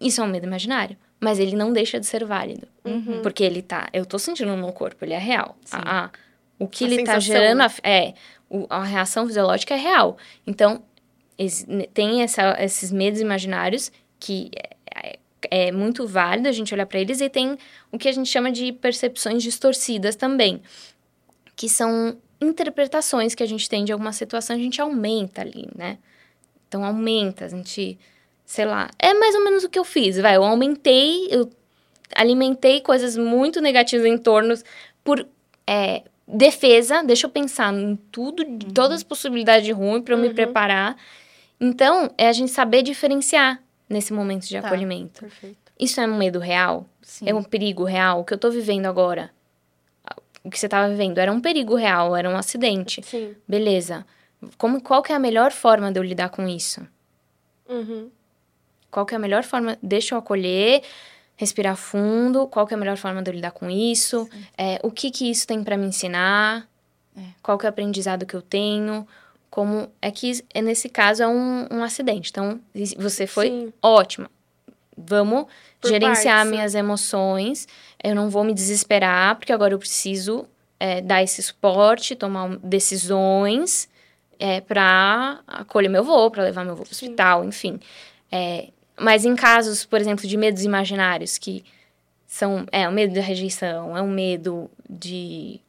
Isso 0.00 0.20
é 0.20 0.24
um 0.24 0.28
medo 0.28 0.46
imaginário 0.46 0.96
mas 1.20 1.38
ele 1.38 1.56
não 1.56 1.72
deixa 1.72 1.98
de 1.98 2.06
ser 2.06 2.24
válido. 2.24 2.68
Uhum. 2.84 3.22
Porque 3.22 3.42
ele 3.42 3.62
tá. 3.62 3.88
Eu 3.92 4.06
tô 4.06 4.18
sentindo 4.18 4.50
no 4.50 4.56
meu 4.56 4.72
corpo, 4.72 5.04
ele 5.04 5.14
é 5.14 5.18
real. 5.18 5.56
A, 5.70 6.04
a, 6.04 6.10
o 6.58 6.68
que 6.68 6.84
a 6.84 6.86
ele 6.86 7.02
tá 7.02 7.14
sensação, 7.14 7.34
tá 7.34 7.40
gerando. 7.40 7.58
Né? 7.58 7.70
É. 7.82 8.14
O, 8.48 8.66
a 8.70 8.84
reação 8.84 9.26
fisiológica 9.26 9.74
é 9.74 9.78
real. 9.78 10.16
Então, 10.46 10.82
tem 11.92 12.22
essa, 12.22 12.56
esses 12.62 12.90
medos 12.90 13.20
imaginários 13.20 13.92
que 14.18 14.50
é, 15.50 15.72
muito 15.72 16.06
válido 16.06 16.48
a 16.48 16.52
gente 16.52 16.72
olhar 16.74 16.86
para 16.86 17.00
eles, 17.00 17.20
e 17.20 17.28
tem 17.28 17.56
o 17.92 17.98
que 17.98 18.08
a 18.08 18.12
gente 18.12 18.28
chama 18.28 18.50
de 18.50 18.72
percepções 18.72 19.42
distorcidas 19.42 20.16
também, 20.16 20.62
que 21.54 21.68
são 21.68 22.16
interpretações 22.40 23.34
que 23.34 23.42
a 23.42 23.46
gente 23.46 23.68
tem 23.68 23.84
de 23.84 23.92
alguma 23.92 24.12
situação, 24.12 24.54
a 24.54 24.58
gente 24.58 24.80
aumenta 24.80 25.40
ali, 25.40 25.68
né? 25.74 25.98
Então, 26.68 26.84
aumenta, 26.84 27.46
a 27.46 27.48
gente 27.48 27.98
sei 28.48 28.64
lá, 28.64 28.88
é 28.98 29.12
mais 29.12 29.34
ou 29.34 29.44
menos 29.44 29.62
o 29.62 29.68
que 29.68 29.78
eu 29.78 29.84
fiz, 29.84 30.16
vai, 30.16 30.34
eu 30.34 30.42
aumentei, 30.42 31.28
eu 31.30 31.50
alimentei 32.16 32.80
coisas 32.80 33.14
muito 33.14 33.60
negativas 33.60 34.06
em 34.06 34.16
torno 34.16 34.54
por 35.04 35.28
é, 35.66 36.02
defesa, 36.26 37.02
deixa 37.02 37.26
eu 37.26 37.30
pensar 37.30 37.74
em 37.74 37.94
tudo, 38.10 38.42
uhum. 38.42 38.58
todas 38.58 38.96
as 38.96 39.02
possibilidades 39.02 39.66
de 39.66 39.72
ruim 39.72 40.00
para 40.00 40.14
eu 40.14 40.18
uhum. 40.18 40.28
me 40.28 40.32
preparar. 40.32 40.96
Então, 41.60 42.10
é 42.16 42.26
a 42.26 42.32
gente 42.32 42.50
saber 42.50 42.82
diferenciar 42.82 43.62
nesse 43.88 44.12
momento 44.12 44.46
de 44.46 44.60
tá, 44.60 44.66
acolhimento. 44.66 45.20
Perfeito. 45.20 45.72
Isso 45.78 46.00
é 46.00 46.06
um 46.06 46.16
medo 46.16 46.38
real? 46.38 46.86
Sim. 47.02 47.28
É 47.28 47.34
um 47.34 47.42
perigo 47.42 47.84
real? 47.84 48.20
O 48.20 48.24
que 48.24 48.34
eu 48.34 48.38
tô 48.38 48.50
vivendo 48.50 48.86
agora? 48.86 49.30
O 50.44 50.50
que 50.50 50.58
você 50.58 50.68
tava 50.68 50.88
vivendo 50.88 51.18
era 51.18 51.32
um 51.32 51.40
perigo 51.40 51.74
real, 51.74 52.16
era 52.16 52.28
um 52.28 52.36
acidente. 52.36 53.02
Sim. 53.02 53.34
Beleza. 53.46 54.06
Como, 54.56 54.80
qual 54.80 55.02
que 55.02 55.12
é 55.12 55.16
a 55.16 55.18
melhor 55.18 55.52
forma 55.52 55.90
de 55.92 55.98
eu 55.98 56.02
lidar 56.02 56.30
com 56.30 56.48
isso? 56.48 56.86
Uhum. 57.68 58.10
Qual 58.90 59.04
que 59.04 59.14
é 59.14 59.16
a 59.16 59.20
melhor 59.20 59.44
forma? 59.44 59.76
Deixa 59.82 60.14
eu 60.14 60.18
acolher, 60.18 60.82
respirar 61.36 61.76
fundo. 61.76 62.46
Qual 62.46 62.66
que 62.66 62.74
é 62.74 62.76
a 62.76 62.80
melhor 62.80 62.96
forma 62.96 63.22
de 63.22 63.30
eu 63.30 63.34
lidar 63.34 63.50
com 63.50 63.68
isso? 63.68 64.28
É, 64.56 64.80
o 64.82 64.90
que 64.90 65.10
que 65.10 65.30
isso 65.30 65.46
tem 65.46 65.62
para 65.62 65.76
me 65.76 65.86
ensinar? 65.86 66.68
É. 67.16 67.22
Qual 67.42 67.58
que 67.58 67.66
é 67.66 67.68
o 67.68 67.70
aprendizado 67.70 68.24
que 68.24 68.34
eu 68.34 68.42
tenho? 68.42 69.06
Como 69.50 69.90
é 70.00 70.10
que 70.10 70.44
é 70.54 70.60
nesse 70.60 70.88
caso 70.88 71.22
é 71.22 71.28
um, 71.28 71.66
um 71.70 71.82
acidente. 71.82 72.30
Então 72.30 72.60
você 72.96 73.26
foi 73.26 73.48
Sim. 73.48 73.72
ótima. 73.82 74.30
vamos 74.96 75.46
Por 75.80 75.88
gerenciar 75.88 76.36
partes, 76.36 76.50
né? 76.50 76.56
minhas 76.56 76.74
emoções. 76.74 77.68
Eu 78.02 78.14
não 78.14 78.28
vou 78.28 78.44
me 78.44 78.52
desesperar, 78.52 79.36
porque 79.36 79.52
agora 79.52 79.74
eu 79.74 79.78
preciso 79.78 80.46
é, 80.78 81.00
dar 81.00 81.22
esse 81.22 81.42
suporte, 81.42 82.14
tomar 82.14 82.56
decisões 82.58 83.88
é, 84.38 84.60
para 84.60 85.40
acolher 85.46 85.88
meu 85.88 86.04
voo, 86.04 86.30
para 86.30 86.44
levar 86.44 86.64
meu 86.64 86.76
voo 86.76 86.84
para 86.84 86.92
o 86.92 86.94
hospital, 86.94 87.44
enfim. 87.44 87.80
É, 88.30 88.68
mas 88.98 89.24
em 89.24 89.34
casos, 89.34 89.84
por 89.84 90.00
exemplo, 90.00 90.26
de 90.26 90.36
medos 90.36 90.64
imaginários, 90.64 91.38
que 91.38 91.64
são. 92.26 92.66
É, 92.70 92.88
o 92.88 92.92
medo 92.92 93.14
da 93.14 93.20
rejeição, 93.20 93.96
é 93.96 94.02
um 94.02 94.10
medo 94.10 94.70
de. 94.88 95.60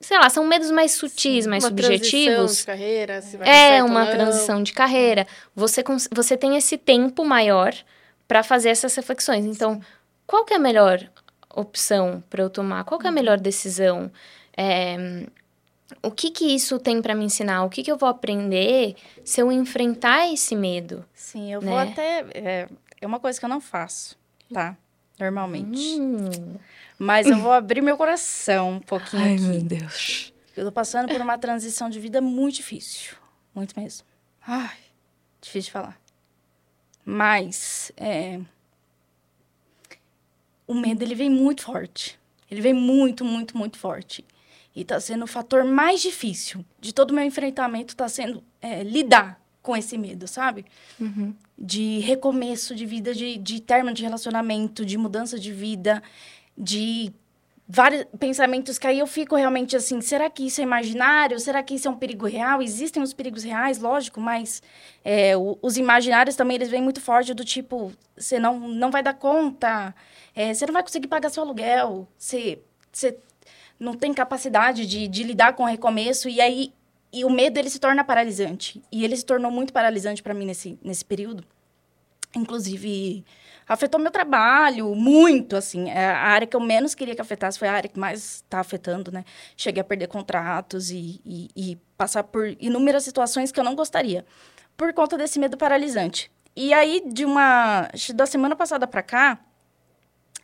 Sei 0.00 0.16
lá, 0.16 0.30
são 0.30 0.46
medos 0.46 0.70
mais 0.70 0.92
sutis, 0.92 1.46
mais 1.46 1.64
uma 1.64 1.72
transição 1.72 1.98
subjetivos. 1.98 2.56
de 2.58 2.64
carreira, 2.64 3.20
se 3.20 3.36
vai 3.36 3.48
É 3.76 3.82
uma 3.82 4.06
transição 4.06 4.62
de 4.62 4.72
carreira. 4.72 5.26
Você, 5.56 5.82
você 6.12 6.36
tem 6.36 6.56
esse 6.56 6.78
tempo 6.78 7.24
maior 7.24 7.74
para 8.28 8.42
fazer 8.44 8.68
essas 8.68 8.94
reflexões. 8.94 9.44
Então, 9.44 9.80
qual 10.26 10.44
que 10.44 10.52
é 10.54 10.56
a 10.56 10.60
melhor 10.60 11.02
opção 11.54 12.22
para 12.30 12.42
eu 12.42 12.48
tomar? 12.50 12.84
Qual 12.84 13.00
que 13.00 13.06
é 13.06 13.10
a 13.10 13.12
melhor 13.12 13.40
decisão? 13.40 14.10
É, 14.56 15.26
o 16.02 16.10
que 16.12 16.30
que 16.30 16.44
isso 16.54 16.78
tem 16.78 17.02
para 17.02 17.14
me 17.14 17.24
ensinar? 17.24 17.64
O 17.64 17.68
que 17.70 17.82
que 17.82 17.90
eu 17.90 17.96
vou 17.96 18.08
aprender 18.08 18.94
se 19.24 19.40
eu 19.40 19.50
enfrentar 19.50 20.32
esse 20.32 20.54
medo? 20.54 21.04
Sim, 21.12 21.52
eu 21.52 21.60
Né? 21.60 21.70
vou 21.70 21.78
até. 21.78 22.24
É, 22.34 22.68
é 23.00 23.06
uma 23.06 23.18
coisa 23.18 23.38
que 23.38 23.44
eu 23.44 23.48
não 23.48 23.60
faço, 23.60 24.16
tá? 24.52 24.76
Normalmente. 25.18 25.80
Hum. 25.98 26.54
Mas 26.98 27.26
eu 27.28 27.38
vou 27.38 27.52
abrir 27.52 27.80
meu 27.80 27.96
coração 27.96 28.72
um 28.72 28.80
pouquinho 28.80 29.52
aqui. 29.52 29.64
Deus. 29.64 30.32
Eu 30.56 30.64
tô 30.64 30.72
passando 30.72 31.08
por 31.08 31.20
uma 31.20 31.38
transição 31.38 31.88
de 31.88 32.00
vida 32.00 32.20
muito 32.20 32.56
difícil. 32.56 33.14
Muito 33.54 33.78
mesmo. 33.78 34.04
Ai, 34.44 34.76
difícil 35.40 35.68
de 35.68 35.72
falar. 35.72 36.00
Mas, 37.04 37.92
é... 37.96 38.40
O 40.66 40.74
medo, 40.74 41.02
ele 41.02 41.14
vem 41.14 41.30
muito 41.30 41.62
forte. 41.62 42.18
Ele 42.50 42.60
vem 42.60 42.74
muito, 42.74 43.24
muito, 43.24 43.56
muito 43.56 43.78
forte. 43.78 44.24
E 44.74 44.84
tá 44.84 44.98
sendo 45.00 45.24
o 45.24 45.28
fator 45.28 45.64
mais 45.64 46.02
difícil 46.02 46.64
de 46.80 46.92
todo 46.92 47.12
o 47.12 47.14
meu 47.14 47.24
enfrentamento, 47.24 47.96
tá 47.96 48.08
sendo 48.08 48.42
é, 48.60 48.82
lidar 48.82 49.40
com 49.62 49.76
esse 49.76 49.98
medo, 49.98 50.26
sabe? 50.26 50.64
Uhum. 51.00 51.34
de 51.58 51.98
recomeço 51.98 52.74
de 52.74 52.86
vida, 52.86 53.12
de, 53.12 53.36
de 53.36 53.60
término 53.60 53.94
de 53.94 54.02
relacionamento, 54.02 54.84
de 54.84 54.96
mudança 54.96 55.38
de 55.38 55.52
vida, 55.52 56.02
de 56.58 57.12
vários 57.70 58.04
pensamentos 58.18 58.78
que 58.78 58.86
aí 58.86 58.98
eu 58.98 59.06
fico 59.06 59.36
realmente 59.36 59.76
assim, 59.76 60.00
será 60.00 60.28
que 60.30 60.46
isso 60.46 60.60
é 60.60 60.64
imaginário? 60.64 61.38
Será 61.38 61.62
que 61.62 61.74
isso 61.74 61.86
é 61.86 61.90
um 61.90 61.96
perigo 61.96 62.26
real? 62.26 62.62
Existem 62.62 63.02
os 63.02 63.12
perigos 63.12 63.44
reais, 63.44 63.78
lógico, 63.78 64.20
mas 64.20 64.62
é, 65.04 65.36
o- 65.36 65.58
os 65.62 65.76
imaginários 65.76 66.34
também, 66.34 66.54
eles 66.56 66.70
vêm 66.70 66.82
muito 66.82 67.00
forte 67.00 67.32
do 67.34 67.44
tipo, 67.44 67.92
você 68.16 68.38
não, 68.38 68.58
não 68.58 68.90
vai 68.90 69.02
dar 69.02 69.14
conta, 69.14 69.94
é, 70.34 70.52
você 70.52 70.66
não 70.66 70.72
vai 70.72 70.82
conseguir 70.82 71.08
pagar 71.08 71.28
seu 71.30 71.42
aluguel, 71.42 72.08
você, 72.16 72.58
você 72.90 73.16
não 73.78 73.94
tem 73.94 74.12
capacidade 74.14 74.86
de, 74.86 75.06
de 75.06 75.22
lidar 75.22 75.52
com 75.52 75.62
o 75.62 75.66
recomeço, 75.66 76.28
e 76.28 76.40
aí 76.40 76.72
e 77.12 77.24
o 77.24 77.30
medo 77.30 77.58
ele 77.58 77.70
se 77.70 77.78
torna 77.78 78.04
paralisante. 78.04 78.82
E 78.92 79.02
ele 79.04 79.16
se 79.16 79.24
tornou 79.24 79.50
muito 79.50 79.72
paralisante 79.72 80.22
para 80.22 80.34
mim 80.34 80.44
nesse, 80.44 80.78
nesse 80.82 81.02
período. 81.04 81.42
Inclusive, 82.36 83.24
afetou 83.68 84.00
meu 84.00 84.10
trabalho 84.10 84.94
muito, 84.94 85.54
assim. 85.54 85.90
É, 85.90 86.06
A 86.06 86.28
área 86.28 86.46
que 86.46 86.56
eu 86.56 86.60
menos 86.60 86.94
queria 86.94 87.14
que 87.14 87.20
afetasse 87.20 87.58
foi 87.58 87.68
a 87.68 87.72
área 87.72 87.88
que 87.88 87.98
mais 87.98 88.36
está 88.36 88.60
afetando, 88.60 89.12
né? 89.12 89.24
Cheguei 89.56 89.80
a 89.80 89.84
perder 89.84 90.06
contratos 90.06 90.90
e, 90.90 91.20
e, 91.24 91.50
e 91.54 91.76
passar 91.96 92.24
por 92.24 92.46
inúmeras 92.58 93.04
situações 93.04 93.52
que 93.52 93.60
eu 93.60 93.64
não 93.64 93.74
gostaria, 93.74 94.24
por 94.76 94.92
conta 94.94 95.18
desse 95.18 95.38
medo 95.38 95.56
paralisante. 95.56 96.30
E 96.56 96.72
aí, 96.72 97.02
de 97.06 97.24
uma... 97.24 97.88
Da 98.14 98.26
semana 98.26 98.56
passada 98.56 98.86
para 98.86 99.02
cá, 99.02 99.38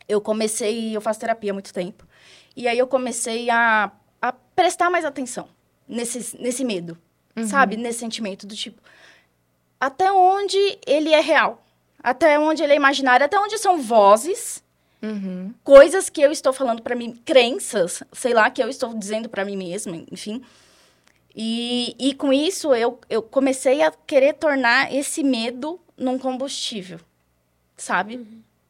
eu 0.07 0.21
comecei... 0.21 0.95
Eu 0.95 1.01
faço 1.01 1.19
terapia 1.19 1.51
há 1.51 1.53
muito 1.53 1.73
tempo. 1.73 2.07
E 2.55 2.67
aí, 2.67 2.77
eu 2.77 2.87
comecei 2.87 3.49
a, 3.49 3.91
a 4.21 4.31
prestar 4.31 4.89
mais 4.89 5.03
atenção 5.03 5.49
nesse, 5.87 6.39
nesse 6.39 6.63
medo, 6.63 6.97
sabe? 7.47 7.75
Nesse 7.75 7.99
sentimento 7.99 8.45
do 8.45 8.55
tipo... 8.55 8.81
Até 9.77 10.09
onde 10.09 10.57
ele 10.87 11.11
é 11.11 11.19
real? 11.19 11.64
Até 12.05 12.37
onde 12.37 12.61
ele 12.61 12.73
é 12.73 12.75
imaginário? 12.75 13.25
Até 13.25 13.39
onde 13.39 13.57
são 13.57 13.81
vozes 13.81 14.63
Uhum. 15.01 15.53
coisas 15.63 16.09
que 16.09 16.21
eu 16.21 16.31
estou 16.31 16.53
falando 16.53 16.81
para 16.81 16.95
mim, 16.95 17.13
crenças, 17.25 18.01
sei 18.13 18.33
lá, 18.33 18.49
que 18.49 18.61
eu 18.61 18.69
estou 18.69 18.93
dizendo 18.93 19.27
para 19.29 19.43
mim 19.45 19.57
mesma, 19.57 19.95
enfim. 20.11 20.41
E, 21.35 21.95
e 21.99 22.13
com 22.13 22.31
isso 22.31 22.73
eu, 22.73 22.99
eu 23.09 23.21
comecei 23.21 23.81
a 23.81 23.91
querer 23.91 24.33
tornar 24.33 24.93
esse 24.93 25.23
medo 25.23 25.79
num 25.97 26.17
combustível, 26.17 26.99
sabe? 27.75 28.25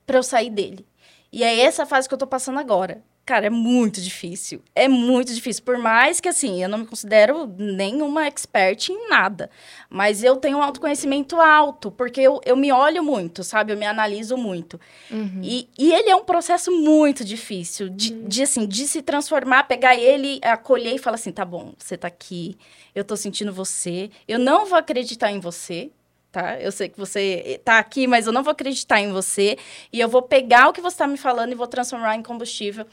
Para 0.05 0.17
eu 0.17 0.23
sair 0.23 0.49
dele. 0.49 0.85
E 1.31 1.43
é 1.43 1.59
essa 1.59 1.85
fase 1.85 2.07
que 2.07 2.13
eu 2.13 2.17
tô 2.17 2.27
passando 2.27 2.59
agora. 2.59 3.03
Cara, 3.25 3.47
é 3.47 3.49
muito 3.49 3.99
difícil. 3.99 4.61
É 4.75 4.87
muito 4.87 5.33
difícil. 5.33 5.63
Por 5.63 5.79
mais 5.79 6.21
que, 6.21 6.29
assim, 6.29 6.61
eu 6.61 6.69
não 6.69 6.77
me 6.77 6.85
considero 6.85 7.51
nenhuma 7.57 8.27
expert 8.27 8.89
em 8.89 9.09
nada. 9.09 9.49
Mas 9.89 10.23
eu 10.23 10.35
tenho 10.35 10.59
um 10.59 10.61
autoconhecimento 10.61 11.41
alto, 11.41 11.89
porque 11.89 12.21
eu, 12.21 12.39
eu 12.45 12.55
me 12.55 12.71
olho 12.71 13.03
muito, 13.03 13.43
sabe? 13.43 13.73
Eu 13.73 13.77
me 13.77 13.85
analiso 13.85 14.37
muito. 14.37 14.79
Uhum. 15.09 15.41
E, 15.41 15.67
e 15.75 15.91
ele 15.91 16.09
é 16.09 16.15
um 16.15 16.23
processo 16.23 16.71
muito 16.71 17.25
difícil 17.25 17.89
de, 17.89 18.11
de, 18.11 18.43
assim, 18.43 18.67
de 18.67 18.87
se 18.87 19.01
transformar, 19.01 19.63
pegar 19.63 19.95
ele, 19.95 20.39
acolher 20.43 20.93
e 20.93 20.99
falar 20.99 21.15
assim, 21.15 21.31
tá 21.31 21.43
bom, 21.43 21.73
você 21.79 21.97
tá 21.97 22.07
aqui, 22.07 22.55
eu 22.93 23.03
tô 23.03 23.17
sentindo 23.17 23.51
você, 23.51 24.11
eu 24.27 24.37
não 24.37 24.67
vou 24.67 24.77
acreditar 24.77 25.31
em 25.31 25.39
você, 25.39 25.89
tá? 26.31 26.59
Eu 26.59 26.71
sei 26.71 26.89
que 26.89 26.97
você 26.99 27.59
tá 27.63 27.79
aqui, 27.79 28.07
mas 28.07 28.27
eu 28.27 28.33
não 28.33 28.43
vou 28.43 28.51
acreditar 28.51 28.99
em 28.99 29.11
você 29.11 29.57
e 29.91 29.99
eu 29.99 30.09
vou 30.09 30.21
pegar 30.21 30.67
o 30.67 30.73
que 30.73 30.81
você 30.81 30.97
tá 30.97 31.07
me 31.07 31.17
falando 31.17 31.53
e 31.53 31.55
vou 31.55 31.67
transformar 31.67 32.15
em 32.15 32.21
combustível 32.21 32.85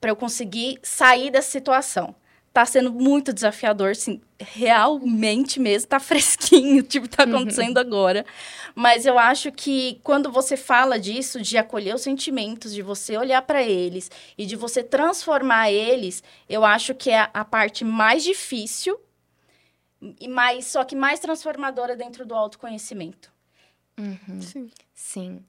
para 0.00 0.10
eu 0.10 0.16
conseguir 0.16 0.78
sair 0.82 1.30
dessa 1.30 1.50
situação. 1.50 2.14
Tá 2.52 2.66
sendo 2.66 2.92
muito 2.92 3.32
desafiador, 3.32 3.90
assim, 3.90 4.20
realmente 4.40 5.60
mesmo, 5.60 5.88
tá 5.88 6.00
fresquinho, 6.00 6.82
tipo, 6.82 7.06
tá 7.06 7.22
acontecendo 7.22 7.78
agora. 7.78 8.26
Mas 8.74 9.06
eu 9.06 9.18
acho 9.18 9.52
que 9.52 10.00
quando 10.02 10.32
você 10.32 10.56
fala 10.56 10.98
disso, 10.98 11.40
de 11.40 11.56
acolher 11.56 11.94
os 11.94 12.02
sentimentos, 12.02 12.74
de 12.74 12.82
você 12.82 13.16
olhar 13.16 13.42
para 13.42 13.62
eles 13.62 14.10
e 14.36 14.46
de 14.46 14.56
você 14.56 14.82
transformar 14.82 15.70
eles, 15.70 16.24
eu 16.48 16.64
acho 16.64 16.92
que 16.92 17.10
é 17.10 17.30
a 17.32 17.44
parte 17.44 17.84
mais 17.84 18.24
difícil 18.24 18.98
e 20.18 20.26
mais, 20.26 20.66
só 20.66 20.82
que 20.82 20.96
mais 20.96 21.20
transformadora 21.20 21.94
dentro 21.94 22.26
do 22.26 22.34
autoconhecimento. 22.34 23.30
Uhum. 23.98 24.40
Sim. 24.40 24.70
Sim. 24.94 25.44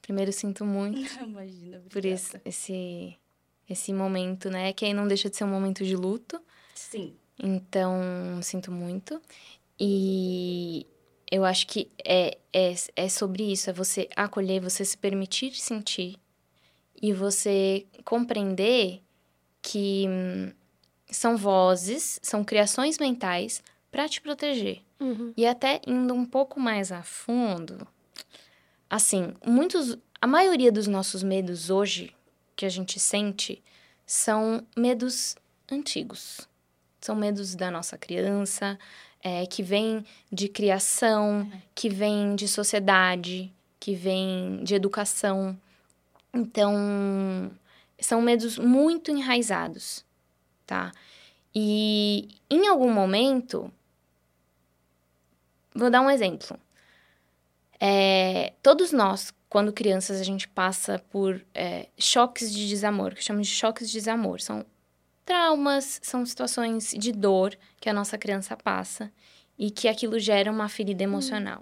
Primeiro, 0.00 0.32
sinto 0.32 0.64
muito 0.64 1.00
Imagina, 1.22 1.82
por 1.90 2.04
esse, 2.04 2.40
esse, 2.44 3.16
esse 3.72 3.92
momento, 3.92 4.50
né? 4.50 4.72
Que 4.72 4.86
aí 4.86 4.94
não 4.94 5.06
deixa 5.06 5.30
de 5.30 5.36
ser 5.36 5.44
um 5.44 5.48
momento 5.48 5.84
de 5.84 5.96
luto. 5.96 6.40
Sim. 6.74 7.14
Então, 7.38 8.00
sinto 8.42 8.70
muito. 8.70 9.20
E 9.78 10.86
eu 11.30 11.44
acho 11.44 11.66
que 11.66 11.90
é, 12.04 12.36
é, 12.52 12.74
é 12.96 13.08
sobre 13.08 13.50
isso: 13.50 13.70
é 13.70 13.72
você 13.72 14.08
acolher, 14.14 14.60
você 14.60 14.84
se 14.84 14.98
permitir 14.98 15.54
sentir 15.54 16.16
e 17.00 17.12
você 17.12 17.86
compreender 18.04 19.00
que 19.62 20.06
hum, 20.08 20.52
são 21.10 21.36
vozes, 21.36 22.18
são 22.22 22.44
criações 22.44 22.98
mentais 22.98 23.62
para 23.90 24.08
te 24.08 24.20
proteger. 24.20 24.82
Uhum. 24.98 25.32
E 25.36 25.46
até 25.46 25.80
indo 25.86 26.12
um 26.12 26.26
pouco 26.26 26.60
mais 26.60 26.92
a 26.92 27.02
fundo, 27.02 27.86
assim, 28.88 29.32
muitos, 29.46 29.96
a 30.20 30.26
maioria 30.26 30.70
dos 30.70 30.86
nossos 30.86 31.22
medos 31.22 31.70
hoje 31.70 32.14
que 32.60 32.66
a 32.66 32.68
gente 32.68 33.00
sente 33.00 33.62
são 34.04 34.62
medos 34.76 35.34
antigos. 35.72 36.46
São 37.00 37.16
medos 37.16 37.54
da 37.54 37.70
nossa 37.70 37.96
criança, 37.96 38.78
é, 39.22 39.46
que 39.46 39.62
vem 39.62 40.04
de 40.30 40.46
criação, 40.46 41.50
que 41.74 41.88
vem 41.88 42.36
de 42.36 42.46
sociedade, 42.46 43.50
que 43.78 43.94
vem 43.94 44.62
de 44.62 44.74
educação. 44.74 45.58
Então, 46.34 47.50
são 47.98 48.20
medos 48.20 48.58
muito 48.58 49.10
enraizados, 49.10 50.04
tá? 50.66 50.92
E 51.54 52.28
em 52.50 52.68
algum 52.68 52.92
momento, 52.92 53.72
vou 55.74 55.88
dar 55.88 56.02
um 56.02 56.10
exemplo. 56.10 56.60
É, 57.80 58.52
todos 58.62 58.92
nós, 58.92 59.32
quando 59.50 59.72
crianças, 59.72 60.20
a 60.20 60.24
gente 60.24 60.46
passa 60.46 61.00
por 61.10 61.44
é, 61.52 61.88
choques 61.98 62.52
de 62.54 62.68
desamor, 62.68 63.16
que 63.16 63.24
chamamos 63.24 63.48
de 63.48 63.54
choques 63.54 63.88
de 63.88 63.94
desamor. 63.94 64.40
São 64.40 64.64
traumas, 65.26 65.98
são 66.02 66.24
situações 66.24 66.94
de 66.96 67.10
dor 67.10 67.58
que 67.80 67.90
a 67.90 67.92
nossa 67.92 68.16
criança 68.16 68.56
passa 68.56 69.12
e 69.58 69.68
que 69.72 69.88
aquilo 69.88 70.20
gera 70.20 70.52
uma 70.52 70.68
ferida 70.68 71.02
emocional. 71.02 71.60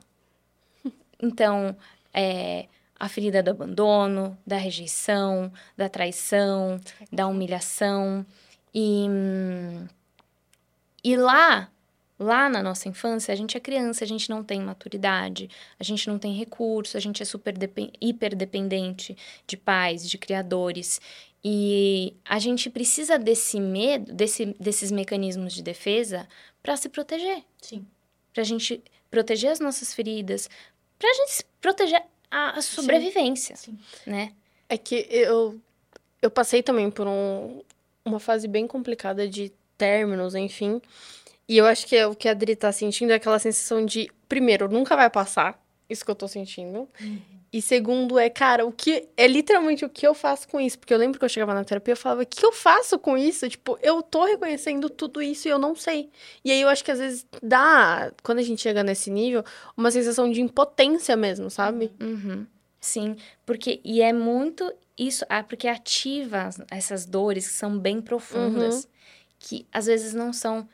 Então, 1.20 1.76
é, 2.14 2.68
a 2.97 3.09
ferida 3.09 3.43
do 3.43 3.51
abandono, 3.51 4.39
da 4.47 4.57
rejeição, 4.57 5.53
da 5.76 5.89
traição, 5.89 6.80
da 7.11 7.26
humilhação. 7.26 8.24
E, 8.72 9.09
hum, 9.11 9.89
e 11.03 11.16
lá, 11.16 11.68
Lá 12.18 12.48
na 12.48 12.62
nossa 12.62 12.88
infância, 12.88 13.32
a 13.32 13.36
gente 13.36 13.56
é 13.56 13.60
criança, 13.60 14.02
a 14.02 14.06
gente 14.06 14.28
não 14.28 14.42
tem 14.42 14.60
maturidade, 14.60 15.48
a 15.78 15.84
gente 15.84 16.08
não 16.08 16.18
tem 16.18 16.34
recurso, 16.34 16.96
a 16.96 17.00
gente 17.00 17.22
é 17.22 17.26
super 17.26 17.54
hiperdependente 18.00 19.16
de 19.46 19.56
pais, 19.56 20.08
de 20.08 20.18
criadores. 20.18 21.00
E 21.44 22.16
a 22.24 22.40
gente 22.40 22.68
precisa 22.68 23.18
desse 23.18 23.60
medo, 23.60 24.12
desse, 24.12 24.46
desses 24.58 24.90
mecanismos 24.90 25.54
de 25.54 25.62
defesa 25.62 26.28
para 26.60 26.76
se 26.76 26.88
proteger. 26.88 27.44
Sim. 27.62 27.86
Pra 28.34 28.42
gente 28.42 28.82
proteger 29.08 29.52
as 29.52 29.60
nossas 29.60 29.94
feridas, 29.94 30.50
pra 30.98 31.12
gente 31.14 31.44
proteger 31.60 32.02
a, 32.28 32.58
a 32.58 32.62
sobrevivência, 32.62 33.54
Sim. 33.56 33.78
né? 34.04 34.32
É 34.68 34.76
que 34.76 35.06
eu, 35.10 35.58
eu 36.20 36.30
passei 36.30 36.62
também 36.62 36.90
por 36.90 37.06
um, 37.06 37.62
uma 38.04 38.18
fase 38.18 38.48
bem 38.48 38.66
complicada 38.66 39.26
de 39.28 39.52
términos, 39.78 40.34
enfim. 40.34 40.82
E 41.49 41.57
eu 41.57 41.64
acho 41.66 41.86
que 41.86 41.96
é 41.96 42.07
o 42.07 42.14
que 42.14 42.28
a 42.28 42.32
Adri 42.32 42.55
tá 42.55 42.70
sentindo 42.70 43.11
é 43.12 43.14
aquela 43.14 43.38
sensação 43.38 43.84
de, 43.84 44.11
primeiro, 44.28 44.68
nunca 44.68 44.94
vai 44.94 45.09
passar, 45.09 45.59
isso 45.88 46.05
que 46.05 46.11
eu 46.11 46.14
tô 46.14 46.28
sentindo. 46.28 46.88
E 47.51 47.62
segundo 47.62 48.18
é, 48.18 48.28
cara, 48.28 48.66
o 48.66 48.70
que 48.70 49.09
é 49.16 49.26
literalmente 49.26 49.82
o 49.82 49.88
que 49.88 50.07
eu 50.07 50.12
faço 50.12 50.46
com 50.49 50.61
isso? 50.61 50.78
Porque 50.78 50.92
eu 50.92 50.99
lembro 50.99 51.18
que 51.18 51.24
eu 51.24 51.28
chegava 51.30 51.55
na 51.55 51.64
terapia 51.64 51.92
e 51.92 51.94
eu 51.94 51.96
falava, 51.96 52.22
o 52.22 52.26
que 52.26 52.44
eu 52.44 52.53
faço 52.53 52.99
com 52.99 53.16
isso? 53.16 53.49
Tipo, 53.49 53.78
eu 53.80 54.03
tô 54.03 54.26
reconhecendo 54.26 54.90
tudo 54.90 55.22
isso 55.22 55.49
e 55.49 55.51
eu 55.51 55.59
não 55.59 55.74
sei. 55.74 56.11
E 56.44 56.51
aí 56.53 56.61
eu 56.61 56.68
acho 56.68 56.84
que 56.84 56.90
às 56.90 56.99
vezes 56.99 57.26
dá, 57.42 58.12
quando 58.22 58.40
a 58.40 58.42
gente 58.42 58.61
chega 58.61 58.82
nesse 58.82 59.11
nível, 59.11 59.42
uma 59.74 59.90
sensação 59.90 60.30
de 60.30 60.42
impotência 60.42 61.16
mesmo, 61.16 61.49
sabe? 61.49 61.90
Uhum. 61.99 62.46
Sim, 62.78 63.16
porque 63.46 63.80
e 63.82 64.03
é 64.03 64.12
muito 64.12 64.70
isso, 64.99 65.24
ah, 65.30 65.42
porque 65.42 65.66
ativa 65.68 66.42
as- 66.42 66.61
essas 66.70 67.07
dores 67.07 67.49
que 67.49 67.55
são 67.55 67.78
bem 67.78 68.03
profundas, 68.03 68.86
que 69.38 69.66
às 69.72 69.86
vezes 69.86 70.12
não 70.12 70.34
são 70.34 70.68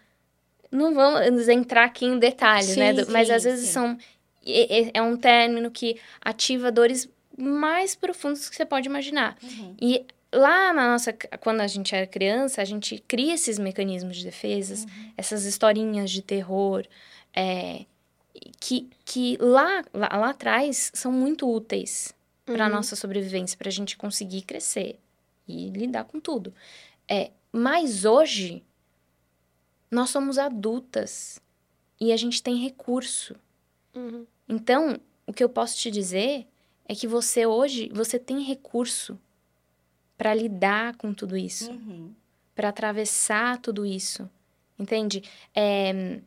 não 0.75 0.95
vamos 0.95 1.49
entrar 1.49 1.85
aqui 1.85 2.05
em 2.05 2.19
detalhes, 2.19 2.77
né? 2.77 2.95
Sim, 2.95 3.05
do- 3.05 3.13
Mas 3.13 3.29
sim, 3.29 3.35
às 3.35 3.45
vezes 3.45 3.67
sim. 3.67 3.73
são 3.73 3.99
é, 4.47 4.99
é- 4.99 5.03
um 5.03 5.17
término 5.17 5.71
que 5.71 5.99
ativa 6.21 6.71
dores 6.71 7.09
mais 7.39 7.95
profundas 7.95 8.49
que 8.51 8.57
você 8.57 8.67
pode 8.67 8.87
imaginar. 8.89 9.37
E 9.81 10.05
lá 10.33 10.73
na 10.73 10.89
nossa, 10.93 11.13
quando 11.41 11.61
a 11.61 11.67
gente 11.67 11.95
era 11.95 12.07
criança, 12.07 12.61
a 12.61 12.65
gente 12.65 13.03
cria 13.09 13.35
esses 13.35 13.59
mecanismos 13.59 14.17
de 14.19 14.25
defesas, 14.25 14.85
essas 15.17 15.45
historinhas 15.45 16.11
de 16.11 16.21
terror, 16.23 16.85
é, 17.35 17.87
que, 18.61 18.89
que 19.05 19.37
lá, 19.41 19.85
lá, 19.93 20.09
lá 20.13 20.31
atrás 20.31 20.91
são 20.95 21.11
muito 21.11 21.49
úteis 21.51 22.13
para 22.45 22.67
Uhum. 22.67 22.73
nossa 22.73 22.95
sobrevivência, 22.97 23.57
para 23.57 23.69
a 23.69 23.73
gente 23.73 23.97
conseguir 23.97 24.43
crescer 24.43 24.99
e 25.49 25.71
lidar 25.71 26.05
com 26.05 26.21
tudo. 26.21 26.53
É, 27.09 27.31
mas 27.53 28.05
hoje 28.05 28.63
nós 29.95 30.11
somos 30.11 30.39
adultas 30.39 31.41
e 32.01 32.13
a 32.13 32.17
gente 32.17 32.43
tem 32.43 32.57
recurso. 32.57 33.35
Uhum. 33.95 34.27
Então, 34.49 34.99
o 35.27 35.33
que 35.33 35.43
eu 35.43 35.49
posso 35.49 35.77
te 35.79 35.91
dizer 35.91 36.47
é 36.87 36.95
que 36.95 37.07
você 37.07 37.47
hoje, 37.47 37.91
você 37.95 38.19
tem 38.19 38.41
recurso 38.43 39.19
para 40.19 40.35
lidar 40.35 40.97
com 40.97 41.13
tudo 41.15 41.37
isso, 41.37 41.71
Uhum. 41.71 42.13
para 42.55 42.69
atravessar 42.69 43.59
tudo 43.61 43.85
isso, 43.87 44.29
entende? 44.79 45.23
É, 45.55 46.21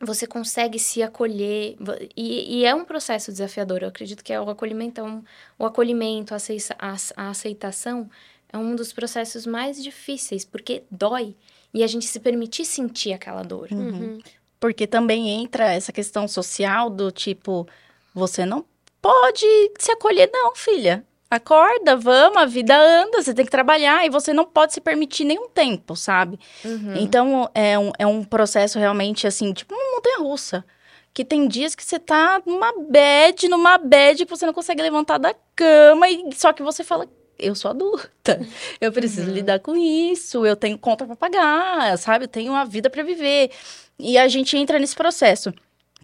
você 0.00 0.26
consegue 0.26 0.78
se 0.78 1.02
acolher 1.02 1.76
e, 2.16 2.58
e 2.60 2.64
é 2.64 2.74
um 2.74 2.84
processo 2.84 3.30
desafiador. 3.30 3.82
Eu 3.82 3.88
acredito 3.88 4.22
que 4.24 4.32
é 4.32 4.40
o 4.40 4.50
acolhimento, 4.50 5.00
é 5.00 5.04
um- 5.04 5.22
o 5.58 5.64
acolhimento, 5.64 6.34
a 6.34 7.30
aceitação 7.30 8.10
é 8.52 8.58
um 8.58 8.74
dos 8.76 8.92
processos 8.92 9.46
mais 9.46 9.82
difíceis 9.82 10.44
porque 10.44 10.82
dói 10.90 11.34
e 11.74 11.82
a 11.82 11.86
gente 11.88 12.06
se 12.06 12.20
permitir 12.20 12.64
sentir 12.64 13.12
aquela 13.12 13.42
dor. 13.42 13.68
Uhum. 13.72 14.20
Porque 14.60 14.86
também 14.86 15.28
entra 15.28 15.72
essa 15.72 15.92
questão 15.92 16.28
social 16.28 16.88
do 16.88 17.10
tipo, 17.10 17.66
você 18.14 18.46
não 18.46 18.64
pode 19.02 19.44
se 19.78 19.90
acolher, 19.90 20.30
não, 20.32 20.54
filha. 20.54 21.04
Acorda, 21.28 21.96
vamos, 21.96 22.36
a 22.38 22.46
vida 22.46 22.78
anda, 22.78 23.20
você 23.20 23.34
tem 23.34 23.44
que 23.44 23.50
trabalhar 23.50 24.06
e 24.06 24.08
você 24.08 24.32
não 24.32 24.44
pode 24.44 24.72
se 24.72 24.80
permitir 24.80 25.24
nenhum 25.24 25.48
tempo, 25.48 25.96
sabe? 25.96 26.38
Uhum. 26.64 26.94
Então, 26.96 27.50
é 27.52 27.76
um, 27.76 27.90
é 27.98 28.06
um 28.06 28.22
processo 28.22 28.78
realmente 28.78 29.26
assim, 29.26 29.52
tipo 29.52 29.74
uma 29.74 29.96
montanha 29.96 30.18
russa. 30.18 30.64
Que 31.12 31.24
tem 31.24 31.46
dias 31.46 31.74
que 31.74 31.84
você 31.84 31.98
tá 31.98 32.40
numa 32.46 32.72
bad, 32.88 33.48
numa 33.48 33.78
bad, 33.78 34.24
que 34.24 34.30
você 34.30 34.46
não 34.46 34.52
consegue 34.52 34.82
levantar 34.82 35.18
da 35.18 35.34
cama, 35.54 36.08
e 36.08 36.32
só 36.34 36.52
que 36.52 36.62
você 36.62 36.82
fala, 36.82 37.08
eu 37.38 37.54
sou 37.54 37.70
adulta, 37.70 38.40
eu 38.80 38.92
preciso 38.92 39.30
lidar 39.30 39.60
com 39.60 39.76
isso, 39.76 40.44
eu 40.44 40.56
tenho 40.56 40.78
conta 40.78 41.06
pra 41.06 41.16
pagar, 41.16 41.96
sabe? 41.98 42.24
Eu 42.24 42.28
tenho 42.28 42.52
uma 42.52 42.64
vida 42.64 42.88
pra 42.90 43.02
viver. 43.02 43.50
E 43.98 44.18
a 44.18 44.28
gente 44.28 44.56
entra 44.56 44.78
nesse 44.78 44.94
processo. 44.94 45.52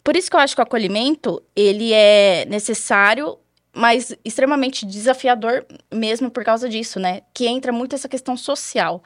Por 0.02 0.16
isso 0.16 0.30
que 0.30 0.36
eu 0.36 0.40
acho 0.40 0.54
que 0.54 0.60
o 0.60 0.64
acolhimento, 0.64 1.42
ele 1.54 1.92
é 1.92 2.44
necessário, 2.46 3.38
mas 3.72 4.14
extremamente 4.24 4.86
desafiador 4.86 5.66
mesmo 5.92 6.30
por 6.30 6.44
causa 6.44 6.68
disso, 6.68 6.98
né? 6.98 7.22
Que 7.34 7.46
entra 7.46 7.72
muito 7.72 7.94
essa 7.94 8.08
questão 8.08 8.36
social. 8.36 9.02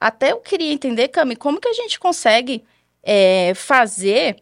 Até 0.00 0.32
eu 0.32 0.38
queria 0.38 0.72
entender, 0.72 1.08
Cami, 1.08 1.36
como 1.36 1.60
que 1.60 1.68
a 1.68 1.74
gente 1.74 2.00
consegue 2.00 2.64
é, 3.02 3.52
fazer 3.54 4.36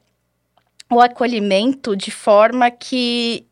o 0.91 1.01
acolhimento 1.01 1.97
de 1.97 2.11
forma 2.11 2.71
que 2.71 3.47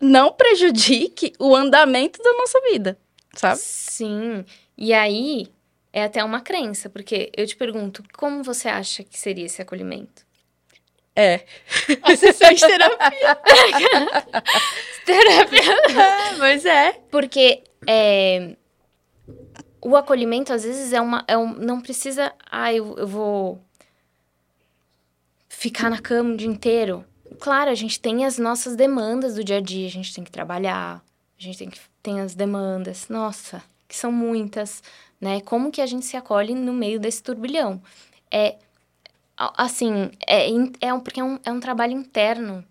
não 0.00 0.32
prejudique 0.32 1.32
o 1.38 1.54
andamento 1.54 2.20
da 2.22 2.32
nossa 2.34 2.60
vida, 2.72 2.98
sabe? 3.34 3.58
Sim. 3.58 4.44
E 4.76 4.92
aí 4.92 5.48
é 5.92 6.04
até 6.04 6.22
uma 6.24 6.40
crença, 6.40 6.88
porque 6.88 7.30
eu 7.36 7.46
te 7.46 7.56
pergunto, 7.56 8.02
como 8.14 8.42
você 8.42 8.68
acha 8.68 9.04
que 9.04 9.18
seria 9.18 9.46
esse 9.46 9.60
acolhimento? 9.60 10.24
É. 11.14 11.44
A 12.02 12.16
sessão 12.16 12.52
de 12.52 12.60
terapia. 12.60 13.38
É, 15.04 16.36
mas 16.38 16.64
é. 16.64 16.92
Porque 17.10 17.62
é, 17.86 18.56
o 19.80 19.96
acolhimento, 19.96 20.52
às 20.52 20.62
vezes, 20.62 20.92
é 20.92 21.00
uma. 21.00 21.24
É 21.26 21.36
um, 21.36 21.52
não 21.54 21.80
precisa. 21.80 22.32
Ah, 22.50 22.72
eu, 22.72 22.96
eu 22.96 23.06
vou 23.06 23.60
ficar 25.48 25.90
na 25.90 25.98
cama 25.98 26.34
o 26.34 26.36
dia 26.36 26.48
inteiro. 26.48 27.04
Claro, 27.40 27.70
a 27.70 27.74
gente 27.74 28.00
tem 28.00 28.24
as 28.24 28.38
nossas 28.38 28.76
demandas 28.76 29.34
do 29.34 29.44
dia 29.44 29.56
a 29.56 29.60
dia, 29.60 29.86
a 29.86 29.90
gente 29.90 30.14
tem 30.14 30.22
que 30.22 30.30
trabalhar, 30.30 31.02
a 31.38 31.42
gente 31.42 31.58
tem 31.58 31.68
que 31.68 31.80
tem 32.02 32.20
as 32.20 32.34
demandas, 32.34 33.08
nossa, 33.08 33.62
que 33.86 33.96
são 33.96 34.10
muitas, 34.10 34.82
né? 35.20 35.40
Como 35.40 35.70
que 35.70 35.80
a 35.80 35.86
gente 35.86 36.04
se 36.04 36.16
acolhe 36.16 36.54
no 36.54 36.72
meio 36.72 36.98
desse 36.98 37.22
turbilhão? 37.22 37.80
É 38.30 38.56
assim, 39.36 40.10
é, 40.26 40.48
é 40.80 40.94
um, 40.94 41.00
porque 41.00 41.20
é 41.20 41.24
um, 41.24 41.38
é 41.44 41.50
um 41.50 41.60
trabalho 41.60 41.92
interno, 41.92 42.64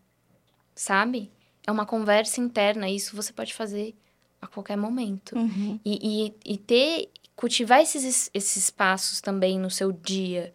sabe? 0.75 1.29
É 1.65 1.71
uma 1.71 1.85
conversa 1.85 2.39
interna, 2.39 2.89
e 2.89 2.95
isso 2.95 3.15
você 3.15 3.33
pode 3.33 3.53
fazer 3.53 3.95
a 4.41 4.47
qualquer 4.47 4.77
momento. 4.77 5.37
Uhum. 5.37 5.79
E, 5.85 6.33
e, 6.45 6.53
e 6.53 6.57
ter, 6.57 7.09
cultivar 7.35 7.81
esses, 7.81 8.29
esses 8.33 8.63
espaços 8.63 9.21
também 9.21 9.59
no 9.59 9.69
seu 9.69 9.91
dia. 9.91 10.53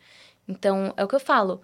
Então, 0.48 0.92
é 0.96 1.04
o 1.04 1.08
que 1.08 1.14
eu 1.14 1.20
falo. 1.20 1.60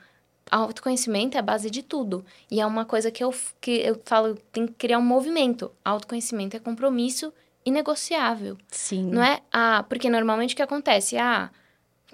Autoconhecimento 0.53 1.35
é 1.35 1.41
a 1.41 1.43
base 1.43 1.71
de 1.71 1.83
tudo. 1.83 2.23
E 2.51 2.61
é 2.61 2.67
uma 2.67 2.85
coisa 2.85 3.11
que 3.11 3.25
eu, 3.25 3.35
que 3.59 3.71
eu 3.71 3.99
falo, 4.05 4.35
tem 4.53 4.67
que 4.67 4.75
criar 4.75 4.99
um 4.99 5.03
movimento. 5.03 5.73
Autoconhecimento 5.83 6.55
é 6.55 6.61
compromisso 6.61 7.33
inegociável. 7.65 8.59
Sim. 8.69 9.07
Não 9.07 9.23
é, 9.23 9.41
ah, 9.51 9.83
porque 9.89 10.11
normalmente 10.11 10.53
o 10.53 10.57
que 10.57 10.63
acontece? 10.63 11.17
Ah, 11.17 11.51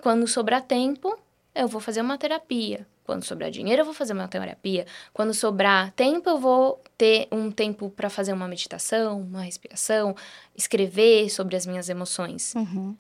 quando 0.01 0.25
sobrar 0.29 0.63
tempo, 0.63 1.19
eu 1.53 1.67
vou 1.67 1.81
fazer 1.81 2.01
uma 2.01 2.17
terapia. 2.17 2.87
Quando 3.05 3.25
sobrar 3.25 3.51
dinheiro, 3.51 3.81
eu 3.81 3.85
vou 3.85 3.95
fazer 3.95 4.13
uma 4.13 4.29
terapia. 4.29 4.87
Quando 5.13 5.35
sobrar 5.35 5.91
tempo, 5.93 6.31
eu 6.31 6.39
vou 6.39 6.81
ter 6.97 7.27
um 7.33 7.51
tempo 7.51 7.91
para 7.91 8.09
fazer 8.09 8.33
uma 8.33 8.47
meditação, 8.47 9.21
uma 9.21 9.43
respiração, 9.43 10.15
escrever 10.55 11.29
sobre 11.29 11.57
as 11.57 11.67
minhas 11.67 11.89
emoções. 11.89 12.55
Uhum. 12.55 12.97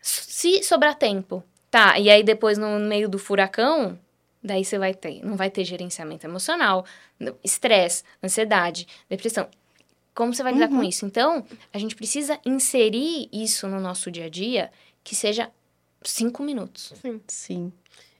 Se 0.00 0.62
sobrar 0.62 0.94
tempo, 0.94 1.42
tá, 1.68 1.98
e 1.98 2.08
aí 2.08 2.22
depois 2.22 2.58
no 2.58 2.78
meio 2.78 3.08
do 3.08 3.18
furacão, 3.18 3.98
daí 4.46 4.64
você 4.64 4.78
vai 4.78 4.94
ter, 4.94 5.24
não 5.24 5.36
vai 5.36 5.50
ter 5.50 5.64
gerenciamento 5.64 6.26
emocional, 6.26 6.84
estresse, 7.42 8.02
ansiedade, 8.22 8.86
depressão. 9.08 9.48
Como 10.14 10.32
você 10.32 10.42
vai 10.42 10.54
lidar 10.54 10.68
com 10.68 10.82
isso? 10.82 11.04
Então, 11.04 11.44
a 11.72 11.78
gente 11.78 11.94
precisa 11.94 12.40
inserir 12.44 13.28
isso 13.32 13.68
no 13.68 13.78
nosso 13.78 14.10
dia 14.10 14.24
a 14.26 14.28
dia, 14.30 14.70
que 15.04 15.14
seja 15.14 15.50
cinco 16.02 16.42
minutos. 16.42 16.92
Sim. 17.28 17.70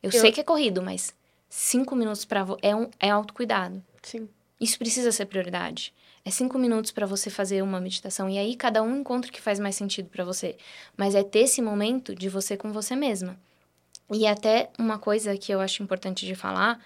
Eu, 0.03 0.11
Eu- 0.13 0.21
sei 0.21 0.31
que 0.31 0.41
é 0.41 0.45
corrido, 0.45 0.83
mas 0.83 1.15
cinco 1.49 1.97
minutos 1.97 2.25
para 2.27 2.45
é 2.61 2.77
um 2.77 2.91
é 3.01 3.09
autocuidado. 3.09 3.83
Sim. 4.03 4.29
Isso 4.61 4.79
precisa 4.79 5.11
ser 5.11 5.25
prioridade. 5.27 5.93
É 6.25 6.31
cinco 6.31 6.59
minutos 6.59 6.91
para 6.91 7.07
você 7.07 7.31
fazer 7.31 7.63
uma 7.63 7.81
meditação. 7.81 8.29
E 8.29 8.37
aí 8.37 8.57
cada 8.57 8.83
um 8.83 8.97
encontra 9.01 9.31
o 9.31 9.33
que 9.33 9.41
faz 9.41 9.59
mais 9.59 9.77
sentido 9.77 10.09
para 10.11 10.25
você. 10.25 10.57
Mas 10.97 11.15
é 11.15 11.23
ter 11.23 11.41
esse 11.41 11.63
momento 11.63 12.15
de 12.15 12.29
você 12.29 12.57
com 12.57 12.73
você 12.73 12.95
mesma. 12.97 13.39
E 14.11 14.27
até 14.27 14.71
uma 14.79 14.99
coisa 14.99 15.37
que 15.37 15.53
eu 15.53 15.61
acho 15.61 15.83
importante 15.83 16.25
de 16.25 16.35
falar 16.35 16.81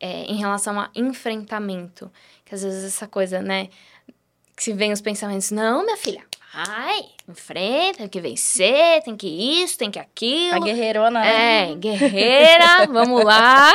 é 0.00 0.24
em 0.24 0.36
relação 0.36 0.78
a 0.78 0.90
enfrentamento. 0.94 2.10
Que 2.44 2.54
às 2.54 2.62
vezes 2.62 2.84
essa 2.84 3.06
coisa, 3.06 3.40
né? 3.40 3.68
Que 4.54 4.62
se 4.62 4.72
vem 4.72 4.92
os 4.92 5.00
pensamentos, 5.00 5.50
não, 5.50 5.84
minha 5.84 5.96
filha, 5.96 6.24
vai, 6.52 7.04
enfrenta, 7.28 7.98
tem 7.98 8.08
que 8.08 8.20
vencer, 8.20 9.02
tem 9.02 9.16
que 9.16 9.28
isso, 9.28 9.78
tem 9.78 9.90
que 9.90 9.98
aquilo. 9.98 10.56
A 10.56 10.60
guerreirona, 10.60 11.20
né? 11.20 11.70
É, 11.70 11.74
guerreira, 11.74 12.86
vamos 12.90 13.24
lá. 13.24 13.72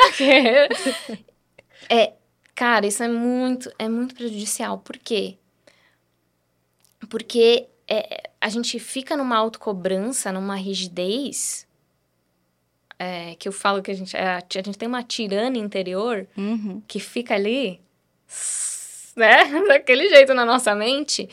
É, 1.89 2.14
cara, 2.54 2.86
isso 2.86 3.04
é 3.04 3.08
muito, 3.08 3.72
é 3.80 3.88
muito 3.88 4.16
prejudicial. 4.16 4.78
Por 4.80 4.97
quê? 4.97 5.38
Porque 7.10 7.68
é, 7.88 8.30
a 8.39 8.49
gente 8.49 8.80
fica 8.80 9.16
numa 9.16 9.38
autocobrança, 9.38 10.32
numa 10.32 10.56
rigidez, 10.56 11.68
é, 13.04 13.36
que 13.36 13.47
eu 13.47 13.51
falo 13.51 13.82
que 13.82 13.91
a 13.91 13.93
gente, 13.93 14.16
é, 14.16 14.28
a 14.38 14.43
gente 14.64 14.78
tem 14.78 14.88
uma 14.88 15.04
tirana 15.04 15.58
interior 15.58 16.26
Uhum. 16.38 16.82
que 16.88 16.99
fica 16.99 17.34
ali, 17.36 17.80
né, 19.16 19.43
daquele 19.68 20.10
jeito 20.10 20.34
na 20.34 20.45
nossa 20.45 20.74
mente. 20.76 21.30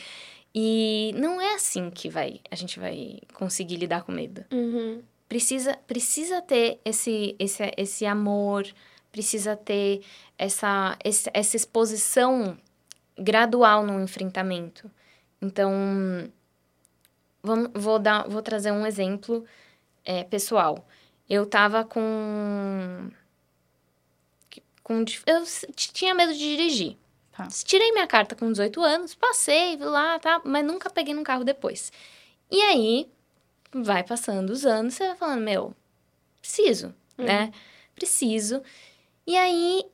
E 0.53 1.13
não 1.15 1.39
é 1.39 1.55
assim 1.55 1.89
que 1.89 2.09
vai, 2.09 2.41
a 2.51 2.55
gente 2.55 2.77
vai 2.79 3.19
conseguir 3.33 3.77
lidar 3.77 4.03
com 4.03 4.11
medo 4.11 4.43
Uhum. 4.51 5.01
precisa 5.29 5.77
precisa 5.87 6.41
ter 6.41 6.77
esse 6.83 7.35
esse, 7.39 7.71
esse 7.77 8.05
amor 8.05 8.67
precisa 9.13 9.55
ter 9.55 10.01
essa, 10.37 10.97
essa 11.33 11.55
exposição 11.55 12.57
gradual 13.17 13.85
no 13.85 14.01
enfrentamento 14.03 14.91
então 15.41 15.71
vamos, 17.41 17.69
vou 17.73 17.97
dar 17.97 18.27
vou 18.27 18.41
trazer 18.41 18.71
um 18.71 18.85
exemplo 18.85 19.45
é, 20.03 20.23
pessoal 20.25 20.85
eu 21.31 21.45
tava 21.45 21.83
com 21.83 23.09
com 24.83 25.05
eu 25.25 25.43
tinha 25.75 26.13
medo 26.13 26.33
de 26.33 26.39
dirigir 26.39 26.97
Tá. 27.31 27.47
tirei 27.47 27.93
minha 27.93 28.07
carta 28.07 28.35
com 28.35 28.51
18 28.51 28.81
anos 28.83 29.15
passei 29.15 29.77
fui 29.77 29.85
lá 29.85 30.19
tá 30.19 30.41
mas 30.43 30.65
nunca 30.65 30.89
peguei 30.89 31.13
num 31.13 31.23
carro 31.23 31.45
depois 31.45 31.91
e 32.51 32.61
aí 32.61 33.09
vai 33.73 34.03
passando 34.03 34.49
os 34.49 34.65
anos, 34.65 34.93
você 34.93 35.07
vai 35.07 35.15
falando, 35.15 35.41
meu, 35.41 35.73
preciso, 36.41 36.93
né? 37.17 37.51
Preciso. 37.95 38.61
E 39.25 39.37
aí 39.37 39.85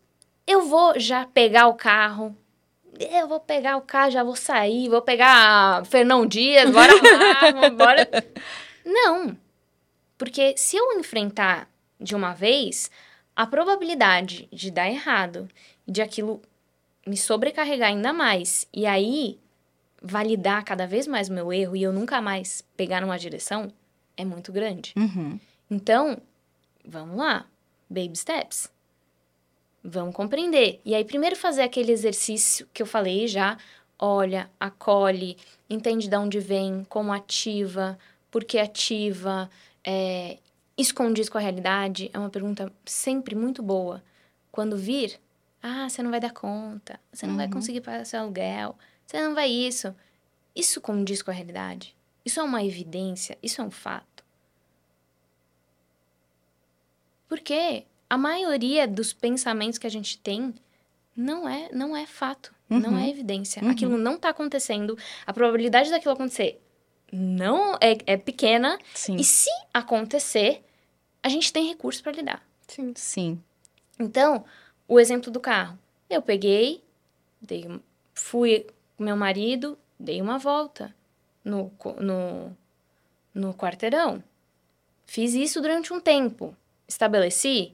eu 0.45 0.63
vou 0.63 0.99
já 0.99 1.25
pegar 1.25 1.67
o 1.67 1.75
carro. 1.75 2.35
Eu 2.99 3.27
vou 3.27 3.39
pegar 3.39 3.77
o 3.77 3.81
carro, 3.81 4.09
já 4.09 4.23
vou 4.23 4.35
sair, 4.35 4.89
vou 4.89 5.01
pegar 5.01 5.85
Fernão 5.85 6.25
Dias, 6.25 6.71
bora 6.71 6.93
lá, 6.95 7.69
bora. 7.69 8.09
Não. 8.83 9.37
Porque 10.17 10.55
se 10.57 10.75
eu 10.75 10.99
enfrentar 10.99 11.69
de 11.99 12.15
uma 12.15 12.33
vez, 12.33 12.89
a 13.35 13.45
probabilidade 13.45 14.47
de 14.51 14.71
dar 14.71 14.89
errado 14.89 15.47
e 15.85 15.91
de 15.91 16.01
aquilo 16.01 16.41
me 17.05 17.15
sobrecarregar 17.15 17.89
ainda 17.89 18.11
mais 18.11 18.67
e 18.73 18.85
aí 18.85 19.39
validar 20.01 20.63
cada 20.63 20.85
vez 20.85 21.07
mais 21.07 21.29
o 21.29 21.33
meu 21.33 21.51
erro 21.51 21.75
e 21.75 21.83
eu 21.83 21.93
nunca 21.93 22.21
mais 22.21 22.63
pegar 22.75 23.01
numa 23.01 23.17
direção 23.17 23.71
é 24.15 24.25
muito 24.25 24.51
grande. 24.51 24.93
Uhum. 24.97 25.39
Então, 25.69 26.17
vamos 26.83 27.17
lá, 27.17 27.45
baby 27.89 28.15
steps. 28.15 28.71
Vamos 29.83 30.15
compreender. 30.15 30.81
E 30.83 30.95
aí, 30.95 31.05
primeiro 31.05 31.35
fazer 31.35 31.61
aquele 31.61 31.91
exercício 31.91 32.67
que 32.73 32.81
eu 32.81 32.85
falei 32.85 33.27
já. 33.27 33.57
Olha, 33.99 34.49
acolhe, 34.59 35.37
entende 35.69 36.07
de 36.07 36.15
onde 36.15 36.39
vem, 36.39 36.85
como 36.89 37.13
ativa, 37.13 37.97
por 38.29 38.43
que 38.43 38.59
ativa, 38.59 39.49
é, 39.89 40.37
isso 40.77 40.93
condiz 40.93 41.29
com 41.29 41.37
a 41.37 41.41
realidade. 41.41 42.11
É 42.13 42.19
uma 42.19 42.29
pergunta 42.29 42.71
sempre 42.85 43.33
muito 43.33 43.63
boa. 43.63 44.03
Quando 44.51 44.75
vir, 44.77 45.17
ah, 45.63 45.87
você 45.89 46.03
não 46.03 46.11
vai 46.11 46.19
dar 46.19 46.33
conta, 46.33 46.99
você 47.11 47.25
não 47.25 47.37
vai 47.37 47.45
Uhum. 47.45 47.53
conseguir 47.53 47.79
pagar 47.81 48.05
seu 48.05 48.19
aluguel, 48.19 48.77
você 49.05 49.21
não 49.25 49.33
vai 49.33 49.49
isso. 49.49 49.95
Isso 50.55 50.81
condiz 50.81 51.21
com 51.21 51.31
a 51.31 51.33
realidade. 51.33 51.95
Isso 52.25 52.39
é 52.39 52.43
uma 52.43 52.63
evidência, 52.63 53.37
isso 53.41 53.61
é 53.61 53.63
um 53.63 53.71
fato. 53.71 54.23
Porque 57.27 57.85
a 58.09 58.17
maioria 58.17 58.87
dos 58.87 59.13
pensamentos 59.13 59.77
que 59.77 59.87
a 59.87 59.91
gente 59.91 60.17
tem 60.17 60.53
não 61.15 61.47
é, 61.47 61.69
não 61.73 61.95
é 61.95 62.05
fato, 62.05 62.53
não 62.69 62.91
Uhum. 62.91 62.99
é 62.99 63.09
evidência. 63.09 63.63
Uhum. 63.63 63.69
Aquilo 63.69 63.97
não 63.97 64.15
está 64.15 64.29
acontecendo. 64.29 64.97
A 65.25 65.33
probabilidade 65.33 65.89
daquilo 65.89 66.13
acontecer 66.13 66.61
não 67.11 67.75
é, 67.75 67.97
é 68.05 68.17
pequena. 68.17 68.77
Sim. 68.93 69.15
E 69.15 69.23
se 69.23 69.49
acontecer, 69.73 70.63
a 71.23 71.29
gente 71.29 71.51
tem 71.51 71.67
recurso 71.67 72.03
para 72.03 72.11
lidar. 72.11 72.41
Sim. 72.67 72.93
Sim. 72.95 73.43
Então, 73.99 74.45
o 74.87 74.99
exemplo 74.99 75.31
do 75.31 75.39
carro. 75.39 75.77
Eu 76.09 76.21
peguei, 76.21 76.83
dei, 77.41 77.67
fui 78.13 78.65
com 78.95 79.03
meu 79.03 79.17
marido, 79.17 79.77
dei 79.99 80.21
uma 80.21 80.37
volta 80.37 80.95
no, 81.43 81.71
no, 81.99 82.57
no 83.33 83.53
quarteirão. 83.53 84.23
Fiz 85.05 85.33
isso 85.33 85.61
durante 85.61 85.93
um 85.93 85.99
tempo. 85.99 86.55
Estabeleci. 86.87 87.73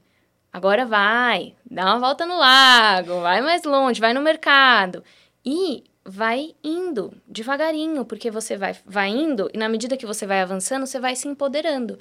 Agora 0.51 0.85
vai, 0.85 1.55
dá 1.69 1.85
uma 1.85 1.99
volta 1.99 2.27
no 2.27 2.37
lago, 2.37 3.21
vai 3.21 3.41
mais 3.41 3.63
longe, 3.63 3.99
vai 3.99 4.13
no 4.13 4.21
mercado. 4.21 5.03
E 5.43 5.83
vai 6.05 6.55
indo 6.63 7.13
devagarinho, 7.27 8.05
porque 8.05 8.29
você 8.29 8.57
vai, 8.57 8.75
vai 8.85 9.09
indo 9.09 9.49
e 9.53 9.57
na 9.57 9.69
medida 9.69 9.97
que 9.97 10.05
você 10.05 10.25
vai 10.25 10.41
avançando, 10.41 10.85
você 10.85 10.99
vai 10.99 11.15
se 11.15 11.27
empoderando. 11.27 11.97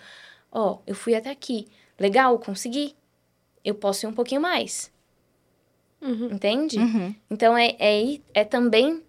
Ó, 0.50 0.78
eu 0.86 0.94
fui 0.94 1.14
até 1.14 1.30
aqui. 1.30 1.68
Legal, 1.98 2.38
consegui 2.38 2.96
eu 3.64 3.74
posso 3.74 4.05
ir 4.05 4.09
um 4.09 4.12
pouquinho 4.12 4.40
mais. 4.40 4.90
Uhum. 6.00 6.30
Entende? 6.32 6.78
Uhum. 6.78 7.14
Então, 7.30 7.57
é, 7.57 7.76
é, 7.78 8.20
é 8.34 8.44
também 8.44 9.03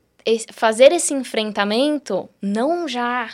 fazer 0.52 0.92
esse 0.92 1.14
enfrentamento, 1.14 2.30
não 2.42 2.88
já, 2.88 3.30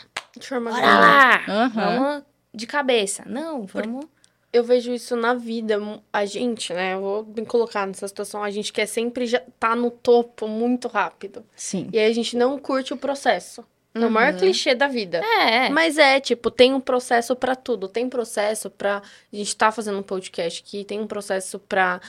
bora 0.49 0.79
lá, 0.79 1.45
Aham. 1.47 1.69
vamos 1.69 2.23
de 2.53 2.65
cabeça. 2.65 3.23
Não, 3.25 3.65
vamos... 3.65 4.05
Eu 4.51 4.63
vejo 4.63 4.91
isso 4.91 5.15
na 5.15 5.33
vida. 5.35 5.79
A 6.11 6.25
gente, 6.25 6.73
né? 6.73 6.95
Eu 6.95 7.01
vou 7.01 7.23
me 7.25 7.45
colocar 7.45 7.85
nessa 7.85 8.07
situação. 8.07 8.43
A 8.43 8.49
gente 8.49 8.73
quer 8.73 8.87
sempre 8.87 9.27
já 9.27 9.41
tá 9.59 9.75
no 9.75 9.91
topo 9.91 10.47
muito 10.47 10.87
rápido. 10.87 11.45
Sim. 11.55 11.87
E 11.93 11.99
aí 11.99 12.09
a 12.09 12.13
gente 12.13 12.35
não 12.35 12.57
curte 12.57 12.93
o 12.93 12.97
processo. 12.97 13.63
É 13.93 13.99
o 14.05 14.09
maior 14.09 14.33
Uhum. 14.33 14.39
clichê 14.39 14.73
da 14.75 14.87
vida. 14.87 15.17
É, 15.23 15.69
Mas 15.69 15.97
é, 15.97 16.19
tipo, 16.19 16.49
tem 16.51 16.73
um 16.73 16.79
processo 16.81 17.35
pra 17.35 17.55
tudo. 17.55 17.87
Tem 17.87 18.07
processo 18.09 18.69
pra. 18.69 19.01
A 19.31 19.35
gente 19.35 19.55
tá 19.55 19.71
fazendo 19.71 19.99
um 19.99 20.03
podcast 20.03 20.63
aqui, 20.65 20.83
tem 20.83 20.99
um 20.99 21.07
processo 21.07 21.59
pra 21.59 21.99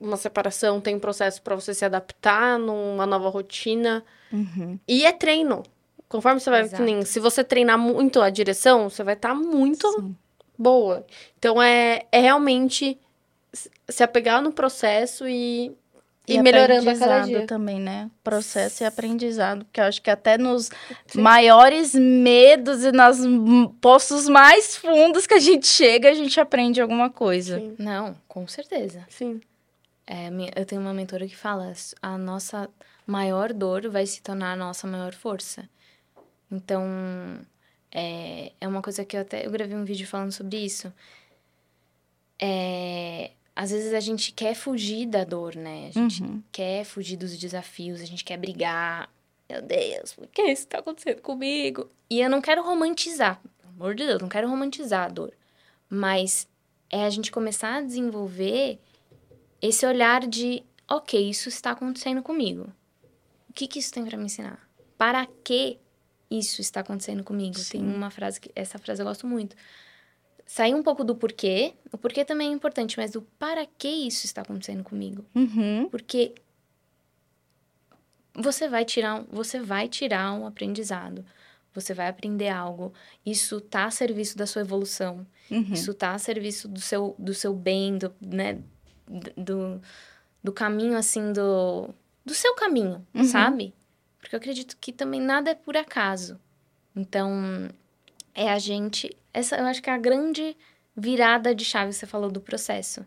uma 0.00 0.16
separação, 0.16 0.80
tem 0.80 0.94
um 0.96 1.00
processo 1.00 1.40
pra 1.42 1.54
você 1.56 1.74
se 1.74 1.84
adaptar 1.84 2.58
numa 2.58 3.06
nova 3.06 3.28
rotina. 3.28 4.04
Uhum. 4.32 4.78
E 4.86 5.04
é 5.04 5.12
treino. 5.12 5.62
Conforme 6.08 6.40
você 6.40 6.50
vai. 6.50 6.62
Exato. 6.62 7.04
se 7.06 7.18
você 7.20 7.42
treinar 7.44 7.78
muito 7.78 8.20
a 8.20 8.30
direção, 8.30 8.88
você 8.88 9.02
vai 9.04 9.14
estar 9.14 9.34
muito 9.34 9.90
Sim. 9.92 10.16
Boa. 10.58 11.06
Então 11.38 11.62
é, 11.62 12.04
é 12.10 12.20
realmente 12.20 12.98
se- 13.88 14.02
apegar 14.02 14.42
no 14.42 14.52
processo 14.52 15.26
e, 15.28 15.72
e, 16.26 16.34
E 16.34 16.42
melhorando 16.42 16.90
a 16.90 16.92
cada 16.94 17.04
aprendizado 17.22 17.26
dia. 17.28 17.46
também, 17.46 17.80
né? 17.80 18.10
Processo 18.24 18.82
e 18.82 18.86
aprendizado. 18.86 19.64
Porque 19.64 19.80
eu 19.80 19.84
acho 19.84 20.02
que 20.02 20.10
até 20.10 20.36
nos 20.36 20.70
maiores 21.14 21.94
medos 21.94 22.84
e 22.84 22.92
nos 22.92 23.18
poços 23.80 24.28
mais 24.28 24.76
fundos 24.76 25.26
que 25.26 25.34
a 25.34 25.38
gente 25.40 25.66
chega, 25.66 26.10
a 26.10 26.14
gente 26.14 26.38
aprende 26.40 26.80
alguma 26.80 27.08
coisa. 27.08 27.58
Sim, 27.58 27.74
não, 27.78 28.14
com 28.26 28.46
certeza. 28.46 29.06
sim. 29.08 29.40
É, 30.10 30.30
eu 30.56 30.64
tenho 30.64 30.80
uma 30.80 30.94
mentora 30.94 31.26
que 31.26 31.36
fala, 31.36 31.70
a 32.00 32.16
nossa 32.16 32.66
maior 33.06 33.52
dor 33.52 33.90
vai 33.90 34.06
se 34.06 34.22
tornar 34.22 34.52
a 34.52 34.56
nossa 34.56 34.86
maior 34.86 35.12
força. 35.14 35.68
Então, 36.50 36.82
é, 37.92 38.52
é 38.60 38.68
uma 38.68 38.82
coisa 38.82 39.04
que 39.04 39.16
eu 39.16 39.20
até 39.22 39.46
eu 39.46 39.50
gravei 39.50 39.76
um 39.76 39.84
vídeo 39.84 40.06
falando 40.06 40.32
sobre 40.32 40.58
isso. 40.58 40.92
É, 42.40 43.32
às 43.54 43.70
vezes 43.70 43.92
a 43.92 44.00
gente 44.00 44.32
quer 44.32 44.54
fugir 44.54 45.06
da 45.06 45.24
dor, 45.24 45.54
né? 45.56 45.88
A 45.88 45.90
gente 45.90 46.22
Uhum. 46.22 46.42
quer 46.52 46.84
fugir 46.84 47.16
dos 47.16 47.36
desafios, 47.36 48.00
a 48.00 48.04
gente 48.04 48.24
quer 48.24 48.36
brigar. 48.36 49.10
Meu 49.50 49.62
Deus, 49.62 50.12
por 50.12 50.26
que 50.28 50.42
isso 50.42 50.66
tá 50.66 50.78
acontecendo 50.78 51.22
comigo? 51.22 51.88
E 52.10 52.20
eu 52.20 52.28
não 52.30 52.40
quero 52.40 52.62
romantizar, 52.62 53.40
pelo 53.58 53.72
amor 53.74 53.94
de 53.94 54.06
Deus, 54.06 54.20
não 54.20 54.28
quero 54.28 54.48
romantizar 54.48 55.06
a 55.06 55.08
dor. 55.08 55.32
Mas 55.88 56.46
é 56.90 57.04
a 57.04 57.10
gente 57.10 57.30
começar 57.32 57.76
a 57.76 57.80
desenvolver 57.82 58.78
esse 59.60 59.86
olhar 59.86 60.26
de, 60.26 60.62
ok, 60.88 61.28
isso 61.30 61.48
está 61.48 61.70
acontecendo 61.70 62.22
comigo. 62.22 62.70
O 63.48 63.52
que, 63.54 63.66
que 63.66 63.78
isso 63.78 63.92
tem 63.92 64.04
para 64.04 64.18
me 64.18 64.26
ensinar? 64.26 64.60
Para 64.98 65.26
que 65.42 65.78
isso 66.30 66.60
está 66.60 66.80
acontecendo 66.80 67.22
comigo? 67.24 67.54
Tem 67.54 67.80
Sim. 67.80 67.94
uma 67.94 68.10
frase 68.10 68.40
que 68.40 68.50
essa 68.54 68.78
frase 68.78 69.00
eu 69.02 69.06
gosto 69.06 69.26
muito. 69.26 69.56
Sair 70.46 70.74
um 70.74 70.82
pouco 70.82 71.04
do 71.04 71.14
porquê, 71.14 71.74
o 71.92 71.98
porquê 71.98 72.24
também 72.24 72.48
é 72.48 72.52
importante, 72.52 72.96
mas 72.98 73.10
do 73.12 73.22
para 73.38 73.66
que 73.66 73.88
isso 73.88 74.24
está 74.24 74.42
acontecendo 74.42 74.82
comigo? 74.82 75.24
Uhum. 75.34 75.88
Porque 75.90 76.34
você 78.34 78.68
vai 78.68 78.84
tirar, 78.84 79.16
um- 79.20 79.26
você 79.30 79.60
vai 79.60 79.88
tirar 79.88 80.32
um 80.32 80.46
aprendizado. 80.46 81.24
Você 81.74 81.92
vai 81.92 82.08
aprender 82.08 82.48
algo. 82.48 82.92
Isso 83.26 83.60
tá 83.60 83.84
a 83.84 83.90
serviço 83.90 84.36
da 84.38 84.46
sua 84.46 84.62
evolução. 84.62 85.26
Uhum. 85.50 85.72
Isso 85.72 85.92
tá 85.94 86.12
a 86.14 86.18
serviço 86.18 86.66
do 86.68 86.80
seu, 86.80 87.14
do 87.18 87.34
seu 87.34 87.54
bem, 87.54 87.98
do, 87.98 88.12
né? 88.20 88.58
Do, 89.36 89.80
do 90.42 90.52
caminho, 90.52 90.96
assim, 90.96 91.32
do... 91.32 91.90
Do 92.24 92.34
seu 92.34 92.54
caminho, 92.54 93.06
Uhum. 93.14 93.24
sabe? 93.24 93.72
Porque 94.20 94.34
eu 94.34 94.38
acredito 94.38 94.76
que 94.80 94.92
também 94.92 95.20
nada 95.20 95.50
é 95.50 95.54
por 95.54 95.76
acaso. 95.76 96.38
Então, 96.94 97.68
é 98.34 98.50
a 98.50 98.58
gente. 98.58 99.16
Essa 99.32 99.56
eu 99.56 99.64
acho 99.66 99.82
que 99.82 99.90
é 99.90 99.92
a 99.92 99.98
grande 99.98 100.56
virada 100.96 101.54
de 101.54 101.64
chave, 101.64 101.92
você 101.92 102.06
falou 102.06 102.30
do 102.30 102.40
processo. 102.40 103.04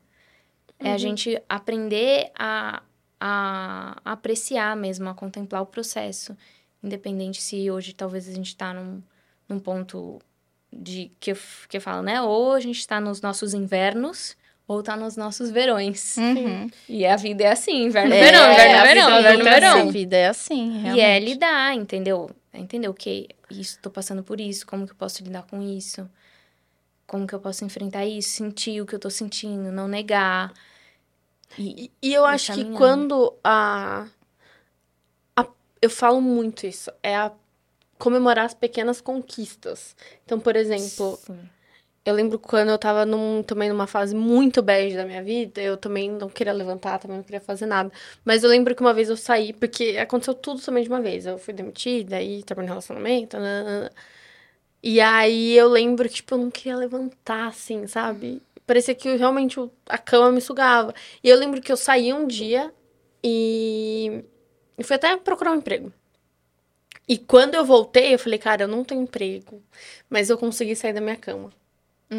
É 0.79 0.89
a 0.89 0.91
Uhum. 0.93 0.97
gente 0.97 1.41
aprender 1.47 2.31
a, 2.37 2.81
a 3.19 4.01
apreciar 4.05 4.75
mesmo, 4.75 5.09
a 5.09 5.13
contemplar 5.13 5.61
o 5.61 5.65
processo. 5.65 6.35
Independente 6.81 7.41
se 7.41 7.69
hoje 7.69 7.93
talvez 7.93 8.27
a 8.27 8.31
gente 8.33 8.47
está 8.47 8.73
num, 8.73 9.03
num 9.47 9.59
ponto 9.59 10.19
de 10.73 11.11
que 11.19 11.33
eu, 11.33 11.37
que 11.67 11.77
eu 11.77 11.81
falo, 11.81 12.01
né? 12.01 12.21
Ou 12.21 12.53
a 12.53 12.59
gente 12.59 12.79
está 12.79 12.99
nos 12.99 13.21
nossos 13.21 13.53
invernos, 13.53 14.35
ou 14.71 14.81
tá 14.83 14.95
nos 14.95 15.15
nossos 15.17 15.49
verões. 15.51 16.15
Uhum. 16.17 16.69
E 16.87 17.05
a 17.05 17.15
vida 17.15 17.43
é 17.43 17.51
assim, 17.51 17.83
inverno, 17.83 18.13
É, 18.13 18.19
verão, 18.19 18.43
a 18.45 18.51
inverno, 18.53 18.71
vida 18.71 18.83
verão, 18.83 19.19
inverno, 19.19 19.43
verão. 19.43 19.89
A 19.89 19.91
vida 19.91 20.15
é 20.17 20.27
assim, 20.27 20.71
E 20.77 20.79
é 20.81 20.83
realmente. 21.19 21.25
lidar, 21.25 21.75
entendeu? 21.75 22.29
É 22.53 22.59
entender 22.59 22.87
o 22.87 22.93
que 22.93 23.27
isso, 23.49 23.79
tô 23.81 23.89
passando 23.89 24.23
por 24.23 24.39
isso, 24.39 24.65
como 24.65 24.85
que 24.85 24.91
eu 24.93 24.95
posso 24.97 25.23
lidar 25.23 25.43
com 25.43 25.61
isso, 25.61 26.09
como 27.07 27.27
que 27.27 27.33
eu 27.35 27.39
posso 27.39 27.65
enfrentar 27.65 28.05
isso, 28.05 28.29
sentir 28.29 28.81
o 28.81 28.85
que 28.85 28.95
eu 28.95 28.99
tô 28.99 29.09
sentindo, 29.09 29.71
não 29.71 29.87
negar. 29.87 30.53
E, 31.57 31.85
E, 32.01 32.09
e 32.09 32.13
eu 32.13 32.23
acho 32.25 32.47
que 32.53 32.59
caminhando. 32.63 32.77
quando 32.77 33.33
a, 33.43 34.05
a- 35.35 35.47
Eu 35.81 35.89
falo 35.89 36.21
muito 36.21 36.65
isso. 36.65 36.91
É 37.03 37.15
a 37.15 37.31
comemorar 37.97 38.45
as 38.45 38.53
pequenas 38.53 38.99
conquistas. 39.01 39.95
Então, 40.25 40.39
por 40.39 40.55
exemplo, 40.55 41.19
Sim. 41.25 41.39
Eu 42.05 42.13
lembro 42.15 42.39
quando 42.39 42.69
eu 42.69 42.77
tava 42.79 43.05
num, 43.05 43.43
também 43.43 43.69
numa 43.69 43.87
fase 43.87 44.15
muito 44.15 44.61
bad 44.61 44.95
da 44.95 45.05
minha 45.05 45.23
vida, 45.23 45.61
eu 45.61 45.77
também 45.77 46.09
não 46.11 46.29
queria 46.29 46.53
levantar, 46.53 46.99
também 46.99 47.17
não 47.17 47.23
queria 47.23 47.41
fazer 47.41 47.65
nada. 47.67 47.91
Mas 48.25 48.43
eu 48.43 48.49
lembro 48.49 48.75
que 48.75 48.81
uma 48.81 48.93
vez 48.93 49.09
eu 49.09 49.17
saí, 49.17 49.53
porque 49.53 49.97
aconteceu 49.99 50.33
tudo 50.33 50.61
também 50.61 50.83
de 50.83 50.89
uma 50.89 51.01
vez. 51.01 51.25
Eu 51.27 51.37
fui 51.37 51.53
demitida, 51.53 52.17
aí 52.17 52.43
terminei 52.43 52.69
o 52.69 52.73
relacionamento, 52.73 53.37
nananana. 53.37 53.91
E 54.83 54.99
aí 55.01 55.53
eu 55.57 55.67
lembro 55.69 56.07
que, 56.09 56.15
tipo, 56.15 56.35
eu 56.35 56.39
não 56.39 56.51
queria 56.51 56.75
levantar, 56.77 57.47
assim, 57.49 57.85
sabe? 57.87 58.41
Parecia 58.65 58.95
que 58.95 59.15
realmente 59.15 59.59
o- 59.59 59.71
a 59.87 59.97
cama 59.97 60.31
me 60.31 60.41
sugava. 60.41 60.93
E 61.23 61.29
eu 61.29 61.37
lembro 61.37 61.61
que 61.61 61.71
eu 61.71 61.77
saí 61.77 62.13
um 62.13 62.25
dia 62.27 62.73
e... 63.23 64.23
e 64.77 64.83
fui 64.83 64.95
até 64.95 65.15
procurar 65.17 65.51
um 65.53 65.55
emprego. 65.57 65.91
E 67.07 67.17
quando 67.17 67.53
eu 67.55 67.63
voltei, 67.65 68.13
eu 68.13 68.19
falei, 68.19 68.39
cara, 68.39 68.63
eu 68.63 68.67
não 68.67 68.83
tenho 68.83 69.01
emprego, 69.03 69.61
mas 70.09 70.29
eu 70.29 70.37
consegui 70.37 70.75
sair 70.75 70.93
da 70.93 71.01
minha 71.01 71.15
cama. 71.17 71.51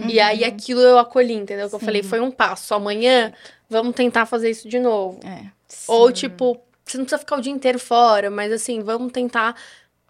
E 0.09 0.19
aí 0.19 0.45
aquilo 0.45 0.81
eu 0.81 0.99
acolhi, 0.99 1.35
entendeu? 1.35 1.69
Que 1.69 1.75
eu 1.75 1.81
falei, 1.81 2.03
foi 2.03 2.21
um 2.21 2.31
passo. 2.31 2.75
Amanhã 2.75 3.33
vamos 3.69 3.95
tentar 3.95 4.27
fazer 4.27 4.51
isso 4.51 4.69
de 4.69 4.79
novo. 4.79 5.21
É. 5.27 5.47
Ou 5.87 6.11
tipo, 6.11 6.61
você 6.85 6.99
não 6.99 7.05
precisa 7.05 7.19
ficar 7.19 7.37
o 7.37 7.41
dia 7.41 7.53
inteiro 7.53 7.79
fora, 7.79 8.31
mas 8.31 8.53
assim, 8.53 8.83
vamos 8.83 9.13
tentar 9.13 9.55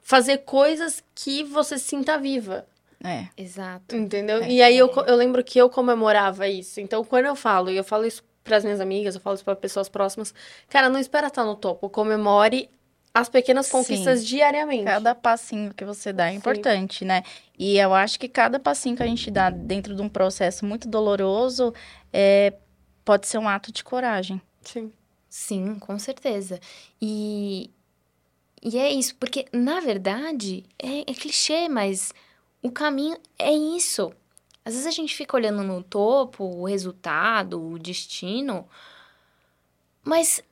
fazer 0.02 0.38
coisas 0.38 1.02
que 1.14 1.42
você 1.42 1.78
se 1.78 1.84
sinta 1.84 2.18
viva. 2.18 2.66
É. 3.02 3.26
Exato. 3.36 3.96
Entendeu? 3.96 4.42
É. 4.42 4.48
E 4.48 4.62
aí 4.62 4.76
eu, 4.76 4.90
eu 5.06 5.16
lembro 5.16 5.42
que 5.42 5.58
eu 5.58 5.68
comemorava 5.68 6.46
isso. 6.46 6.80
Então, 6.80 7.04
quando 7.04 7.26
eu 7.26 7.34
falo, 7.34 7.70
e 7.70 7.76
eu 7.76 7.84
falo 7.84 8.06
isso 8.06 8.22
pras 8.44 8.64
minhas 8.64 8.80
amigas, 8.80 9.14
eu 9.14 9.20
falo 9.20 9.34
isso 9.34 9.44
pra 9.44 9.54
pessoas 9.54 9.88
próximas, 9.88 10.34
cara, 10.68 10.88
não 10.88 10.98
espera 10.98 11.28
estar 11.28 11.44
no 11.44 11.56
topo. 11.56 11.88
Comemore 11.88 12.68
as 13.14 13.28
pequenas 13.28 13.66
Sim. 13.66 13.72
conquistas 13.72 14.26
diariamente. 14.26 14.84
Cada 14.84 15.14
passinho 15.14 15.74
que 15.74 15.84
você 15.84 16.12
dá 16.12 16.28
é 16.28 16.32
Sim. 16.32 16.38
importante, 16.38 17.04
né? 17.04 17.22
E 17.58 17.76
eu 17.78 17.92
acho 17.92 18.18
que 18.18 18.28
cada 18.28 18.58
passinho 18.58 18.96
que 18.96 19.02
a 19.02 19.06
gente 19.06 19.30
dá 19.30 19.50
dentro 19.50 19.94
de 19.94 20.00
um 20.00 20.08
processo 20.08 20.64
muito 20.64 20.88
doloroso 20.88 21.74
é, 22.12 22.54
pode 23.04 23.26
ser 23.26 23.38
um 23.38 23.48
ato 23.48 23.70
de 23.70 23.84
coragem. 23.84 24.40
Sim. 24.62 24.92
Sim, 25.28 25.78
com 25.78 25.98
certeza. 25.98 26.60
E, 27.00 27.70
e 28.62 28.78
é 28.78 28.90
isso, 28.92 29.14
porque 29.16 29.46
na 29.52 29.80
verdade 29.80 30.64
é, 30.78 31.10
é 31.10 31.14
clichê, 31.14 31.68
mas 31.68 32.12
o 32.62 32.70
caminho 32.70 33.16
é 33.38 33.52
isso. 33.52 34.12
Às 34.64 34.74
vezes 34.74 34.86
a 34.86 34.90
gente 34.90 35.14
fica 35.14 35.36
olhando 35.36 35.62
no 35.62 35.82
topo, 35.82 36.44
o 36.44 36.64
resultado, 36.64 37.60
o 37.60 37.78
destino, 37.78 38.68
mas 40.04 40.42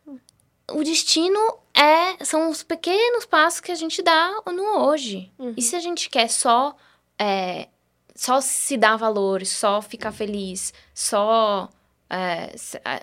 o 0.72 0.82
destino 0.84 1.38
é 1.74 2.24
são 2.24 2.50
os 2.50 2.62
pequenos 2.62 3.24
passos 3.24 3.60
que 3.60 3.72
a 3.72 3.74
gente 3.74 4.02
dá 4.02 4.42
no 4.46 4.86
hoje. 4.86 5.30
Uhum. 5.38 5.54
E 5.56 5.62
se 5.62 5.76
a 5.76 5.80
gente 5.80 6.08
quer 6.10 6.28
só 6.28 6.76
é, 7.18 7.68
só 8.14 8.40
se 8.40 8.76
dar 8.76 8.96
valor, 8.96 9.44
só 9.46 9.80
ficar 9.80 10.12
feliz, 10.12 10.72
só 10.94 11.68
é, 12.08 12.56
se, 12.56 12.76
é, 12.84 13.02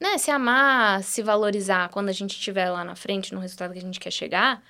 né, 0.00 0.18
se 0.18 0.30
amar, 0.30 1.02
se 1.02 1.22
valorizar 1.22 1.88
quando 1.90 2.08
a 2.08 2.12
gente 2.12 2.32
estiver 2.32 2.70
lá 2.70 2.84
na 2.84 2.94
frente 2.94 3.32
no 3.32 3.40
resultado 3.40 3.72
que 3.72 3.78
a 3.78 3.82
gente 3.82 4.00
quer 4.00 4.10
chegar, 4.10 4.62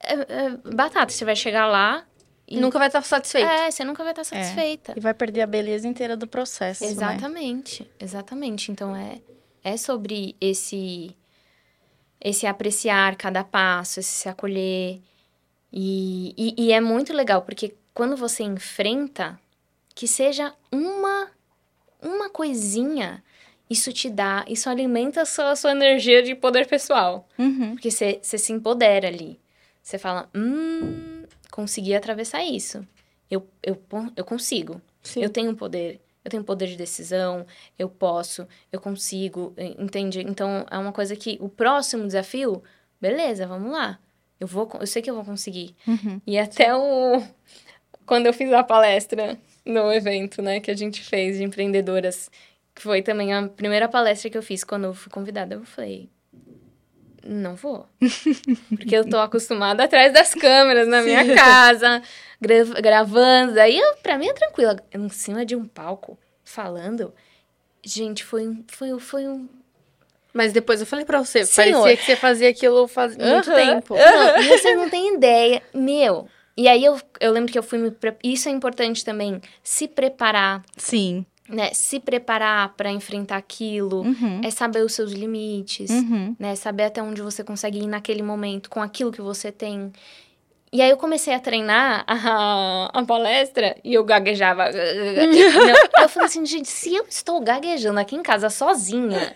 é, 0.00 0.14
é 0.14 0.50
batata. 0.74 1.12
Você 1.12 1.24
vai 1.24 1.36
chegar 1.36 1.66
lá 1.66 2.04
e 2.46 2.58
Nunca 2.60 2.78
vai 2.78 2.88
estar 2.88 3.02
satisfeito. 3.02 3.48
é, 3.48 3.70
você 3.70 3.84
nunca 3.84 4.02
vai 4.02 4.12
estar 4.12 4.24
satisfeita. 4.24 4.92
E 4.96 5.00
vai 5.00 5.14
perder 5.14 5.42
a 5.42 5.46
beleza 5.46 5.88
inteira 5.88 6.16
do 6.16 6.26
processo, 6.26 6.84
né? 6.84 6.90
Exatamente, 6.90 7.90
exatamente. 7.98 8.70
Então 8.70 8.94
é, 8.94 9.20
é 9.62 9.76
sobre 9.76 10.36
esse 10.40 11.16
esse 12.24 12.46
apreciar 12.46 13.14
cada 13.16 13.44
passo, 13.44 14.00
esse 14.00 14.08
se 14.08 14.28
acolher. 14.28 14.98
E, 15.70 16.34
e, 16.36 16.54
e 16.56 16.72
é 16.72 16.80
muito 16.80 17.12
legal, 17.12 17.42
porque 17.42 17.74
quando 17.92 18.16
você 18.16 18.42
enfrenta, 18.42 19.38
que 19.94 20.08
seja 20.08 20.54
uma, 20.72 21.30
uma 22.02 22.30
coisinha, 22.30 23.22
isso 23.68 23.92
te 23.92 24.08
dá, 24.08 24.44
isso 24.48 24.68
alimenta 24.70 25.22
a 25.22 25.26
sua, 25.26 25.50
a 25.50 25.56
sua 25.56 25.72
energia 25.72 26.22
de 26.22 26.34
poder 26.34 26.66
pessoal. 26.66 27.28
Uhum. 27.38 27.72
Porque 27.72 27.90
você 27.90 28.20
se 28.22 28.52
empodera 28.52 29.06
ali. 29.08 29.38
Você 29.82 29.98
fala, 29.98 30.28
hum, 30.34 31.24
consegui 31.50 31.94
atravessar 31.94 32.42
isso. 32.42 32.86
Eu, 33.30 33.46
eu, 33.62 33.80
eu 34.16 34.24
consigo. 34.24 34.80
Sim. 35.02 35.22
Eu 35.22 35.28
tenho 35.30 35.54
poder. 35.54 36.00
Eu 36.24 36.30
tenho 36.30 36.42
poder 36.44 36.66
de 36.68 36.76
decisão, 36.76 37.46
eu 37.78 37.88
posso, 37.88 38.46
eu 38.72 38.80
consigo, 38.80 39.52
en- 39.58 39.76
entende? 39.78 40.20
Então, 40.20 40.64
é 40.70 40.78
uma 40.78 40.92
coisa 40.92 41.14
que 41.14 41.36
o 41.40 41.48
próximo 41.48 42.06
desafio, 42.06 42.62
beleza, 43.00 43.46
vamos 43.46 43.70
lá. 43.70 43.98
Eu 44.40 44.46
vou, 44.46 44.68
eu 44.80 44.86
sei 44.86 45.02
que 45.02 45.10
eu 45.10 45.14
vou 45.14 45.24
conseguir. 45.24 45.74
Uhum. 45.86 46.20
E 46.26 46.38
até 46.38 46.74
o 46.74 47.22
quando 48.06 48.26
eu 48.26 48.32
fiz 48.32 48.52
a 48.52 48.62
palestra 48.62 49.38
no 49.64 49.90
evento, 49.92 50.42
né, 50.42 50.60
que 50.60 50.70
a 50.70 50.76
gente 50.76 51.02
fez 51.02 51.38
de 51.38 51.44
empreendedoras, 51.44 52.30
que 52.74 52.82
foi 52.82 53.02
também 53.02 53.32
a 53.32 53.48
primeira 53.48 53.88
palestra 53.88 54.28
que 54.30 54.36
eu 54.36 54.42
fiz 54.42 54.62
quando 54.64 54.84
eu 54.84 54.94
fui 54.94 55.10
convidada, 55.10 55.54
eu 55.54 55.64
falei, 55.64 56.08
não 57.24 57.54
vou. 57.56 57.86
Porque 58.68 58.96
eu 58.96 59.08
tô 59.08 59.18
acostumada 59.18 59.84
atrás 59.84 60.12
das 60.12 60.34
câmeras 60.34 60.86
na 60.88 61.02
minha 61.02 61.34
casa, 61.34 62.02
gra- 62.40 62.80
gravando. 62.80 63.54
Daí, 63.54 63.78
eu, 63.78 63.96
pra 63.96 64.18
mim, 64.18 64.28
é 64.28 64.32
tranquila. 64.32 64.76
Em 64.92 65.08
cima 65.08 65.44
de 65.44 65.56
um 65.56 65.64
palco, 65.66 66.18
falando. 66.44 67.12
Gente, 67.82 68.24
foi, 68.24 68.46
um- 68.48 68.64
foi, 68.68 68.98
foi 68.98 69.26
um. 69.28 69.48
Mas 70.32 70.52
depois 70.52 70.80
eu 70.80 70.86
falei 70.86 71.04
pra 71.04 71.22
você, 71.24 71.44
Senhor. 71.46 71.80
parecia 71.82 71.96
que 71.96 72.04
você 72.04 72.16
fazia 72.16 72.48
aquilo 72.50 72.88
faz 72.88 73.16
muito 73.16 73.52
tempo. 73.54 73.94
Não, 73.94 74.38
e 74.42 74.48
você 74.58 74.74
não 74.74 74.90
tem 74.90 75.14
ideia. 75.14 75.62
Meu. 75.72 76.28
E 76.56 76.68
aí, 76.68 76.84
eu, 76.84 77.00
eu 77.20 77.32
lembro 77.32 77.50
que 77.52 77.58
eu 77.58 77.62
fui 77.62 77.78
me. 77.78 77.90
pre- 77.90 78.16
Isso 78.22 78.48
é 78.48 78.52
importante 78.52 79.04
também. 79.04 79.40
Se 79.62 79.86
preparar, 79.88 80.62
Sim. 80.76 81.24
Né? 81.54 81.72
Se 81.72 82.00
preparar 82.00 82.74
pra 82.76 82.90
enfrentar 82.90 83.36
aquilo. 83.36 84.02
Uhum. 84.02 84.40
É 84.44 84.50
saber 84.50 84.84
os 84.84 84.92
seus 84.92 85.12
limites. 85.12 85.90
Uhum. 85.90 86.34
né? 86.38 86.54
Saber 86.56 86.84
até 86.84 87.02
onde 87.02 87.22
você 87.22 87.42
consegue 87.44 87.78
ir 87.78 87.86
naquele 87.86 88.22
momento 88.22 88.68
com 88.68 88.82
aquilo 88.82 89.12
que 89.12 89.20
você 89.20 89.50
tem. 89.52 89.92
E 90.72 90.82
aí 90.82 90.90
eu 90.90 90.96
comecei 90.96 91.32
a 91.32 91.38
treinar 91.38 92.04
a, 92.06 92.90
a 92.92 93.04
palestra 93.04 93.76
e 93.84 93.94
eu 93.94 94.02
gaguejava. 94.04 94.64
Não, 94.72 96.02
eu 96.02 96.08
falei 96.08 96.26
assim, 96.26 96.44
gente, 96.44 96.68
se 96.68 96.94
eu 96.94 97.04
estou 97.08 97.40
gaguejando 97.40 98.00
aqui 98.00 98.16
em 98.16 98.22
casa 98.22 98.50
sozinha, 98.50 99.34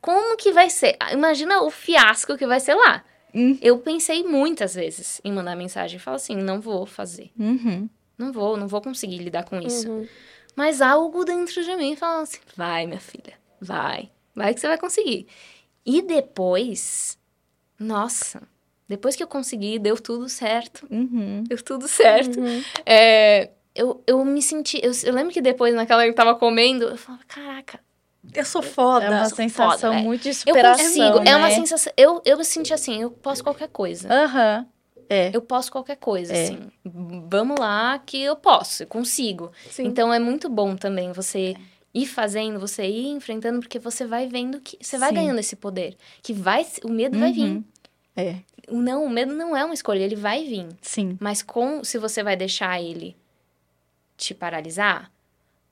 como 0.00 0.36
que 0.36 0.50
vai 0.50 0.70
ser? 0.70 0.96
Ah, 0.98 1.12
Imagina 1.12 1.62
o 1.62 1.70
fiasco 1.70 2.38
que 2.38 2.46
vai 2.46 2.58
ser 2.58 2.74
lá. 2.74 3.04
Hum. 3.34 3.58
Eu 3.60 3.78
pensei 3.78 4.24
muitas 4.24 4.74
vezes 4.74 5.20
em 5.22 5.30
mandar 5.30 5.54
mensagem 5.54 5.98
e 5.98 6.00
falar 6.00 6.16
assim, 6.16 6.34
não 6.34 6.58
vou 6.58 6.86
fazer. 6.86 7.30
Uhum. 7.38 7.88
Não 8.16 8.32
vou, 8.32 8.56
não 8.56 8.66
vou 8.66 8.80
conseguir 8.80 9.18
lidar 9.18 9.44
com 9.44 9.60
isso. 9.60 10.08
Uhum. 10.58 10.64
Mas 10.64 10.82
algo 10.82 11.24
dentro 11.24 11.62
de 11.62 11.76
mim 11.76 11.94
falando 11.96 12.22
assim: 12.22 12.40
vai, 12.56 12.86
minha 12.86 13.00
filha, 13.00 13.34
vai. 13.60 14.10
Vai 14.34 14.54
que 14.54 14.60
você 14.60 14.68
vai 14.68 14.78
conseguir. 14.78 15.26
E 15.84 16.02
depois, 16.02 17.18
nossa, 17.78 18.42
depois 18.88 19.16
que 19.16 19.22
eu 19.22 19.26
consegui, 19.28 19.78
deu 19.78 19.96
tudo 20.00 20.28
certo. 20.28 20.86
Uhum. 20.90 21.44
Deu 21.44 21.62
tudo 21.62 21.88
certo. 21.88 22.38
Uhum. 22.40 22.62
É, 22.84 23.50
eu, 23.74 24.02
eu 24.06 24.24
me 24.24 24.42
senti. 24.42 24.80
Eu, 24.82 24.92
eu 25.04 25.12
lembro 25.12 25.32
que 25.32 25.40
depois, 25.40 25.74
naquela 25.74 26.02
que 26.02 26.10
eu 26.10 26.14
tava 26.14 26.34
comendo, 26.34 26.84
eu 26.86 26.96
falava: 26.96 27.24
caraca, 27.26 27.80
Eu 28.34 28.44
sou 28.44 28.62
foda. 28.62 29.06
É 29.06 29.10
uma 29.10 29.28
sensação 29.28 29.70
foda, 29.70 29.90
velho. 29.90 30.04
muito 30.04 30.22
de 30.22 30.28
eu 30.28 30.34
superação, 30.34 30.84
consigo. 30.84 31.20
né? 31.20 31.30
É 31.30 31.36
uma 31.36 31.50
sensação. 31.50 31.92
Eu, 31.96 32.22
eu 32.24 32.36
me 32.36 32.44
senti 32.44 32.72
assim: 32.72 33.02
eu 33.02 33.10
posso 33.10 33.42
qualquer 33.42 33.68
coisa. 33.68 34.08
Aham. 34.12 34.66
É. 35.08 35.30
Eu 35.34 35.40
posso 35.42 35.70
qualquer 35.72 35.96
coisa, 35.96 36.34
É. 36.34 36.44
assim. 36.44 36.70
Vamos 36.84 37.58
lá 37.58 37.98
que 37.98 38.20
eu 38.20 38.36
posso, 38.36 38.82
eu 38.82 38.86
consigo. 38.86 39.50
Sim. 39.70 39.84
Então 39.86 40.12
é 40.12 40.18
muito 40.18 40.48
bom 40.48 40.76
também 40.76 41.12
você 41.12 41.56
ir 41.94 42.06
fazendo, 42.06 42.60
você 42.60 42.86
ir 42.86 43.08
enfrentando, 43.08 43.60
porque 43.60 43.78
você 43.78 44.06
vai 44.06 44.28
vendo 44.28 44.60
que 44.60 44.76
você 44.80 44.98
vai 44.98 45.08
Sim. 45.08 45.14
ganhando 45.14 45.38
esse 45.40 45.56
poder. 45.56 45.96
Que 46.22 46.32
vai, 46.32 46.66
o 46.84 46.90
medo 46.90 47.18
vai 47.18 47.32
vir. 47.32 47.44
Uhum. 47.44 47.64
É, 48.14 48.36
Não, 48.70 49.04
o 49.04 49.08
medo 49.08 49.32
não 49.32 49.56
é 49.56 49.64
uma 49.64 49.72
escolha, 49.74 50.00
ele 50.02 50.16
vai 50.16 50.44
vir. 50.44 50.66
sim. 50.82 51.16
Mas 51.20 51.40
com 51.42 51.82
se 51.82 51.96
você 51.98 52.22
vai 52.22 52.36
deixar 52.36 52.80
ele 52.82 53.16
te 54.16 54.34
paralisar, 54.34 55.10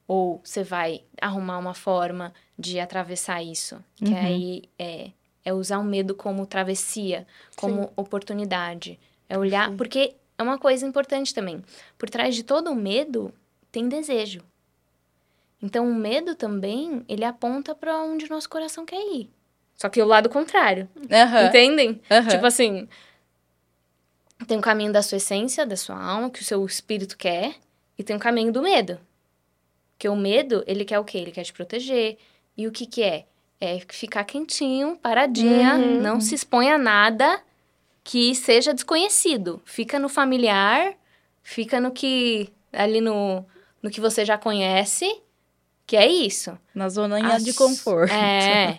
ou 0.08 0.40
você 0.44 0.62
vai 0.62 1.02
arrumar 1.20 1.58
uma 1.58 1.74
forma 1.74 2.32
de 2.58 2.78
atravessar 2.80 3.42
isso, 3.42 3.76
que 3.96 4.04
Uhum. 4.12 4.16
aí 4.16 4.62
é, 4.78 5.10
é 5.44 5.52
usar 5.52 5.78
o 5.78 5.84
medo 5.84 6.14
como 6.14 6.46
travessia, 6.46 7.26
como 7.56 7.92
oportunidade. 7.96 8.98
É 9.28 9.36
olhar. 9.38 9.70
Porque 9.76 10.14
é 10.38 10.42
uma 10.42 10.58
coisa 10.58 10.86
importante 10.86 11.34
também. 11.34 11.62
Por 11.98 12.08
trás 12.10 12.34
de 12.34 12.42
todo 12.44 12.70
o 12.70 12.74
medo 12.74 13.32
tem 13.72 13.88
desejo. 13.88 14.40
Então 15.62 15.88
o 15.90 15.94
medo 15.94 16.34
também, 16.34 17.04
ele 17.08 17.24
aponta 17.24 17.74
para 17.74 17.98
onde 18.02 18.28
nosso 18.30 18.48
coração 18.48 18.84
quer 18.84 19.00
ir. 19.14 19.30
Só 19.76 19.88
que 19.88 20.00
o 20.00 20.06
lado 20.06 20.28
contrário. 20.28 20.88
Aham, 21.10 21.46
Entendem? 21.46 22.00
aham. 22.10 22.28
Tipo 22.28 22.46
assim, 22.46 22.88
tem 24.46 24.58
um 24.58 24.62
caminho 24.62 24.92
da 24.92 25.02
sua 25.02 25.16
essência, 25.16 25.66
da 25.66 25.76
sua 25.76 26.00
alma, 26.00 26.30
que 26.30 26.40
o 26.40 26.44
seu 26.44 26.64
espírito 26.64 27.16
quer, 27.16 27.54
e 27.98 28.02
tem 28.04 28.16
um 28.16 28.18
caminho 28.18 28.52
do 28.52 28.62
medo. 28.62 28.98
Porque 29.92 30.08
o 30.08 30.16
medo, 30.16 30.62
ele 30.66 30.84
quer 30.84 30.98
o 30.98 31.04
quê? 31.04 31.18
Ele 31.18 31.32
quer 31.32 31.42
te 31.44 31.52
proteger. 31.52 32.18
E 32.56 32.66
o 32.66 32.72
que 32.72 32.86
que 32.86 33.02
é? 33.02 33.24
É 33.58 33.80
ficar 33.88 34.24
quentinho, 34.24 34.96
paradinha, 34.98 35.74
Uhum. 35.76 36.00
não 36.02 36.20
se 36.20 36.34
exponha 36.34 36.74
a 36.74 36.78
nada 36.78 37.40
que 38.08 38.36
seja 38.36 38.72
desconhecido. 38.72 39.60
Fica 39.64 39.98
no 39.98 40.08
familiar, 40.08 40.94
fica 41.42 41.80
no 41.80 41.90
que 41.90 42.48
ali 42.72 43.00
no, 43.00 43.44
no 43.82 43.90
que 43.90 44.00
você 44.00 44.24
já 44.24 44.38
conhece, 44.38 45.10
que 45.84 45.96
é 45.96 46.06
isso. 46.06 46.56
Na 46.72 46.88
zoninha 46.88 47.34
As- 47.34 47.44
de 47.44 47.52
conforto. 47.52 48.12
É. 48.12 48.78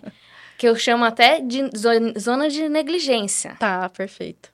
que 0.58 0.66
eu 0.68 0.76
chamo 0.78 1.04
até 1.04 1.42
de 1.42 1.62
zo- 1.78 2.18
zona 2.18 2.50
de 2.50 2.70
negligência. 2.70 3.56
Tá, 3.60 3.90
perfeito. 3.90 4.50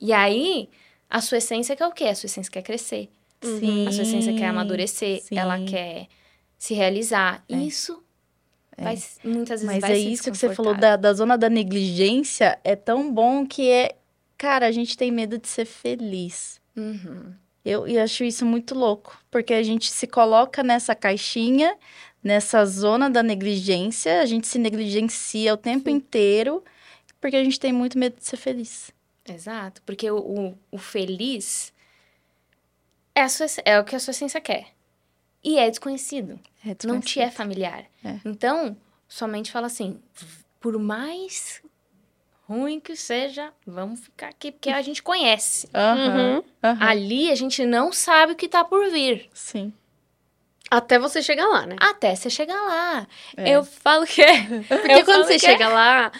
E 0.00 0.12
aí, 0.12 0.68
a 1.08 1.20
sua 1.20 1.38
essência 1.38 1.76
quer 1.76 1.86
o 1.86 1.92
quê? 1.92 2.04
A 2.06 2.14
sua 2.16 2.26
essência 2.26 2.50
quer 2.52 2.62
crescer. 2.62 3.08
Sim. 3.40 3.86
A 3.86 3.92
sua 3.92 4.02
essência 4.02 4.34
quer 4.34 4.46
amadurecer. 4.48 5.22
sim. 5.22 5.38
Ela 5.38 5.64
quer 5.64 6.08
se 6.58 6.74
realizar. 6.74 7.44
É. 7.48 7.56
Isso 7.58 8.02
vai, 8.76 8.98
muitas 9.22 9.62
vezes 9.62 9.80
Mas 9.80 9.84
é 9.84 9.96
isso 9.96 10.30
que 10.32 10.36
você 10.36 10.52
falou 10.52 10.74
da, 10.74 10.96
da 10.96 11.12
zona 11.14 11.38
da 11.38 11.48
negligência. 11.48 12.58
É 12.64 12.74
tão 12.74 13.12
bom 13.12 13.46
que 13.46 13.70
é. 13.70 13.94
Cara, 14.38 14.66
a 14.66 14.72
gente 14.72 14.96
tem 14.96 15.10
medo 15.10 15.38
de 15.38 15.48
ser 15.48 15.64
feliz. 15.64 16.60
Uhum. 16.76 17.32
Eu, 17.64 17.86
eu 17.86 18.02
acho 18.02 18.22
isso 18.22 18.46
muito 18.46 18.74
louco, 18.74 19.18
porque 19.30 19.52
a 19.52 19.62
gente 19.62 19.90
se 19.90 20.06
coloca 20.06 20.62
nessa 20.62 20.94
caixinha, 20.94 21.76
nessa 22.22 22.64
zona 22.64 23.10
da 23.10 23.22
negligência, 23.22 24.20
a 24.20 24.26
gente 24.26 24.46
se 24.46 24.58
negligencia 24.58 25.52
o 25.52 25.56
tempo 25.56 25.90
inteiro, 25.90 26.62
porque 27.20 27.36
a 27.36 27.42
gente 27.42 27.58
tem 27.58 27.72
muito 27.72 27.98
medo 27.98 28.16
de 28.18 28.24
ser 28.24 28.36
feliz. 28.36 28.92
Exato. 29.28 29.82
Porque 29.82 30.08
o, 30.10 30.18
o, 30.18 30.58
o 30.70 30.78
feliz 30.78 31.72
é, 33.14 33.26
sua, 33.28 33.46
é 33.64 33.80
o 33.80 33.84
que 33.84 33.96
a 33.96 33.98
sua 33.98 34.12
essência 34.12 34.40
quer. 34.40 34.68
E 35.42 35.58
é 35.58 35.68
desconhecido. 35.70 36.38
É 36.64 36.68
Não 36.84 37.00
te 37.00 37.18
é 37.20 37.26
desconhecido. 37.26 37.32
familiar. 37.32 37.84
É. 38.04 38.20
Então, 38.24 38.76
somente 39.08 39.50
fala 39.50 39.66
assim: 39.66 40.00
por 40.60 40.78
mais 40.78 41.62
ruim 42.48 42.78
que 42.80 42.94
seja, 42.96 43.52
vamos 43.66 44.00
ficar 44.00 44.28
aqui, 44.28 44.52
porque 44.52 44.70
a 44.70 44.80
gente 44.82 45.02
conhece. 45.02 45.66
Uhum. 45.74 46.42
aham. 46.62 46.78
Ali 46.86 47.30
a 47.30 47.34
gente 47.34 47.64
não 47.66 47.92
sabe 47.92 48.32
o 48.32 48.36
que 48.36 48.48
tá 48.48 48.64
por 48.64 48.88
vir. 48.90 49.28
Sim. 49.34 49.72
Até 50.70 50.98
você 50.98 51.22
chegar 51.22 51.46
lá, 51.46 51.64
né? 51.66 51.76
Até 51.80 52.14
você 52.14 52.28
chegar 52.30 52.60
lá. 52.60 53.06
É. 53.36 53.50
Eu 53.50 53.64
falo 53.64 54.04
que 54.06 54.22
é. 54.22 54.42
Porque 54.68 54.92
eu 54.92 55.04
quando 55.04 55.24
você 55.24 55.38
que 55.38 55.46
é. 55.46 55.50
chega 55.50 55.68
lá, 55.68 56.10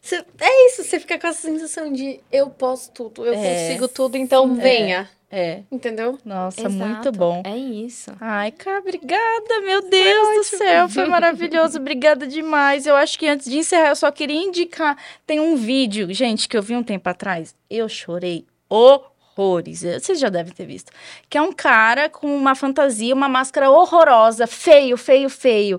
você- 0.00 0.24
é 0.40 0.66
isso, 0.68 0.84
você 0.84 1.00
fica 1.00 1.18
com 1.18 1.26
essa 1.26 1.40
sensação 1.42 1.92
de 1.92 2.20
eu 2.30 2.50
posso 2.50 2.90
tudo, 2.92 3.24
eu 3.24 3.32
É. 3.34 3.36
consigo 3.68 3.88
tudo, 3.88 4.16
então 4.16 4.54
venha. 4.54 5.08
É. 5.30 5.62
Entendeu? 5.70 6.18
Nossa, 6.24 6.62
Exato, 6.62 6.74
muito 6.74 7.12
bom. 7.12 7.42
É 7.44 7.56
isso. 7.56 8.10
Ai, 8.18 8.50
cara, 8.50 8.78
obrigada, 8.78 9.60
meu 9.62 9.88
Deus 9.88 10.36
do 10.36 10.56
céu, 10.56 10.88
foi 10.88 11.06
maravilhoso, 11.06 11.78
obrigada 11.78 12.26
demais. 12.26 12.86
Eu 12.86 12.96
acho 12.96 13.18
que 13.18 13.28
antes 13.28 13.50
de 13.50 13.58
encerrar, 13.58 13.90
eu 13.90 13.96
só 13.96 14.10
queria 14.10 14.40
indicar, 14.40 14.96
tem 15.26 15.38
um 15.38 15.54
vídeo, 15.54 16.12
gente, 16.14 16.48
que 16.48 16.56
eu 16.56 16.62
vi 16.62 16.74
um 16.74 16.82
tempo 16.82 17.08
atrás, 17.08 17.54
eu 17.68 17.88
chorei 17.88 18.46
horrores, 18.70 19.82
vocês 19.82 20.18
já 20.18 20.30
devem 20.30 20.52
ter 20.52 20.66
visto, 20.66 20.90
que 21.28 21.36
é 21.36 21.42
um 21.42 21.52
cara 21.52 22.08
com 22.08 22.34
uma 22.34 22.54
fantasia, 22.54 23.14
uma 23.14 23.28
máscara 23.28 23.70
horrorosa, 23.70 24.46
feio, 24.46 24.96
feio, 24.96 25.28
feio, 25.28 25.78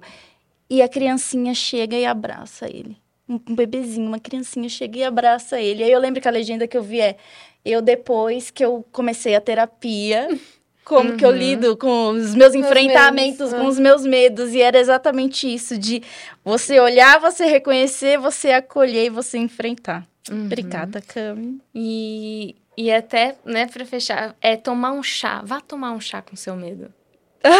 e 0.69 0.83
a 0.83 0.87
criancinha 0.87 1.55
chega 1.55 1.95
e 1.95 2.05
abraça 2.05 2.67
ele. 2.67 2.97
Um 3.29 3.55
bebezinho, 3.55 4.07
uma 4.07 4.19
criancinha 4.19 4.67
chega 4.67 4.97
e 4.97 5.03
abraça 5.03 5.61
ele. 5.61 5.83
Aí 5.83 5.91
eu 5.91 5.99
lembro 5.99 6.19
que 6.19 6.27
a 6.27 6.31
legenda 6.31 6.67
que 6.67 6.75
eu 6.75 6.81
vi 6.81 6.99
é 6.99 7.15
eu 7.63 7.81
depois 7.81 8.49
que 8.49 8.65
eu 8.65 8.83
comecei 8.91 9.35
a 9.35 9.41
terapia, 9.41 10.27
como 10.83 11.15
que 11.15 11.23
eu 11.23 11.29
Uhum. 11.29 11.35
lido 11.35 11.77
com 11.77 12.09
os 12.09 12.33
meus 12.33 12.55
enfrentamentos, 12.55 13.51
medos, 13.51 13.53
com 13.53 13.65
é. 13.65 13.67
os 13.67 13.79
meus 13.79 14.03
medos. 14.03 14.53
E 14.53 14.61
era 14.61 14.79
exatamente 14.79 15.53
isso, 15.53 15.77
de 15.77 16.01
você 16.43 16.79
olhar, 16.79 17.19
você 17.19 17.45
reconhecer, 17.45 18.17
você 18.17 18.51
acolher 18.51 19.05
e 19.05 19.09
você 19.09 19.37
enfrentar. 19.37 20.07
Uhum. 20.29 20.45
Obrigada, 20.45 21.01
Cami. 21.01 21.61
E, 21.75 22.55
e 22.75 22.91
até, 22.91 23.35
né, 23.45 23.67
pra 23.67 23.85
fechar, 23.85 24.35
é 24.41 24.55
tomar 24.55 24.91
um 24.91 25.03
chá. 25.03 25.41
Vá 25.45 25.61
tomar 25.61 25.91
um 25.91 26.01
chá 26.01 26.21
com 26.21 26.35
seu 26.35 26.55
medo. 26.55 26.91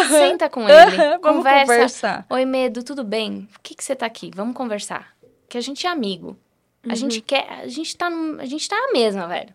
Senta 0.10 0.50
com 0.50 0.68
ele. 0.68 0.98
Vamos 0.98 1.22
conversa. 1.22 1.74
conversar. 1.74 2.26
Oi, 2.30 2.46
medo, 2.46 2.84
tudo 2.84 3.04
bem? 3.04 3.48
Por 3.52 3.60
que, 3.62 3.76
que 3.76 3.84
você 3.84 3.96
tá 3.96 4.06
aqui? 4.06 4.32
Vamos 4.36 4.56
conversar. 4.56 5.19
Que 5.50 5.58
a 5.58 5.62
gente 5.62 5.86
é 5.86 5.90
amigo. 5.90 6.38
A 6.86 6.90
Uhum. 6.90 6.96
gente 6.96 7.22
quer. 7.22 7.46
A 7.50 7.68
gente 7.68 7.98
tá. 7.98 8.08
a 8.08 8.46
gente 8.46 8.70
tá 8.70 8.76
a 8.76 8.92
mesma, 8.94 9.28
velho. 9.28 9.54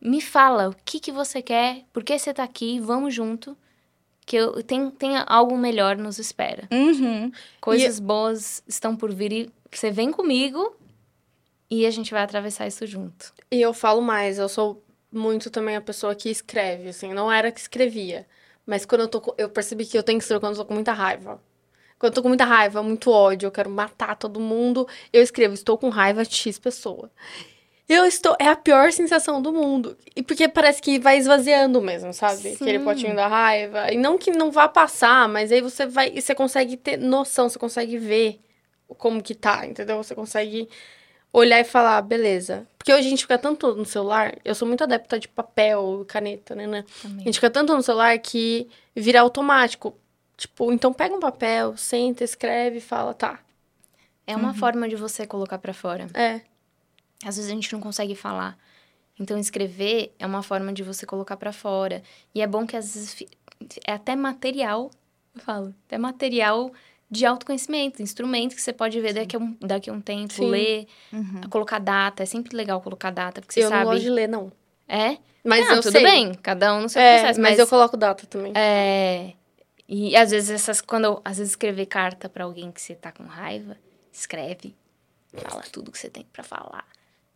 Me 0.00 0.20
fala 0.22 0.70
o 0.70 0.76
que, 0.84 0.98
que 0.98 1.12
você 1.12 1.42
quer, 1.42 1.84
por 1.92 2.02
que 2.02 2.18
você 2.18 2.32
tá 2.32 2.42
aqui, 2.42 2.80
vamos 2.80 3.14
junto. 3.14 3.56
Que 4.24 4.36
eu, 4.36 4.62
tem, 4.62 4.90
tem 4.90 5.12
algo 5.26 5.58
melhor 5.58 5.96
nos 5.98 6.18
espera. 6.18 6.66
Uhum. 6.70 7.30
Coisas 7.60 7.98
boas 8.00 8.62
estão 8.66 8.96
por 8.96 9.12
vir 9.12 9.32
e 9.32 9.50
você 9.70 9.90
vem 9.90 10.10
comigo 10.10 10.74
e 11.68 11.84
a 11.84 11.90
gente 11.90 12.12
vai 12.12 12.22
atravessar 12.22 12.66
isso 12.66 12.86
junto. 12.86 13.32
E 13.50 13.60
eu 13.60 13.74
falo 13.74 14.00
mais, 14.00 14.38
eu 14.38 14.48
sou 14.48 14.82
muito 15.12 15.50
também 15.50 15.76
a 15.76 15.80
pessoa 15.80 16.14
que 16.14 16.30
escreve, 16.30 16.88
assim, 16.90 17.12
não 17.12 17.30
era 17.30 17.50
que 17.52 17.60
escrevia. 17.60 18.26
Mas 18.64 18.86
quando 18.86 19.02
eu 19.02 19.08
tô. 19.08 19.34
Eu 19.36 19.48
percebi 19.50 19.84
que 19.84 19.98
eu 19.98 20.02
tenho 20.02 20.18
que 20.18 20.22
escrever 20.24 20.40
quando 20.40 20.52
eu 20.54 20.60
tô 20.60 20.64
com 20.66 20.74
muita 20.74 20.92
raiva. 20.92 21.42
Quando 22.00 22.12
eu 22.12 22.14
tô 22.14 22.22
com 22.22 22.28
muita 22.28 22.46
raiva, 22.46 22.82
muito 22.82 23.10
ódio, 23.10 23.46
eu 23.46 23.50
quero 23.50 23.68
matar 23.68 24.16
todo 24.16 24.40
mundo, 24.40 24.88
eu 25.12 25.22
escrevo, 25.22 25.52
estou 25.52 25.76
com 25.76 25.90
raiva 25.90 26.24
de 26.24 26.34
X 26.34 26.58
pessoa. 26.58 27.10
Eu 27.86 28.06
estou. 28.06 28.34
É 28.38 28.46
a 28.46 28.56
pior 28.56 28.90
sensação 28.90 29.42
do 29.42 29.52
mundo. 29.52 29.98
E 30.16 30.22
porque 30.22 30.48
parece 30.48 30.80
que 30.80 30.98
vai 30.98 31.18
esvaziando 31.18 31.82
mesmo, 31.82 32.14
sabe? 32.14 32.52
Aquele 32.52 32.78
Sim. 32.78 32.84
potinho 32.84 33.14
da 33.14 33.26
raiva. 33.26 33.92
E 33.92 33.98
não 33.98 34.16
que 34.16 34.30
não 34.30 34.50
vá 34.50 34.66
passar, 34.66 35.28
mas 35.28 35.52
aí 35.52 35.60
você 35.60 35.84
vai. 35.84 36.10
e 36.14 36.22
Você 36.22 36.34
consegue 36.34 36.76
ter 36.76 36.96
noção, 36.96 37.48
você 37.50 37.58
consegue 37.58 37.98
ver 37.98 38.40
como 38.96 39.22
que 39.22 39.34
tá, 39.34 39.66
entendeu? 39.66 39.96
Você 39.98 40.14
consegue 40.14 40.68
olhar 41.32 41.60
e 41.60 41.64
falar, 41.64 41.98
"Ah, 41.98 42.02
beleza. 42.02 42.66
Porque 42.78 42.92
hoje 42.92 43.06
a 43.08 43.10
gente 43.10 43.22
fica 43.22 43.36
tanto 43.36 43.74
no 43.74 43.84
celular, 43.84 44.36
eu 44.44 44.54
sou 44.54 44.66
muito 44.66 44.82
adepta 44.82 45.18
de 45.18 45.28
papel, 45.28 46.04
caneta, 46.08 46.54
né? 46.54 46.66
né? 46.66 46.84
A 47.04 47.22
gente 47.24 47.34
fica 47.34 47.50
tanto 47.50 47.74
no 47.76 47.82
celular 47.82 48.18
que 48.18 48.68
vira 48.96 49.20
automático. 49.20 49.94
Tipo, 50.40 50.72
então 50.72 50.90
pega 50.90 51.14
um 51.14 51.20
papel, 51.20 51.76
senta, 51.76 52.24
escreve 52.24 52.78
e 52.78 52.80
fala, 52.80 53.12
tá. 53.12 53.38
É 54.26 54.34
uma 54.34 54.54
forma 54.54 54.88
de 54.88 54.96
você 54.96 55.26
colocar 55.26 55.58
pra 55.58 55.74
fora. 55.74 56.06
É. 56.14 56.40
Às 57.22 57.36
vezes 57.36 57.50
a 57.50 57.54
gente 57.54 57.70
não 57.74 57.80
consegue 57.80 58.14
falar. 58.14 58.56
Então, 59.18 59.36
escrever 59.36 60.14
é 60.18 60.24
uma 60.24 60.42
forma 60.42 60.72
de 60.72 60.82
você 60.82 61.04
colocar 61.04 61.36
pra 61.36 61.52
fora. 61.52 62.02
E 62.34 62.40
é 62.40 62.46
bom 62.46 62.66
que 62.66 62.74
às 62.74 62.94
vezes 62.94 63.22
é 63.86 63.92
até 63.92 64.16
material, 64.16 64.90
eu 65.34 65.42
falo, 65.42 65.74
até 65.86 65.98
material 65.98 66.72
de 67.10 67.26
autoconhecimento, 67.26 68.00
instrumento 68.00 68.54
que 68.54 68.62
você 68.62 68.72
pode 68.72 68.98
ver 68.98 69.12
daqui 69.12 69.36
a 69.36 69.38
um, 69.38 69.54
daqui 69.60 69.90
a 69.90 69.92
um 69.92 70.00
tempo, 70.00 70.32
Sim. 70.32 70.48
ler, 70.48 70.86
Uhum. 71.12 71.42
colocar 71.50 71.78
data. 71.80 72.22
É 72.22 72.26
sempre 72.26 72.56
legal 72.56 72.80
colocar 72.80 73.10
data, 73.10 73.42
porque 73.42 73.52
você 73.52 73.62
eu 73.64 73.68
sabe. 73.68 73.84
não 73.84 73.90
gosto 73.92 74.04
de 74.04 74.10
ler, 74.10 74.26
não. 74.28 74.50
É? 74.88 75.18
Mas 75.44 75.66
não, 75.66 75.74
eu 75.76 75.82
tudo 75.82 75.92
sei. 75.92 76.02
bem, 76.02 76.32
cada 76.34 76.72
um 76.74 76.82
no 76.82 76.88
seu 76.88 77.02
É, 77.02 77.18
processo. 77.18 77.40
mas, 77.42 77.58
eu 77.58 77.66
coloco 77.66 77.94
data 77.98 78.26
também. 78.26 78.52
É. 78.56 79.34
E 79.92 80.14
às 80.14 80.30
vezes 80.30 80.50
essas. 80.50 80.80
Quando 80.80 81.04
eu, 81.06 81.20
às 81.24 81.38
vezes 81.38 81.52
escrever 81.52 81.86
carta 81.86 82.28
pra 82.28 82.44
alguém 82.44 82.70
que 82.70 82.80
você 82.80 82.94
tá 82.94 83.10
com 83.10 83.24
raiva, 83.24 83.76
escreve. 84.12 84.76
Fala 85.34 85.64
tudo 85.72 85.90
que 85.90 85.98
você 85.98 86.08
tem 86.08 86.24
pra 86.32 86.44
falar. 86.44 86.86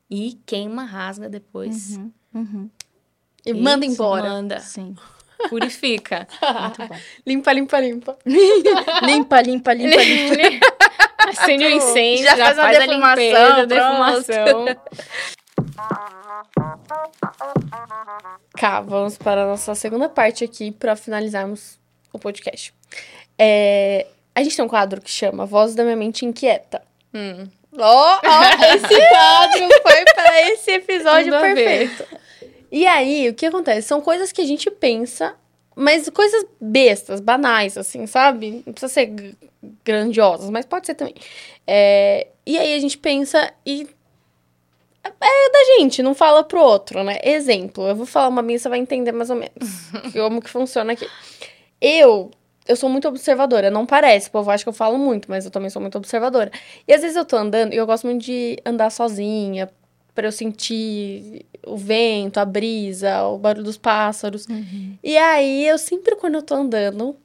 E 0.08 0.38
queima, 0.46 0.84
rasga 0.84 1.28
depois. 1.28 1.96
Uhum. 1.96 2.12
Uhum. 2.32 2.70
E 3.44 3.52
manda 3.52 3.84
Isso, 3.84 3.94
embora. 3.94 4.28
Manda. 4.28 4.60
Sim. 4.60 4.94
Purifica. 5.48 6.28
Muito 6.40 6.86
bom. 6.88 6.96
Limpa, 7.26 7.52
limpa, 7.52 7.80
limpa. 7.80 8.18
limpa, 8.24 9.40
limpa, 9.42 9.72
limpa, 9.74 9.74
limpa. 9.74 10.66
Acende 11.28 11.64
o 11.64 11.70
incêndio, 11.70 12.24
Já 12.24 12.36
já, 12.36 12.54
faz 12.54 12.56
faz, 12.56 12.76
a 12.76 12.86
defumação, 12.86 13.52
a 13.52 13.64
defumação. 13.64 14.64
Cá, 18.56 18.80
vamos 18.80 19.18
para 19.18 19.42
a 19.42 19.46
nossa 19.46 19.74
segunda 19.74 20.08
parte 20.08 20.44
aqui 20.44 20.70
para 20.70 20.94
finalizarmos 20.94 21.82
o 22.16 22.20
podcast. 22.20 22.74
É, 23.38 24.06
a 24.34 24.42
gente 24.42 24.56
tem 24.56 24.64
um 24.64 24.68
quadro 24.68 25.00
que 25.00 25.10
chama 25.10 25.46
Voz 25.46 25.74
da 25.74 25.84
Minha 25.84 25.96
Mente 25.96 26.24
Inquieta. 26.24 26.82
Hum, 27.12 27.48
Ó, 27.78 28.20
ó, 28.24 28.42
esse 28.74 29.08
quadro 29.08 29.68
foi 29.82 30.04
para 30.14 30.50
esse 30.50 30.70
episódio 30.70 31.32
Tudo 31.32 31.40
perfeito. 31.40 32.06
E 32.70 32.86
aí, 32.86 33.28
o 33.28 33.34
que 33.34 33.46
acontece? 33.46 33.86
São 33.86 34.00
coisas 34.00 34.32
que 34.32 34.40
a 34.40 34.44
gente 34.44 34.70
pensa, 34.70 35.34
mas 35.74 36.08
coisas 36.08 36.44
bestas, 36.60 37.20
banais, 37.20 37.76
assim, 37.76 38.06
sabe? 38.06 38.62
Não 38.66 38.72
precisa 38.72 38.92
ser 38.92 39.36
grandiosas, 39.84 40.50
mas 40.50 40.64
pode 40.64 40.86
ser 40.86 40.94
também. 40.94 41.14
É, 41.66 42.28
e 42.46 42.58
aí 42.58 42.74
a 42.74 42.80
gente 42.80 42.98
pensa 42.98 43.52
e. 43.64 43.88
É 45.04 45.50
da 45.50 45.64
gente, 45.76 46.02
não 46.02 46.14
fala 46.14 46.42
pro 46.42 46.62
outro, 46.62 47.04
né? 47.04 47.18
Exemplo, 47.22 47.86
eu 47.86 47.94
vou 47.94 48.06
falar 48.06 48.28
uma 48.28 48.40
minha, 48.40 48.58
você 48.58 48.70
vai 48.70 48.78
entender 48.78 49.12
mais 49.12 49.28
ou 49.28 49.36
menos 49.36 49.90
como 50.14 50.40
que 50.40 50.48
funciona 50.48 50.94
aqui. 50.94 51.06
Eu, 51.86 52.30
eu 52.66 52.76
sou 52.76 52.88
muito 52.88 53.06
observadora, 53.06 53.70
não 53.70 53.84
parece, 53.84 54.28
o 54.28 54.30
povo 54.30 54.50
acha 54.50 54.64
que 54.64 54.68
eu 54.70 54.72
falo 54.72 54.96
muito, 54.96 55.30
mas 55.30 55.44
eu 55.44 55.50
também 55.50 55.68
sou 55.68 55.82
muito 55.82 55.98
observadora. 55.98 56.50
E 56.88 56.94
às 56.94 57.02
vezes 57.02 57.14
eu 57.16 57.24
tô 57.26 57.36
andando, 57.36 57.74
e 57.74 57.76
eu 57.76 57.84
gosto 57.84 58.06
muito 58.06 58.22
de 58.24 58.56
andar 58.64 58.88
sozinha, 58.90 59.68
pra 60.14 60.26
eu 60.26 60.32
sentir 60.32 61.44
o 61.66 61.76
vento, 61.76 62.38
a 62.38 62.44
brisa, 62.46 63.24
o 63.24 63.36
barulho 63.36 63.64
dos 63.64 63.76
pássaros. 63.76 64.46
E 65.02 65.16
aí, 65.18 65.66
eu 65.66 65.76
sempre 65.76 66.16
quando 66.16 66.36
eu 66.36 66.42
tô 66.42 66.54
andando, 66.54 67.16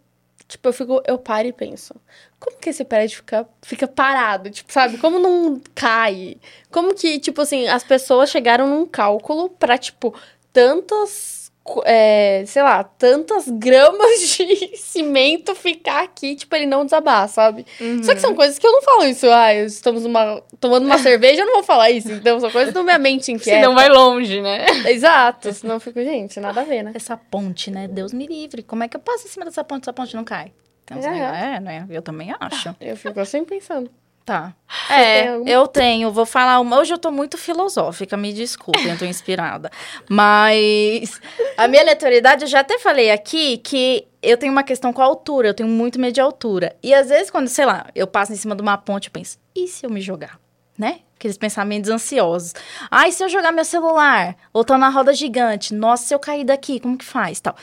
tipo, 0.47 0.67
eu 0.67 0.73
fico, 0.73 1.01
eu 1.07 1.17
paro 1.17 1.47
e 1.47 1.53
penso, 1.53 1.95
como 2.39 2.57
que 2.57 2.69
esse 2.71 2.83
prédio 2.83 3.17
fica, 3.17 3.47
fica 3.61 3.87
parado? 3.87 4.49
Tipo, 4.49 4.73
sabe? 4.73 4.97
Como 4.97 5.19
não 5.19 5.61
cai? 5.75 6.35
Como 6.69 6.93
que, 6.93 7.17
tipo 7.19 7.41
assim, 7.41 7.67
as 7.67 7.83
pessoas 7.83 8.29
chegaram 8.29 8.67
num 8.67 8.85
cálculo 8.85 9.49
pra, 9.49 9.77
tipo, 9.77 10.13
tantas, 10.51 11.38
é, 11.85 12.43
sei 12.45 12.61
lá, 12.63 12.83
tantas 12.83 13.47
gramas 13.47 14.19
de 14.37 14.77
cimento 14.77 15.55
ficar 15.55 16.03
aqui, 16.03 16.35
tipo, 16.35 16.55
ele 16.55 16.65
não 16.65 16.85
desabar, 16.85 17.27
sabe? 17.27 17.65
Só 18.03 18.13
que 18.13 18.21
são 18.21 18.35
coisas 18.35 18.57
que 18.57 18.65
eu 18.65 18.71
não 18.71 18.81
falo 18.81 19.05
isso. 19.05 19.29
Ah, 19.29 19.53
estamos 19.53 20.03
numa, 20.03 20.41
tomando 20.59 20.85
uma 20.85 20.97
cerveja, 20.99 21.41
eu 21.41 21.45
não 21.45 21.55
vou 21.55 21.63
falar 21.63 21.91
isso. 21.91 22.11
Então, 22.11 22.39
são 22.39 22.51
coisas 22.51 22.73
da 22.73 22.83
minha 22.83 22.99
mente 22.99 23.31
inquieta. 23.31 23.59
Senão 23.59 23.75
vai 23.75 23.89
longe, 23.89 24.41
né? 24.41 24.65
Exato, 24.87 25.53
senão 25.53 25.75
eu 25.75 25.79
fico, 25.79 26.01
gente, 26.03 26.39
nada 26.39 26.61
a 26.61 26.63
ver, 26.63 26.83
né? 26.83 26.91
Essa 26.93 27.17
ponte, 27.17 27.71
né? 27.71 27.87
Deus 27.87 28.13
me 28.13 28.27
livre. 28.27 28.63
Como 28.63 28.83
é 28.83 28.87
que 28.87 28.97
eu 28.97 29.01
passo 29.01 29.27
em 29.27 29.29
cima 29.29 29.45
dessa 29.45 29.63
ponte 29.63 29.85
se 29.85 29.89
essa 29.89 29.93
ponte 29.93 30.15
não 30.15 30.23
cai? 30.23 30.51
Uns 30.91 31.05
É. 31.05 31.55
é, 31.55 31.59
né? 31.59 31.85
Eu 31.89 32.01
também 32.01 32.33
acho. 32.39 32.75
Eu 32.79 32.95
fico 32.95 33.19
assim 33.19 33.43
pensando. 33.45 33.91
Tá. 34.29 34.53
tem 34.87 34.95
É, 34.97 35.27
alguma? 35.29 35.49
eu 35.49 35.67
tenho. 35.67 36.11
Vou 36.11 36.25
falar 36.25 36.59
uma. 36.59 36.77
Hoje 36.77 36.93
eu 36.93 36.99
tô 36.99 37.09
muito 37.09 37.35
filosófica, 37.35 38.15
me 38.15 38.31
desculpem, 38.31 38.91
eu 38.91 38.97
tô 38.97 39.05
inspirada. 39.05 39.71
Mas 40.07 41.19
a 41.57 41.67
minha 41.67 41.81
aleatoriedade, 41.81 42.43
eu 42.43 42.47
já 42.47 42.59
até 42.59 42.77
falei 42.77 43.09
aqui 43.09 43.57
que 43.57 44.07
eu 44.21 44.37
tenho 44.37 44.51
uma 44.51 44.61
questão 44.61 44.93
com 44.93 45.01
a 45.01 45.05
altura, 45.05 45.47
eu 45.47 45.53
tenho 45.55 45.67
muito 45.67 45.99
medo 45.99 46.13
de 46.13 46.21
altura. 46.21 46.75
E 46.83 46.93
às 46.93 47.09
vezes, 47.09 47.31
quando, 47.31 47.47
sei 47.47 47.65
lá, 47.65 47.87
eu 47.95 48.05
passo 48.05 48.31
em 48.31 48.35
cima 48.35 48.55
de 48.55 48.61
uma 48.61 48.77
ponte, 48.77 49.07
eu 49.07 49.11
penso, 49.11 49.39
e 49.55 49.67
se 49.67 49.83
eu 49.85 49.89
me 49.89 49.99
jogar? 49.99 50.39
Né? 50.77 50.99
Aqueles 51.15 51.37
pensamentos 51.37 51.89
ansiosos. 51.89 52.53
Ai, 52.91 53.11
se 53.11 53.23
eu 53.23 53.29
jogar 53.29 53.51
meu 53.51 53.65
celular? 53.65 54.35
Ou 54.53 54.63
tô 54.63 54.77
na 54.77 54.89
roda 54.89 55.11
gigante? 55.13 55.73
Nossa, 55.73 56.05
se 56.05 56.13
eu 56.13 56.19
cair 56.19 56.43
daqui, 56.45 56.79
como 56.79 56.97
que 56.97 57.03
faz? 57.03 57.39
Tal. 57.41 57.55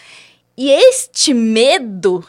E 0.56 0.68
este 0.70 1.32
medo 1.32 2.26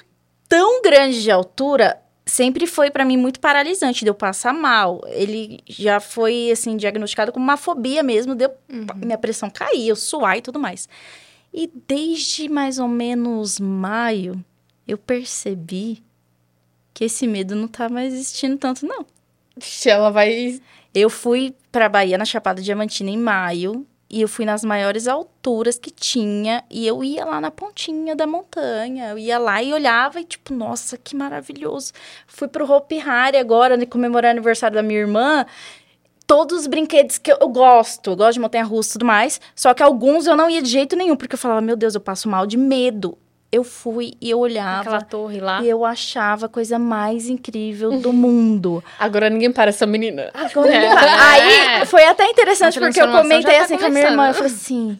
tão 0.48 0.82
grande 0.82 1.22
de 1.24 1.32
altura 1.32 2.00
sempre 2.28 2.68
foi 2.68 2.92
pra 2.92 3.06
mim 3.06 3.18
muito 3.18 3.40
paralisante, 3.40 4.04
de 4.04 4.10
eu 4.10 4.14
passar 4.14 4.54
mal. 4.54 5.02
Ele 5.08 5.60
já 5.68 6.00
foi 6.00 6.52
assim 6.52 6.78
diagnosticado 6.78 7.32
como 7.32 7.44
uma 7.44 7.58
fobia 7.58 8.04
mesmo, 8.04 8.36
deu 8.36 8.52
minha 8.96 9.18
pressão 9.18 9.50
cair, 9.50 9.88
eu 9.88 9.96
suar 9.96 10.38
e 10.38 10.42
tudo 10.42 10.60
mais. 10.60 10.88
E 11.54 11.72
desde 11.88 12.50
mais 12.50 12.78
ou 12.78 12.88
menos 12.88 13.60
maio, 13.60 14.44
eu 14.88 14.98
percebi 14.98 16.04
que 16.94 17.06
esse 17.06 17.26
medo 17.26 17.56
não 17.56 17.68
tá 17.68 17.90
mais 17.90 18.14
existindo 18.14 18.58
tanto 18.58 18.86
não. 18.86 19.06
Ixi, 19.58 19.90
Ela 19.90 20.12
vai. 20.12 20.62
Eu 20.94 21.10
fui 21.10 21.56
pra 21.72 21.90
Bahia 21.90 22.18
na 22.18 22.26
Chapada 22.26 22.62
Diamantina 22.62 23.10
em 23.10 23.18
maio 23.18 23.86
e 24.10 24.22
eu 24.22 24.28
fui 24.28 24.45
nas 24.45 24.64
maiores 24.64 25.08
alturas 25.08 25.78
que 25.78 25.91
tinha 25.91 26.64
e 26.70 26.88
eu 26.88 27.03
ia 27.03 27.26
lá 27.26 27.41
na 27.41 27.51
pontinha 27.51 28.16
da 28.16 28.26
montanha. 28.26 29.10
Eu 29.10 29.18
ia 29.18 29.38
lá 29.38 29.62
e 29.62 29.74
olhava 29.74 30.22
e 30.22 30.24
tipo, 30.24 30.53
nossa, 30.53 30.97
que 30.97 31.16
maravilhoso. 31.16 31.91
Fui 32.26 32.47
pro 32.47 32.70
Hopi 32.70 32.99
Hari 32.99 33.38
agora, 33.38 33.76
né, 33.76 33.86
comemorar 33.86 34.30
o 34.30 34.32
aniversário 34.32 34.76
da 34.76 34.84
minha 34.84 34.99
irmã. 34.99 35.45
Todos 36.26 36.62
os 36.62 36.68
brinquedos 36.68 37.18
que 37.18 37.32
eu, 37.32 37.38
eu 37.41 37.49
gosto, 37.49 38.12
eu 38.12 38.16
gosto 38.16 38.34
de 38.34 38.39
montanha-russa 38.39 38.89
e 38.89 38.93
tudo 38.93 39.05
mais, 39.05 39.39
só 39.55 39.74
que 39.74 39.82
alguns 39.82 40.28
eu 40.28 40.36
não 40.36 40.49
ia 40.49 40.62
de 40.62 40.70
jeito 40.70 40.95
nenhum, 40.95 41.16
porque 41.16 41.36
eu 41.36 41.39
falava, 41.39 41.62
meu 41.62 41.78
Deus, 41.78 41.95
eu 41.95 42.01
passo 42.01 42.28
mal 42.28 42.45
de 42.45 42.58
medo. 42.58 43.18
Eu 43.52 43.64
fui 43.64 44.14
e 44.20 44.30
eu 44.30 44.39
olhava 44.39 44.82
Aquela 44.82 45.02
torre 45.02 45.39
lá. 45.39 45.62
e 45.64 45.70
eu 45.70 45.86
achava 45.86 46.48
a 46.48 46.50
coisa 46.50 46.78
mais 46.78 47.30
incrível 47.30 47.98
do 48.00 48.12
mundo. 48.12 48.84
Agora 49.00 49.30
ninguém 49.30 49.52
para 49.52 49.70
essa 49.70 49.86
menina. 49.86 50.30
Agora, 50.34 50.74
É. 50.74 50.88
Aí 50.89 51.86
foi 51.86 52.04
até 52.04 52.26
interessante 52.30 52.78
porque 52.80 53.02
eu 53.02 53.10
comentei 53.10 53.56
tá 53.56 53.64
assim 53.64 53.78
com 53.78 53.86
a 53.86 53.89
minha 53.89 54.10
irmã. 54.10 54.28
Eu 54.30 54.34
falei 54.34 54.52
assim: 54.52 55.00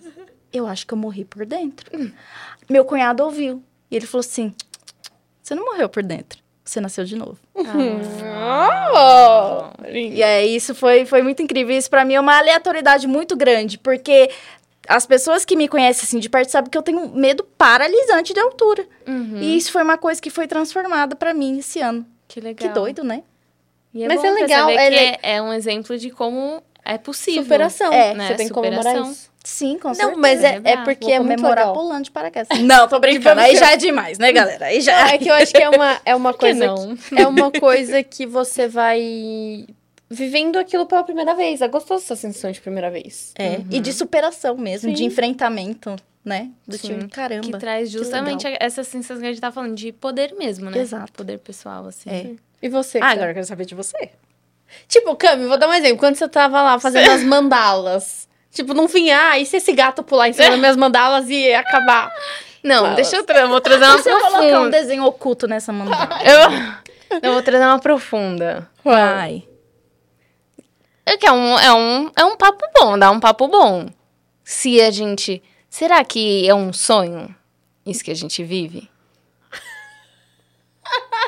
eu 0.54 0.66
acho 0.66 0.88
que 0.88 0.93
eu 0.93 0.98
morri 0.98 1.26
por 1.26 1.45
dentro. 1.45 1.89
Meu 2.70 2.86
cunhado 2.86 3.24
ouviu. 3.24 3.62
E 3.91 3.95
ele 3.98 4.06
falou 4.06 4.22
assim: 4.22 4.54
você 5.43 5.54
não 5.54 5.66
morreu 5.66 5.89
por 5.89 6.02
dentro. 6.04 6.39
Você 6.64 6.80
nasceu 6.82 7.06
de 7.06 7.16
novo. 7.16 7.38
Oh, 7.56 7.64
E 9.89 10.22
aí, 10.24 10.54
isso 10.56 10.74
foi, 10.76 11.06
foi 11.06 11.22
muito 11.22 11.41
incrível. 11.41 11.78
Isso 11.78 11.89
pra 11.89 12.04
mim 12.04 12.16
é 12.16 12.20
uma 12.20 12.38
aleatoriedade 12.38 13.08
muito 13.08 13.38
grande, 13.38 13.78
porque 13.78 14.30
as 14.88 15.06
pessoas 15.06 15.44
que 15.46 15.56
me 15.56 15.68
conhecem 15.68 16.04
assim 16.04 16.20
de 16.20 16.30
perto 16.30 16.50
sabem 16.50 16.70
que 16.70 16.78
eu 16.78 16.82
tenho 16.82 17.10
medo 17.10 17.44
paralisante 17.58 18.34
de 18.34 18.40
altura. 18.40 18.86
Uhum. 19.08 19.38
E 19.42 19.58
isso 19.58 19.72
foi 19.72 19.84
uma 19.84 19.98
coisa 19.98 20.22
que 20.22 20.30
foi 20.30 20.48
transformada 20.48 21.16
pra 21.16 21.34
mim 21.34 21.60
esse 21.60 21.80
ano. 21.80 22.06
Que 22.28 22.40
legal. 22.42 22.68
Que 22.68 22.74
doido, 22.74 23.04
né? 23.04 23.24
E 23.94 24.04
é 24.04 24.08
Mas 24.08 24.22
bom 24.22 24.28
é 24.28 24.32
legal, 24.32 24.70
é 24.70 24.90
que 24.90 24.96
le- 24.96 25.20
é, 25.24 25.42
um 25.42 25.52
exemplo 25.54 25.98
de 25.98 26.10
como 26.12 26.62
é 26.84 26.98
possível. 26.98 27.44
superação. 27.44 27.92
É, 27.92 28.14
você 28.16 28.36
tem 28.36 28.48
que 28.48 28.54
comemorar 28.54 28.84
superação. 28.84 29.12
isso. 29.12 29.28
Sim, 29.44 29.80
com 29.80 29.88
Não, 29.88 29.96
certeza. 29.96 30.18
mas 30.20 30.44
é, 30.44 30.62
é 30.62 30.78
porque 30.84 31.06
Vou 31.06 31.14
é 31.16 31.20
muito 31.22 31.42
legal. 31.42 31.74
pulando 31.74 32.04
de 32.04 32.12
paraquedas. 32.12 32.50
Não, 32.60 32.86
tô 32.86 33.00
brincando. 33.00 33.40
Aí 33.40 33.56
já 33.56 33.72
é 33.72 33.78
demais, 33.78 34.18
né, 34.20 34.34
galera? 34.34 34.66
Aí 34.66 34.82
já 34.82 35.06
Não, 35.06 35.10
é 35.14 35.18
que 35.18 35.30
eu 35.30 35.34
acho 35.36 35.54
que 35.54 35.64
é 35.64 35.70
uma, 35.70 36.02
é 36.04 36.14
uma 36.18 36.34
que 36.34 36.40
coisa. 36.40 36.66
não? 36.66 36.98
que- 36.98 37.16
é 37.22 37.26
uma 37.26 37.50
coisa 37.50 38.04
que 38.04 38.26
você 38.26 38.68
vai 38.68 39.66
vivendo 40.10 40.58
aquilo 40.58 40.86
pela 40.86 41.03
primeira 41.03 41.36
vez. 41.36 41.62
É 41.62 41.68
gostoso 41.68 42.03
essa 42.03 42.16
sensação 42.16 42.51
de 42.51 42.62
primeira 42.62 42.89
vez. 42.89 43.34
É, 43.38 43.60
e 43.72 43.80
de 43.80 43.93
superação 43.93 44.58
mesmo, 44.58 44.91
de 44.91 44.99
Sim. 44.99 45.05
enfrentamento, 45.05 45.95
né? 46.24 46.49
Do 46.68 46.78
Sim. 46.78 46.88
time, 46.88 47.08
caramba. 47.10 47.43
Que 47.43 47.58
traz 47.58 47.91
justamente 47.91 48.47
essa 48.60 48.84
sensação 48.84 49.20
que 49.20 49.28
a 49.28 49.32
gente 49.32 49.41
tá 49.41 49.51
falando 49.51 49.76
de 49.76 49.91
poder 49.91 50.34
mesmo, 50.38 50.70
né? 50.70 50.80
Exato. 50.80 51.12
Poder 51.14 51.39
pessoal, 51.39 51.86
assim. 51.88 52.10
É. 52.10 52.32
E 52.62 52.70
você? 52.70 52.99
Ah, 52.99 53.10
agora 53.10 53.32
eu 53.32 53.34
quero 53.34 53.45
saber 53.45 53.66
de 53.66 53.76
você. 53.76 54.10
Tipo, 54.88 55.16
Cami, 55.16 55.47
vou 55.47 55.58
dar 55.58 55.68
um 55.68 55.74
exemplo. 55.74 55.97
Quando 55.97 56.16
você 56.16 56.28
tava 56.28 56.62
lá 56.62 56.80
fazendo 56.80 57.10
as 57.12 57.24
mandalas. 57.24 58.28
Tipo, 58.51 58.74
não 58.74 58.88
vinha, 58.88 59.32
ah, 59.32 59.39
e 59.39 59.45
se 59.45 59.58
esse 59.58 59.72
gato 59.72 60.01
pular 60.01 60.30
em 60.30 60.34
cima 60.34 60.49
das 60.49 60.60
minhas 60.60 60.76
mandalas 60.76 61.30
e 61.30 61.53
acabar? 61.53 62.12
Não, 62.64 62.84
Fala. 62.84 62.95
deixa 62.95 63.16
eu 63.16 63.24
tra 63.24 63.45
vou 63.45 63.62
trazer 63.62 63.86
uma 63.86 63.97
eu 63.97 64.03
colocar 64.03 64.30
um 64.30 64.49
profunda. 64.49 64.70
desenho 64.72 65.03
oculto 65.05 65.47
nessa 65.47 65.72
mandala? 65.72 66.20
Eu... 66.24 67.20
eu 67.22 67.34
vou 67.34 67.41
trazer 67.43 67.66
uma 67.66 67.80
profunda. 67.80 68.68
Vai. 68.84 69.43
É 71.08 71.16
que 71.16 71.26
é 71.26 71.32
um, 71.32 71.58
é, 71.58 71.74
um, 71.74 72.12
é 72.18 72.26
um 72.26 72.36
papo 72.36 72.66
bom, 72.78 72.99
dá 72.99 73.10
um 73.10 73.20
papo 73.20 73.47
bom. 73.47 73.88
Se 74.43 74.82
a 74.82 74.91
gente. 74.91 75.41
Será 75.70 76.03
que 76.03 76.47
é 76.47 76.53
um 76.53 76.74
sonho 76.74 77.34
isso 77.86 78.03
que 78.03 78.12
a 78.12 78.16
gente 78.16 78.43
vive? 78.43 78.89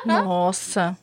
Nossa. 0.06 0.98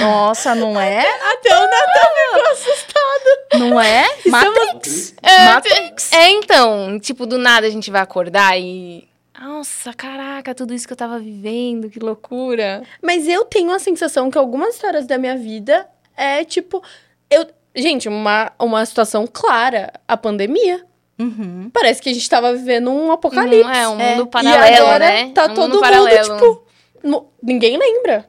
Nossa, 0.00 0.54
não 0.54 0.80
é? 0.80 1.00
Até 1.32 1.54
o 1.54 1.60
Natan 1.60 2.34
ficou 2.34 2.52
assustado. 2.52 3.58
Não 3.58 3.80
é? 3.80 4.06
Matrix. 4.26 5.14
É, 5.22 5.44
Matrix. 5.46 6.12
É, 6.12 6.30
então, 6.30 6.98
tipo, 6.98 7.26
do 7.26 7.36
nada 7.36 7.66
a 7.66 7.70
gente 7.70 7.90
vai 7.90 8.00
acordar 8.00 8.58
e. 8.58 9.06
Nossa, 9.38 9.92
caraca, 9.92 10.54
tudo 10.54 10.72
isso 10.72 10.86
que 10.86 10.92
eu 10.92 10.96
tava 10.96 11.18
vivendo, 11.18 11.90
que 11.90 11.98
loucura. 11.98 12.82
Mas 13.02 13.28
eu 13.28 13.44
tenho 13.44 13.72
a 13.72 13.78
sensação 13.78 14.30
que 14.30 14.38
algumas 14.38 14.74
histórias 14.76 15.06
da 15.06 15.18
minha 15.18 15.36
vida 15.36 15.86
é 16.16 16.44
tipo. 16.44 16.82
Eu, 17.30 17.46
gente, 17.74 18.08
uma, 18.08 18.52
uma 18.58 18.84
situação 18.86 19.26
clara, 19.30 19.92
a 20.06 20.16
pandemia. 20.16 20.84
Uhum. 21.18 21.70
Parece 21.72 22.00
que 22.02 22.08
a 22.08 22.12
gente 22.14 22.28
tava 22.28 22.52
vivendo 22.54 22.90
um 22.90 23.12
apocalipse. 23.12 23.62
Não 23.62 23.70
é 23.72 23.88
um 23.88 24.00
É. 24.00 24.14
mundo 24.16 24.26
e 24.26 24.30
paralelo, 24.30 24.86
agora 24.86 24.98
né? 24.98 25.30
tá 25.34 25.42
É 25.42 25.44
um 25.46 25.54
todo 25.54 25.74
mundo 25.74 25.86
mundo, 25.86 26.08
tipo. 26.22 26.64
no- 27.04 27.26
ninguém 27.42 27.76
lembra. 27.78 28.28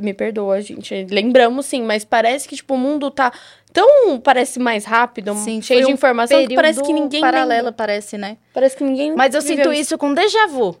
Me 0.00 0.12
perdoa, 0.14 0.60
gente. 0.60 1.06
Lembramos 1.10 1.66
sim, 1.66 1.82
mas 1.82 2.04
parece 2.04 2.48
que, 2.48 2.56
tipo, 2.56 2.74
o 2.74 2.78
mundo 2.78 3.10
tá 3.10 3.30
tão. 3.72 4.18
Parece 4.20 4.58
mais 4.58 4.84
rápido, 4.84 5.34
Sim, 5.34 5.60
cheio 5.60 5.80
de 5.80 5.86
um 5.86 5.90
informação, 5.94 6.46
que 6.46 6.54
parece 6.54 6.82
que 6.82 6.92
ninguém 6.92 7.20
paralelo, 7.20 7.58
lembra. 7.66 7.72
parece, 7.72 8.16
né? 8.18 8.36
Parece 8.54 8.76
que 8.76 8.84
ninguém. 8.84 9.14
Mas 9.14 9.34
eu 9.34 9.42
sinto 9.42 9.72
isso 9.72 9.96
com 9.98 10.12
déjà 10.14 10.46
vu. 10.46 10.76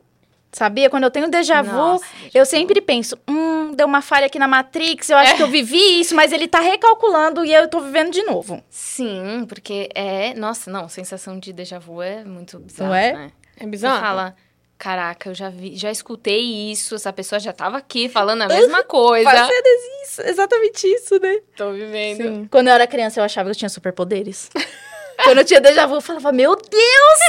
Sabia? 0.52 0.90
Quando 0.90 1.04
eu 1.04 1.10
tenho 1.10 1.28
déjà 1.28 1.62
vu, 1.62 1.72
Nossa, 1.72 2.04
eu 2.34 2.44
sempre 2.44 2.80
penso, 2.82 3.18
hum, 3.26 3.72
deu 3.74 3.86
uma 3.86 4.02
falha 4.02 4.26
aqui 4.26 4.38
na 4.38 4.46
Matrix, 4.46 5.08
eu 5.08 5.16
acho 5.16 5.34
que 5.36 5.42
eu 5.42 5.48
vivi 5.48 6.00
isso, 6.00 6.14
mas 6.14 6.30
ele 6.30 6.46
tá 6.46 6.60
recalculando 6.60 7.42
e 7.42 7.54
eu 7.54 7.68
tô 7.68 7.80
vivendo 7.80 8.10
de 8.10 8.22
novo. 8.24 8.62
Sim, 8.68 9.46
porque 9.48 9.88
é. 9.94 10.34
Nossa, 10.34 10.70
não, 10.70 10.88
sensação 10.90 11.38
de 11.38 11.54
déjà 11.54 11.78
vu 11.78 12.02
é 12.02 12.22
muito 12.22 12.58
bizarro. 12.58 12.90
Não 12.90 12.94
é? 12.94 13.12
Né? 13.14 13.32
É 13.56 13.60
Você 13.64 13.66
bizarro. 13.70 14.00
fala, 14.00 14.36
caraca, 14.76 15.30
eu 15.30 15.34
já 15.34 15.48
vi, 15.48 15.74
já 15.74 15.90
escutei 15.90 16.70
isso, 16.70 16.96
essa 16.96 17.12
pessoa 17.14 17.38
já 17.38 17.54
tava 17.54 17.78
aqui 17.78 18.10
falando 18.10 18.42
a 18.42 18.48
mesma 18.48 18.82
coisa. 18.84 19.30
Fazendo 19.30 19.66
isso, 20.04 20.20
exatamente 20.20 20.86
isso, 20.86 21.18
né? 21.18 21.38
Tô 21.56 21.72
vivendo. 21.72 22.22
Sim. 22.22 22.48
Quando 22.50 22.68
eu 22.68 22.74
era 22.74 22.86
criança, 22.86 23.20
eu 23.20 23.24
achava 23.24 23.48
que 23.48 23.52
eu 23.52 23.58
tinha 23.58 23.70
superpoderes. 23.70 24.50
Quando 25.24 25.38
eu 25.38 25.44
tinha 25.44 25.60
déjà 25.60 25.86
vu, 25.86 25.94
eu 25.94 26.00
falava, 26.00 26.32
meu 26.32 26.56
Deus, 26.56 27.20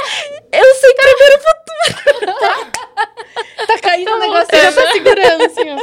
eu 0.51 0.75
sei 0.75 0.93
prever 0.95 1.35
o 1.35 1.39
futuro. 1.39 1.52
Tá 3.67 3.79
caindo 3.79 4.11
o 4.11 4.19
negócio, 4.19 4.47
já 4.55 4.71
tá 4.71 4.91
segurando, 4.91 5.43
assim, 5.45 5.69
ó. 5.71 5.77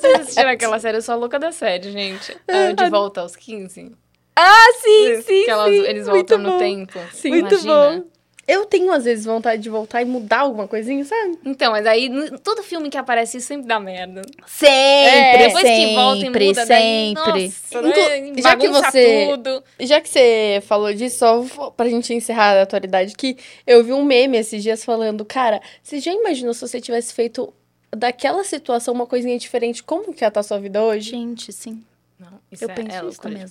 Vocês 0.00 0.20
assistiram 0.20 0.50
aquela 0.52 0.78
série? 0.78 0.98
Eu 0.98 1.02
sou 1.02 1.14
a 1.14 1.16
louca 1.18 1.38
da 1.38 1.50
série, 1.52 1.90
gente. 1.90 2.36
Ah, 2.48 2.72
de 2.72 2.88
volta 2.90 3.20
aos 3.22 3.34
15. 3.34 3.92
Ah, 4.36 4.72
sim, 4.80 5.20
sim, 5.22 5.44
que 5.44 5.50
elas- 5.50 5.68
sim. 5.70 5.80
eles 5.84 6.08
Muito 6.08 6.28
voltam 6.28 6.38
no 6.38 6.50
bom. 6.52 6.58
tempo. 6.58 6.98
Sim. 7.12 7.30
Muito 7.30 7.60
bom. 7.64 8.04
Eu 8.46 8.66
tenho, 8.66 8.90
às 8.92 9.04
vezes, 9.04 9.24
vontade 9.24 9.62
de 9.62 9.70
voltar 9.70 10.02
e 10.02 10.04
mudar 10.04 10.40
alguma 10.40 10.66
coisinha, 10.66 11.04
sabe? 11.04 11.38
Então, 11.44 11.70
mas 11.70 11.86
aí, 11.86 12.10
todo 12.42 12.62
filme 12.62 12.90
que 12.90 12.98
aparece 12.98 13.36
isso 13.38 13.46
sempre 13.46 13.68
dá 13.68 13.78
merda. 13.78 14.22
Sempre, 14.46 14.74
É, 14.74 15.38
depois 15.46 15.64
sempre, 15.66 15.86
que 15.88 15.94
volta 15.94 16.26
e 16.26 16.30
muda, 16.48 16.66
daí, 16.66 17.14
sempre. 17.14 17.14
nossa, 17.14 17.88
Inclu- 17.88 18.08
né, 18.08 18.42
já 18.42 18.56
que 18.56 18.68
você- 18.68 19.26
tudo. 19.30 19.64
Já 19.80 20.00
que 20.00 20.08
você 20.08 20.62
falou 20.66 20.92
disso, 20.92 21.18
só 21.18 21.70
pra 21.70 21.88
gente 21.88 22.12
encerrar 22.12 22.58
a 22.58 22.62
atualidade 22.62 23.12
aqui, 23.14 23.36
eu 23.66 23.84
vi 23.84 23.92
um 23.92 24.04
meme 24.04 24.36
esses 24.38 24.60
dias 24.62 24.84
falando, 24.84 25.24
cara, 25.24 25.60
você 25.82 26.00
já 26.00 26.12
imaginou 26.12 26.52
se 26.52 26.60
você 26.62 26.80
tivesse 26.80 27.14
feito 27.14 27.52
daquela 27.94 28.42
situação 28.42 28.92
uma 28.92 29.06
coisinha 29.06 29.38
diferente, 29.38 29.82
como 29.84 30.12
que 30.12 30.24
ia 30.24 30.28
estar 30.28 30.40
a 30.40 30.42
sua 30.42 30.58
vida 30.58 30.82
hoje? 30.82 31.10
Gente, 31.10 31.52
sim. 31.52 31.82
Não, 32.22 32.38
isso 32.52 32.64
Eu 32.64 32.70
é, 32.70 32.74
penso 32.74 32.96
é 32.96 33.08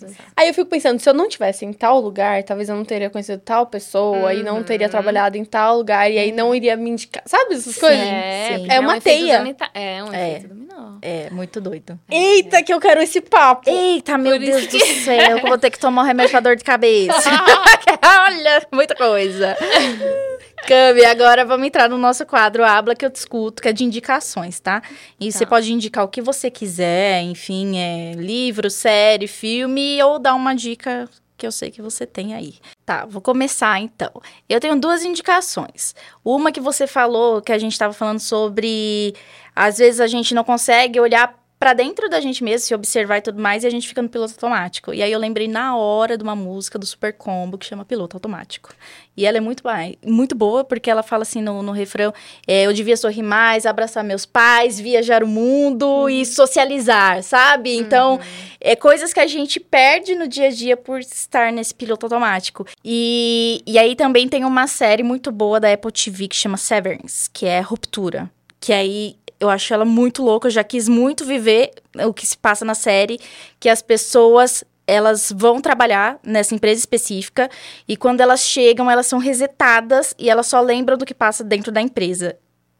isso. 0.07 0.15
Aí 0.37 0.47
eu 0.47 0.53
fico 0.53 0.69
pensando, 0.69 0.97
se 0.99 1.09
eu 1.09 1.13
não 1.13 1.27
tivesse 1.27 1.65
em 1.65 1.73
tal 1.73 1.99
lugar, 1.99 2.41
talvez 2.43 2.69
eu 2.69 2.75
não 2.75 2.85
teria 2.85 3.09
conhecido 3.09 3.41
tal 3.43 3.65
pessoa 3.67 4.33
e 4.33 4.41
não 4.43 4.63
teria 4.63 4.87
Uhum. 4.87 4.91
trabalhado 4.91 5.37
em 5.37 5.43
tal 5.43 5.77
lugar 5.77 6.09
e 6.09 6.17
aí 6.17 6.31
não 6.31 6.55
iria 6.55 6.77
me 6.77 6.89
indicar. 6.89 7.21
Sabe 7.25 7.55
essas 7.55 7.77
coisas? 7.77 7.99
É, 7.99 8.47
sim. 8.53 8.59
porque 8.59 8.73
É 8.73 8.79
uma 8.79 8.93
um 8.93 8.95
efeito 8.95 9.19
teia. 9.19 9.55
É, 9.73 10.03
um 10.03 10.13
É. 10.13 10.29
efeito 10.29 10.47
dominó. 10.47 10.97
É, 11.01 11.29
muito 11.31 11.59
doido. 11.59 11.99
Eita, 12.09 12.63
que 12.63 12.73
eu 12.73 12.79
quero 12.79 13.01
esse 13.01 13.19
papo! 13.19 13.69
Eita, 13.69 14.17
meu 14.17 14.37
Por 14.37 14.39
Deus 14.45 14.61
isso 14.63 14.77
do 14.77 14.85
céu, 15.03 15.37
eu 15.37 15.41
vou 15.41 15.57
ter 15.57 15.69
que 15.69 15.77
tomar 15.79 16.03
um 16.03 16.05
remédio 16.05 16.31
pra 16.31 16.39
dor 16.39 16.55
de 16.55 16.63
cabeça. 16.63 17.11
Olha, 18.25 18.65
muita 18.71 18.95
coisa. 18.95 19.57
Cami, 20.67 21.03
agora 21.05 21.43
vamos 21.43 21.67
entrar 21.67 21.89
no 21.89 21.97
nosso 21.97 22.25
quadro 22.25 22.63
Habla 22.63 22.95
que 22.95 23.05
eu 23.05 23.09
discuto, 23.09 23.61
que 23.61 23.67
é 23.67 23.73
de 23.73 23.83
indicações, 23.83 24.59
tá? 24.59 24.81
E 25.19 25.31
Tá. 25.31 25.37
você 25.37 25.45
pode 25.45 25.73
indicar 25.73 26.03
o 26.03 26.07
que 26.07 26.21
você 26.21 26.49
quiser, 26.51 27.21
enfim, 27.23 27.77
é 27.77 28.13
livro, 28.13 28.69
série, 28.69 29.27
filme, 29.27 30.01
ou 30.03 30.19
dar 30.19 30.35
uma 30.35 30.53
dica 30.53 31.09
que 31.35 31.47
eu 31.47 31.51
sei 31.51 31.71
que 31.71 31.81
você 31.81 32.05
tem 32.05 32.35
aí. 32.35 32.53
Tá, 32.85 33.05
vou 33.05 33.19
começar 33.21 33.79
então. 33.81 34.11
Eu 34.47 34.59
tenho 34.59 34.79
duas 34.79 35.03
indicações. 35.03 35.95
Uma 36.23 36.51
que 36.51 36.61
você 36.61 36.85
falou, 36.85 37.41
que 37.41 37.51
a 37.51 37.57
gente 37.57 37.71
estava 37.71 37.93
falando 37.93 38.19
sobre. 38.19 39.15
Às 39.55 39.79
vezes 39.79 39.99
a 39.99 40.05
gente 40.07 40.35
não 40.35 40.43
consegue 40.43 40.99
olhar 40.99 41.40
pra 41.61 41.73
dentro 41.73 42.09
da 42.09 42.19
gente 42.19 42.43
mesmo, 42.43 42.65
se 42.65 42.73
observar 42.73 43.19
e 43.19 43.21
tudo 43.21 43.39
mais, 43.39 43.63
e 43.63 43.67
a 43.67 43.69
gente 43.69 43.87
fica 43.87 44.01
no 44.01 44.09
piloto 44.09 44.33
automático. 44.33 44.95
E 44.95 45.03
aí 45.03 45.11
eu 45.11 45.19
lembrei 45.19 45.47
na 45.47 45.77
hora 45.77 46.17
de 46.17 46.23
uma 46.23 46.35
música 46.35 46.79
do 46.79 46.87
Super 46.87 47.13
Combo 47.13 47.55
que 47.55 47.67
chama 47.67 47.85
Piloto 47.85 48.17
Automático. 48.17 48.73
E 49.15 49.27
ela 49.27 49.37
é 49.37 49.39
muito, 49.39 49.61
muito 50.03 50.33
boa, 50.33 50.63
porque 50.63 50.89
ela 50.89 51.03
fala 51.03 51.21
assim 51.21 51.39
no, 51.39 51.61
no 51.61 51.71
refrão: 51.71 52.11
é, 52.47 52.65
eu 52.65 52.73
devia 52.73 52.97
sorrir 52.97 53.21
mais, 53.21 53.67
abraçar 53.67 54.03
meus 54.03 54.25
pais, 54.25 54.79
viajar 54.79 55.23
o 55.23 55.27
mundo 55.27 56.09
e 56.09 56.25
socializar, 56.25 57.21
sabe? 57.21 57.77
Então, 57.77 58.19
é 58.59 58.75
coisas 58.75 59.13
que 59.13 59.19
a 59.19 59.27
gente 59.27 59.59
perde 59.59 60.15
no 60.15 60.27
dia 60.27 60.47
a 60.47 60.51
dia 60.51 60.75
por 60.75 60.99
estar 60.99 61.51
nesse 61.53 61.75
piloto 61.75 62.07
automático. 62.07 62.65
E, 62.83 63.61
e 63.67 63.77
aí 63.77 63.95
também 63.95 64.27
tem 64.27 64.43
uma 64.45 64.65
série 64.65 65.03
muito 65.03 65.31
boa 65.31 65.59
da 65.59 65.71
Apple 65.71 65.91
TV 65.91 66.27
que 66.27 66.35
chama 66.35 66.57
Severance, 66.57 67.29
que 67.29 67.45
é 67.45 67.59
Ruptura. 67.59 68.31
Que 68.59 68.73
aí 68.73 69.15
eu 69.41 69.49
acho 69.49 69.73
ela 69.73 69.83
muito 69.83 70.21
louca, 70.21 70.47
eu 70.47 70.51
já 70.51 70.63
quis 70.63 70.87
muito 70.87 71.25
viver 71.25 71.71
o 72.07 72.13
que 72.13 72.27
se 72.27 72.37
passa 72.37 72.63
na 72.63 72.75
série, 72.75 73.19
que 73.59 73.67
as 73.67 73.81
pessoas 73.81 74.63
elas 74.85 75.31
vão 75.35 75.59
trabalhar 75.59 76.19
nessa 76.23 76.53
empresa 76.53 76.79
específica 76.79 77.49
e 77.87 77.97
quando 77.97 78.21
elas 78.21 78.41
chegam, 78.41 78.89
elas 78.89 79.07
são 79.07 79.17
resetadas 79.17 80.13
e 80.19 80.29
elas 80.29 80.45
só 80.45 80.61
lembram 80.61 80.95
do 80.95 81.05
que 81.05 81.13
passa 81.13 81.43
dentro 81.43 81.71
da 81.71 81.81
empresa. 81.81 82.37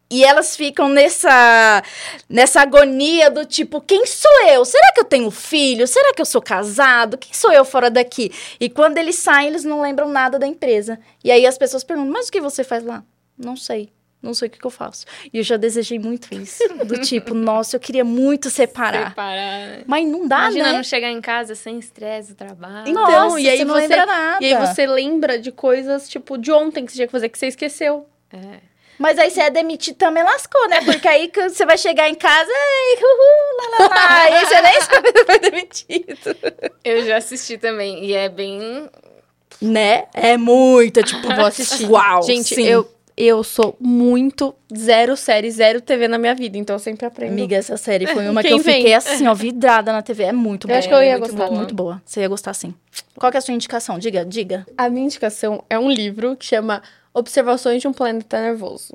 E 0.10 0.24
elas 0.26 0.58
ficam 0.58 0.90
nessa 0.90 1.82
nessa 2.30 2.62
agonia 2.62 3.32
do 3.32 3.46
tipo, 3.46 3.80
quem 3.82 4.06
sou 4.06 4.50
eu? 4.50 4.66
Será 4.66 4.92
que 4.94 5.00
eu 5.00 5.06
tenho 5.06 5.32
filho? 5.32 5.88
Será 5.88 6.14
que 6.14 6.22
eu 6.22 6.26
sou 6.26 6.42
casado? 6.42 7.18
Quem 7.18 7.34
sou 7.34 7.52
eu 7.52 7.64
fora 7.64 7.90
daqui? 7.90 8.32
E 8.60 8.70
quando 8.70 8.98
eles 8.98 9.16
saem, 9.16 9.48
eles 9.48 9.64
não 9.64 9.82
lembram 9.82 10.10
nada 10.10 10.38
da 10.38 10.46
empresa. 10.46 11.00
E 11.24 11.32
aí 11.32 11.46
as 11.46 11.58
pessoas 11.58 11.84
perguntam: 11.84 12.12
"Mas 12.12 12.28
o 12.28 12.32
que 12.32 12.42
você 12.42 12.64
faz 12.64 12.84
lá?" 12.84 13.04
Não 13.38 13.56
sei. 13.56 13.90
Não 14.22 14.34
sei 14.36 14.48
o 14.48 14.52
que, 14.52 14.60
que 14.60 14.66
eu 14.68 14.72
faço. 14.72 15.06
E 15.34 15.40
eu 15.40 15.44
já 15.44 15.58
desejei 15.58 15.98
muito 15.98 16.32
isso. 16.34 16.62
Do 16.86 17.00
tipo, 17.02 17.34
nossa, 17.34 17.76
eu 17.76 17.80
queria 17.80 18.04
muito 18.04 18.50
separar. 18.52 19.10
Separar. 19.10 19.80
Mas 19.88 20.08
não 20.08 20.28
dá, 20.28 20.42
Imagina 20.42 20.66
né? 20.66 20.74
não 20.74 20.84
chegar 20.84 21.10
em 21.10 21.20
casa 21.22 21.56
sem 21.56 21.80
estresse 21.80 22.30
do 22.34 22.36
trabalho. 22.36 22.88
Então, 22.88 23.04
Nossa, 23.10 23.40
e 23.42 23.50
aí 23.50 23.58
você 23.58 23.66
não 23.66 23.74
você- 23.74 23.82
lembra 23.88 24.06
nada. 24.06 24.38
E 24.46 24.54
aí 24.54 24.68
você 24.68 24.86
lembra 24.86 25.40
de 25.40 25.52
coisas, 25.52 26.08
tipo, 26.08 26.38
de 26.38 26.52
ontem 26.52 26.86
que 26.86 26.92
você 26.92 26.98
tinha 26.98 27.08
que 27.08 27.12
fazer 27.12 27.30
que 27.30 27.40
você 27.40 27.48
esqueceu. 27.48 28.06
É. 28.32 28.60
Mas 29.00 29.18
aí 29.18 29.32
você 29.32 29.42
é 29.42 29.50
demitido 29.50 29.96
também 29.96 30.22
lascou, 30.24 30.70
né? 30.70 30.82
Porque 30.86 31.08
aí 31.08 31.28
que 31.28 31.50
você 31.50 31.66
vai 31.66 31.76
chegar 31.80 32.08
em 32.08 32.14
casa, 32.14 32.52
ei, 32.52 32.98
uhul, 33.02 33.58
lá, 33.58 33.88
lá, 33.88 33.96
lá. 33.96 34.30
E 34.30 34.34
aí 34.38 34.46
você 34.46 34.62
nem 34.62 34.82
sabe 34.82 35.12
que 35.14 35.26
foi 35.26 35.40
demitido. 35.40 36.38
Eu 36.84 37.04
já 37.08 37.18
assisti 37.18 37.58
também. 37.58 38.06
E 38.06 38.14
é 38.14 38.30
bem. 38.30 38.88
Né? 39.60 40.06
É 40.14 40.38
muito, 40.38 41.02
tipo, 41.02 41.28
vou 41.36 41.46
assistir. 41.46 41.90
Uau, 41.90 42.22
Gente, 42.22 42.54
sim. 42.54 42.64
eu, 42.64 42.88
eu 43.16 43.44
sou 43.44 43.76
muito 43.80 44.54
zero 44.76 45.16
série, 45.18 45.50
zero 45.52 45.82
TV 45.82 46.08
na 46.08 46.18
minha 46.18 46.34
vida, 46.36 46.58
então 46.58 46.76
eu 46.76 46.80
sempre 46.80 47.06
aprendo. 47.06 47.32
Amiga, 47.34 47.56
essa 47.56 47.78
série 47.78 48.08
foi 48.08 48.28
uma 48.30 48.42
que 48.42 48.50
eu 48.50 48.58
vem? 48.60 48.78
fiquei 48.78 48.94
assim, 48.94 49.28
ó, 49.28 49.34
vidrada 49.34 49.92
na 49.92 50.02
TV. 50.02 50.24
É 50.24 50.32
muito 50.32 50.66
Eu 50.66 50.70
boa. 50.70 50.80
acho 50.80 50.88
que 50.88 50.94
eu 50.94 51.04
ia 51.04 51.18
muito 51.18 51.30
gostar. 51.32 51.46
Boa, 51.48 51.58
muito 51.58 51.76
boa. 51.76 52.02
Você 52.06 52.22
ia 52.22 52.28
gostar, 52.28 52.54
sim. 52.54 52.74
Qual 53.18 53.32
que 53.32 53.38
é 53.38 53.40
a 53.40 53.42
sua 53.42 53.54
indicação? 53.54 54.00
Diga, 54.00 54.26
diga. 54.26 54.66
A 54.78 54.90
minha 54.90 55.06
indicação 55.06 55.64
é 55.70 55.78
um 55.78 55.90
livro 55.90 56.36
que 56.36 56.46
chama 56.46 56.82
Observações 57.14 57.82
de 57.82 57.88
um 57.88 57.94
Planeta 57.94 58.42
Nervoso, 58.42 58.94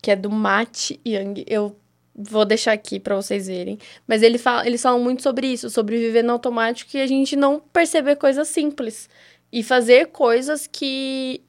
que 0.00 0.10
é 0.10 0.16
do 0.16 0.30
Matt 0.30 0.92
Young. 1.06 1.44
Eu 1.46 1.76
vou 2.14 2.44
deixar 2.44 2.72
aqui 2.72 2.98
pra 3.00 3.14
vocês 3.16 3.46
verem. 3.46 3.78
Mas 4.06 4.22
ele 4.22 4.38
fala, 4.38 4.66
eles 4.66 4.82
falam 4.82 5.00
muito 5.00 5.22
sobre 5.22 5.46
isso, 5.46 5.70
sobre 5.70 5.98
viver 5.98 6.22
no 6.22 6.32
automático 6.32 6.96
e 6.96 7.00
a 7.00 7.06
gente 7.06 7.36
não 7.36 7.60
perceber 7.72 8.16
coisas 8.16 8.48
simples. 8.48 9.08
E 9.52 9.62
fazer 9.62 10.06
coisas 10.06 10.66
que. 10.66 11.42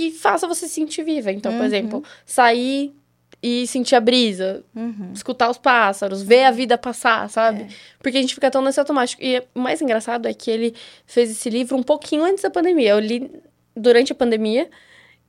Que 0.00 0.16
faça 0.18 0.46
você 0.48 0.66
se 0.66 0.74
sentir 0.74 1.02
viva. 1.04 1.30
Então, 1.32 1.52
por 1.52 1.60
Uhum. 1.60 1.66
exemplo, 1.66 2.04
sair 2.24 2.94
e 3.42 3.66
sentir 3.66 3.94
a 3.96 4.00
brisa, 4.00 4.62
Uhum. 4.76 5.12
escutar 5.14 5.48
os 5.50 5.56
pássaros, 5.58 6.22
ver 6.22 6.44
a 6.44 6.50
vida 6.50 6.76
passar, 6.76 7.28
sabe? 7.30 7.66
Porque 7.98 8.18
a 8.18 8.20
gente 8.20 8.34
fica 8.34 8.50
tão 8.50 8.60
nesse 8.62 8.78
automático. 8.78 9.22
E 9.22 9.42
o 9.54 9.60
mais 9.60 9.80
engraçado 9.80 10.26
é 10.28 10.34
que 10.34 10.50
ele 10.50 10.74
fez 11.06 11.30
esse 11.30 11.48
livro 11.48 11.76
um 11.76 11.82
pouquinho 11.82 12.22
antes 12.24 12.42
da 12.42 12.50
pandemia. 12.50 12.90
Eu 12.90 12.98
li 13.00 13.30
durante 13.74 14.12
a 14.12 14.14
pandemia. 14.14 14.68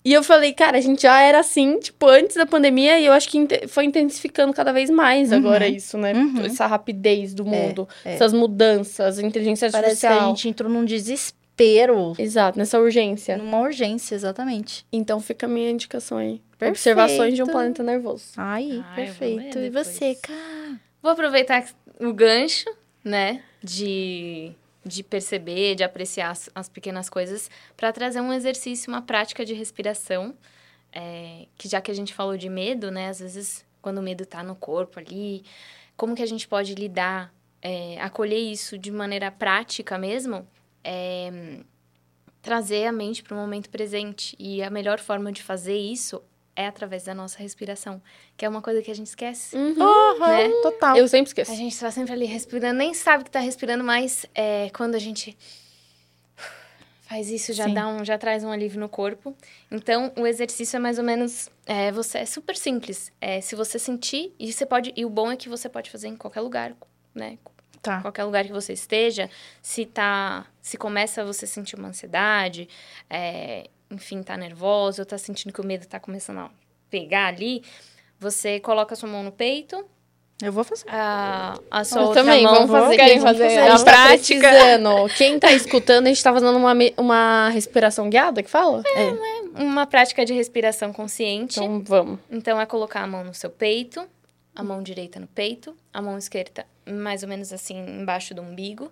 E 0.03 0.11
eu 0.11 0.23
falei, 0.23 0.51
cara, 0.51 0.79
a 0.79 0.81
gente 0.81 1.03
já 1.03 1.21
era 1.21 1.39
assim, 1.39 1.77
tipo, 1.79 2.07
antes 2.07 2.35
da 2.35 2.45
pandemia, 2.45 2.99
e 2.99 3.05
eu 3.05 3.13
acho 3.13 3.29
que 3.29 3.47
foi 3.67 3.85
intensificando 3.85 4.51
cada 4.51 4.73
vez 4.73 4.89
mais 4.89 5.31
Uhum. 5.31 5.37
agora 5.37 5.67
isso, 5.67 5.95
né? 5.95 6.11
Uhum. 6.13 6.43
Essa 6.43 6.65
rapidez 6.65 7.35
do 7.35 7.45
mundo, 7.45 7.87
é. 8.03 8.15
essas 8.15 8.33
mudanças, 8.33 9.19
a 9.19 9.21
inteligência 9.21 9.69
Parece 9.69 9.99
que 10.01 10.05
a 10.07 10.09
artificial. 10.09 10.35
gente 10.35 10.49
entrou 10.49 10.69
num 10.71 10.83
desespero. 10.83 11.39
Exato, 12.17 12.57
nessa 12.57 12.79
urgência. 12.79 13.37
Numa 13.37 13.59
urgência, 13.59 14.15
exatamente. 14.15 14.85
Então 14.91 15.19
fica 15.19 15.45
a 15.45 15.49
minha 15.49 15.69
indicação 15.69 16.17
aí. 16.17 16.41
Perfeito. 16.57 16.71
Observações 16.77 17.35
de 17.35 17.43
um 17.43 17.47
planeta 17.47 17.81
nervoso. 17.83 18.25
Ai, 18.37 18.83
vou 18.83 18.95
perfeito. 18.95 19.59
E 19.59 19.69
você, 19.69 20.15
cara? 20.15 20.79
Vou 21.01 21.11
aproveitar 21.11 21.65
o 21.99 22.13
gancho, 22.13 22.69
né? 23.03 23.43
De, 23.63 24.51
de 24.85 25.03
perceber, 25.03 25.75
de 25.75 25.83
apreciar 25.83 26.29
as, 26.31 26.49
as 26.53 26.69
pequenas 26.69 27.09
coisas, 27.09 27.49
para 27.75 27.91
trazer 27.91 28.21
um 28.21 28.31
exercício, 28.33 28.91
uma 28.91 29.01
prática 29.01 29.43
de 29.45 29.53
respiração. 29.53 30.35
é, 30.93 31.47
que 31.57 31.67
já 31.67 31.79
que 31.81 31.89
a 31.91 31.93
gente 31.93 32.13
falou 32.13 32.37
de 32.37 32.49
medo, 32.49 32.91
né? 32.91 33.09
Às 33.09 33.19
vezes, 33.19 33.65
quando 33.81 33.99
o 33.99 34.01
medo 34.01 34.25
tá 34.25 34.43
no 34.43 34.55
corpo 34.55 34.99
ali, 34.99 35.43
como 35.95 36.15
que 36.15 36.21
a 36.21 36.25
gente 36.27 36.47
pode 36.47 36.75
lidar, 36.75 37.33
é, 37.61 37.99
acolher 38.01 38.39
isso 38.39 38.77
de 38.77 38.91
maneira 38.91 39.31
prática 39.31 39.97
mesmo? 39.97 40.45
É, 40.83 41.59
trazer 42.41 42.85
a 42.85 42.91
mente 42.91 43.21
para 43.23 43.35
o 43.35 43.37
momento 43.37 43.69
presente. 43.69 44.35
E 44.39 44.63
a 44.63 44.69
melhor 44.69 44.99
forma 44.99 45.31
de 45.31 45.43
fazer 45.43 45.77
isso 45.77 46.21
é 46.55 46.67
através 46.67 47.03
da 47.03 47.13
nossa 47.13 47.39
respiração, 47.39 48.01
que 48.35 48.45
é 48.45 48.49
uma 48.49 48.61
coisa 48.61 48.81
que 48.81 48.91
a 48.91 48.95
gente 48.95 49.07
esquece. 49.07 49.55
né? 50.27 50.49
Total. 50.61 50.97
Eu 50.97 51.07
sempre 51.07 51.29
esqueço. 51.29 51.51
A 51.51 51.55
gente 51.55 51.79
tá 51.79 51.91
sempre 51.91 52.13
ali 52.13 52.25
respirando, 52.25 52.77
nem 52.77 52.93
sabe 52.93 53.23
que 53.23 53.31
tá 53.31 53.39
respirando, 53.39 53.83
mas 53.83 54.25
é, 54.35 54.69
quando 54.71 54.95
a 54.95 54.99
gente 54.99 55.37
faz 57.01 57.29
isso, 57.29 57.51
já 57.51 57.65
Sim. 57.65 57.73
dá 57.73 57.87
um, 57.87 58.05
já 58.05 58.17
traz 58.17 58.43
um 58.43 58.51
alívio 58.51 58.79
no 58.79 58.89
corpo. 58.89 59.35
Então, 59.69 60.11
o 60.17 60.25
exercício 60.25 60.77
é 60.77 60.79
mais 60.79 60.97
ou 60.97 61.03
menos, 61.03 61.49
é, 61.65 61.91
você 61.91 62.19
é 62.19 62.25
super 62.25 62.55
simples. 62.55 63.11
É, 63.19 63.41
se 63.41 63.55
você 63.55 63.77
sentir, 63.77 64.33
e 64.39 64.51
você 64.51 64.65
pode, 64.65 64.93
e 64.95 65.05
o 65.05 65.09
bom 65.09 65.31
é 65.31 65.35
que 65.35 65.49
você 65.49 65.67
pode 65.67 65.89
fazer 65.89 66.07
em 66.07 66.15
qualquer 66.15 66.41
lugar, 66.41 66.73
né? 67.13 67.37
Tá. 67.81 68.01
Qualquer 68.01 68.23
lugar 68.25 68.45
que 68.45 68.51
você 68.51 68.73
esteja, 68.73 69.29
se 69.61 69.85
tá, 69.85 70.45
se 70.61 70.77
começa 70.77 71.21
a 71.21 71.25
você 71.25 71.47
sentir 71.47 71.75
uma 71.75 71.87
ansiedade, 71.87 72.69
é, 73.09 73.67
enfim, 73.89 74.21
tá 74.21 74.37
nervosa, 74.37 75.01
ou 75.01 75.05
tá 75.05 75.17
sentindo 75.17 75.51
que 75.51 75.59
o 75.59 75.65
medo 75.65 75.87
tá 75.87 75.99
começando 75.99 76.37
a 76.39 76.51
pegar 76.91 77.27
ali, 77.27 77.63
você 78.19 78.59
coloca 78.59 78.93
a 78.93 78.97
sua 78.97 79.09
mão 79.09 79.23
no 79.23 79.31
peito, 79.31 79.83
Eu 80.43 80.51
vou 80.51 80.63
fazer. 80.63 80.85
a, 80.89 81.57
a 81.71 81.83
sua 81.83 82.01
Eu 82.01 82.07
outra 82.07 82.23
também, 82.23 82.43
mão... 82.43 82.67
vamos 82.67 82.71
fazer. 82.71 82.95
Querem 82.95 83.19
vamos 83.19 83.37
fazer? 83.39 83.57
A 83.59 83.73
A 83.73 83.77
tá 83.79 83.83
prática. 83.83 84.49
precisando. 84.49 85.09
Quem 85.17 85.39
tá 85.39 85.51
escutando, 85.51 86.05
a 86.05 86.09
gente 86.09 86.23
tá 86.23 86.31
fazendo 86.31 86.55
uma, 86.55 86.73
uma 86.97 87.49
respiração 87.49 88.09
guiada, 88.11 88.43
que 88.43 88.49
fala? 88.49 88.83
Uma 89.55 89.87
prática 89.87 90.23
de 90.23 90.33
respiração 90.33 90.93
consciente. 90.93 91.59
Então, 91.59 91.81
vamos. 91.83 92.19
Então, 92.29 92.61
é 92.61 92.65
colocar 92.67 93.01
a 93.01 93.07
mão 93.07 93.23
no 93.23 93.33
seu 93.33 93.49
peito, 93.49 94.07
a 94.55 94.63
mão 94.63 94.83
direita 94.83 95.19
no 95.19 95.27
peito, 95.27 95.75
a 95.91 95.99
mão 95.99 96.15
esquerda 96.17 96.65
mais 96.91 97.23
ou 97.23 97.29
menos 97.29 97.51
assim 97.53 97.77
embaixo 97.77 98.33
do 98.33 98.41
umbigo. 98.41 98.91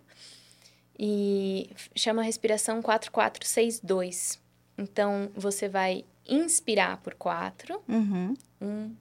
E 0.97 1.69
chama 1.95 2.21
a 2.21 2.25
respiração 2.25 2.81
4462. 2.81 4.39
Então, 4.77 5.29
você 5.35 5.69
vai 5.69 6.05
inspirar 6.27 6.97
por 6.97 7.13
4. 7.15 7.81
Uhum. 7.87 8.33
Um, 8.61 8.95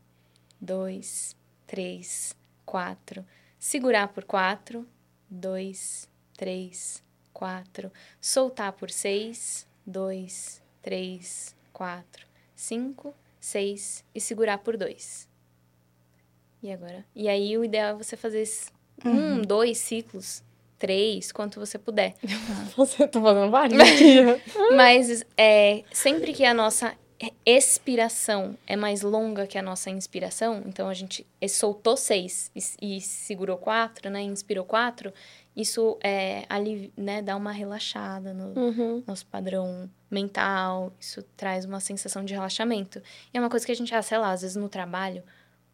dois, 0.60 1.36
três, 1.66 2.34
quatro. 2.64 3.24
Segurar 3.58 4.08
por 4.08 4.24
quatro. 4.24 4.86
Dois, 5.28 6.08
três, 6.36 7.02
quatro. 7.32 7.92
Soltar 8.20 8.72
por 8.72 8.90
seis. 8.90 9.66
Dois, 9.86 10.62
três, 10.82 11.54
quatro, 11.72 12.26
cinco, 12.54 13.14
seis. 13.40 14.04
E 14.14 14.20
segurar 14.20 14.58
por 14.58 14.76
dois. 14.76 15.28
E 16.62 16.72
agora? 16.72 17.04
E 17.14 17.28
aí, 17.28 17.56
o 17.56 17.64
ideal 17.64 17.94
é 17.94 17.98
você 18.04 18.16
fazer 18.16 18.42
esse- 18.98 19.08
um, 19.08 19.42
dois 19.42 19.78
ciclos. 19.78 20.42
Três, 20.78 21.32
quanto 21.32 21.58
você 21.58 21.76
puder. 21.76 22.14
Você 22.76 23.08
tá 23.08 23.20
fazendo 23.20 23.50
vários. 23.50 23.82
Mas 24.76 25.24
é, 25.36 25.82
sempre 25.92 26.32
que 26.32 26.44
a 26.44 26.54
nossa 26.54 26.94
expiração 27.44 28.56
é 28.66 28.76
mais 28.76 29.02
longa 29.02 29.44
que 29.46 29.58
a 29.58 29.62
nossa 29.62 29.90
inspiração, 29.90 30.62
então 30.66 30.88
a 30.88 30.94
gente 30.94 31.26
soltou 31.48 31.96
seis 31.96 32.50
e, 32.54 32.96
e 32.96 33.00
segurou 33.00 33.56
quatro, 33.58 34.08
né? 34.08 34.22
Inspirou 34.22 34.64
quatro, 34.64 35.12
isso 35.56 35.98
é, 36.00 36.44
ali, 36.48 36.92
né, 36.96 37.20
dá 37.20 37.34
uma 37.34 37.50
relaxada 37.50 38.32
no 38.32 38.56
Uhum. 38.56 39.02
nosso 39.04 39.26
padrão 39.26 39.90
mental, 40.08 40.92
isso 41.00 41.20
traz 41.36 41.64
uma 41.64 41.80
sensação 41.80 42.24
de 42.24 42.32
relaxamento. 42.34 43.02
E 43.34 43.36
é 43.36 43.40
uma 43.40 43.50
coisa 43.50 43.66
que 43.66 43.72
a 43.72 43.74
gente, 43.74 43.92
ah, 43.94 44.00
sei 44.02 44.18
lá, 44.18 44.30
às 44.30 44.42
vezes 44.42 44.54
no 44.56 44.68
trabalho, 44.68 45.24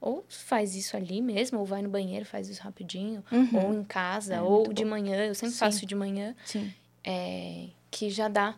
ou 0.01 0.25
faz 0.29 0.75
isso 0.77 0.97
ali 0.97 1.23
mesmo, 1.23 1.59
ou 1.61 1.65
vai 1.65 1.81
no 1.83 1.89
banheiro, 1.89 2.25
faz 2.27 2.49
isso 2.49 2.63
rapidinho, 2.63 3.25
Uhum. 3.33 3.49
ou 3.67 3.75
em 3.75 3.85
casa, 3.85 4.35
É, 4.37 4.41
ou 4.43 4.73
de 4.73 4.85
manhã, 4.85 5.25
eu 5.27 5.35
sempre 5.35 5.53
Sim. 5.55 5.59
faço 5.59 5.87
de 5.87 5.95
manhã 5.95 6.35
Sim. 6.45 6.71
é, 7.05 7.65
que 7.91 8.11
já 8.11 8.29
dá. 8.29 8.55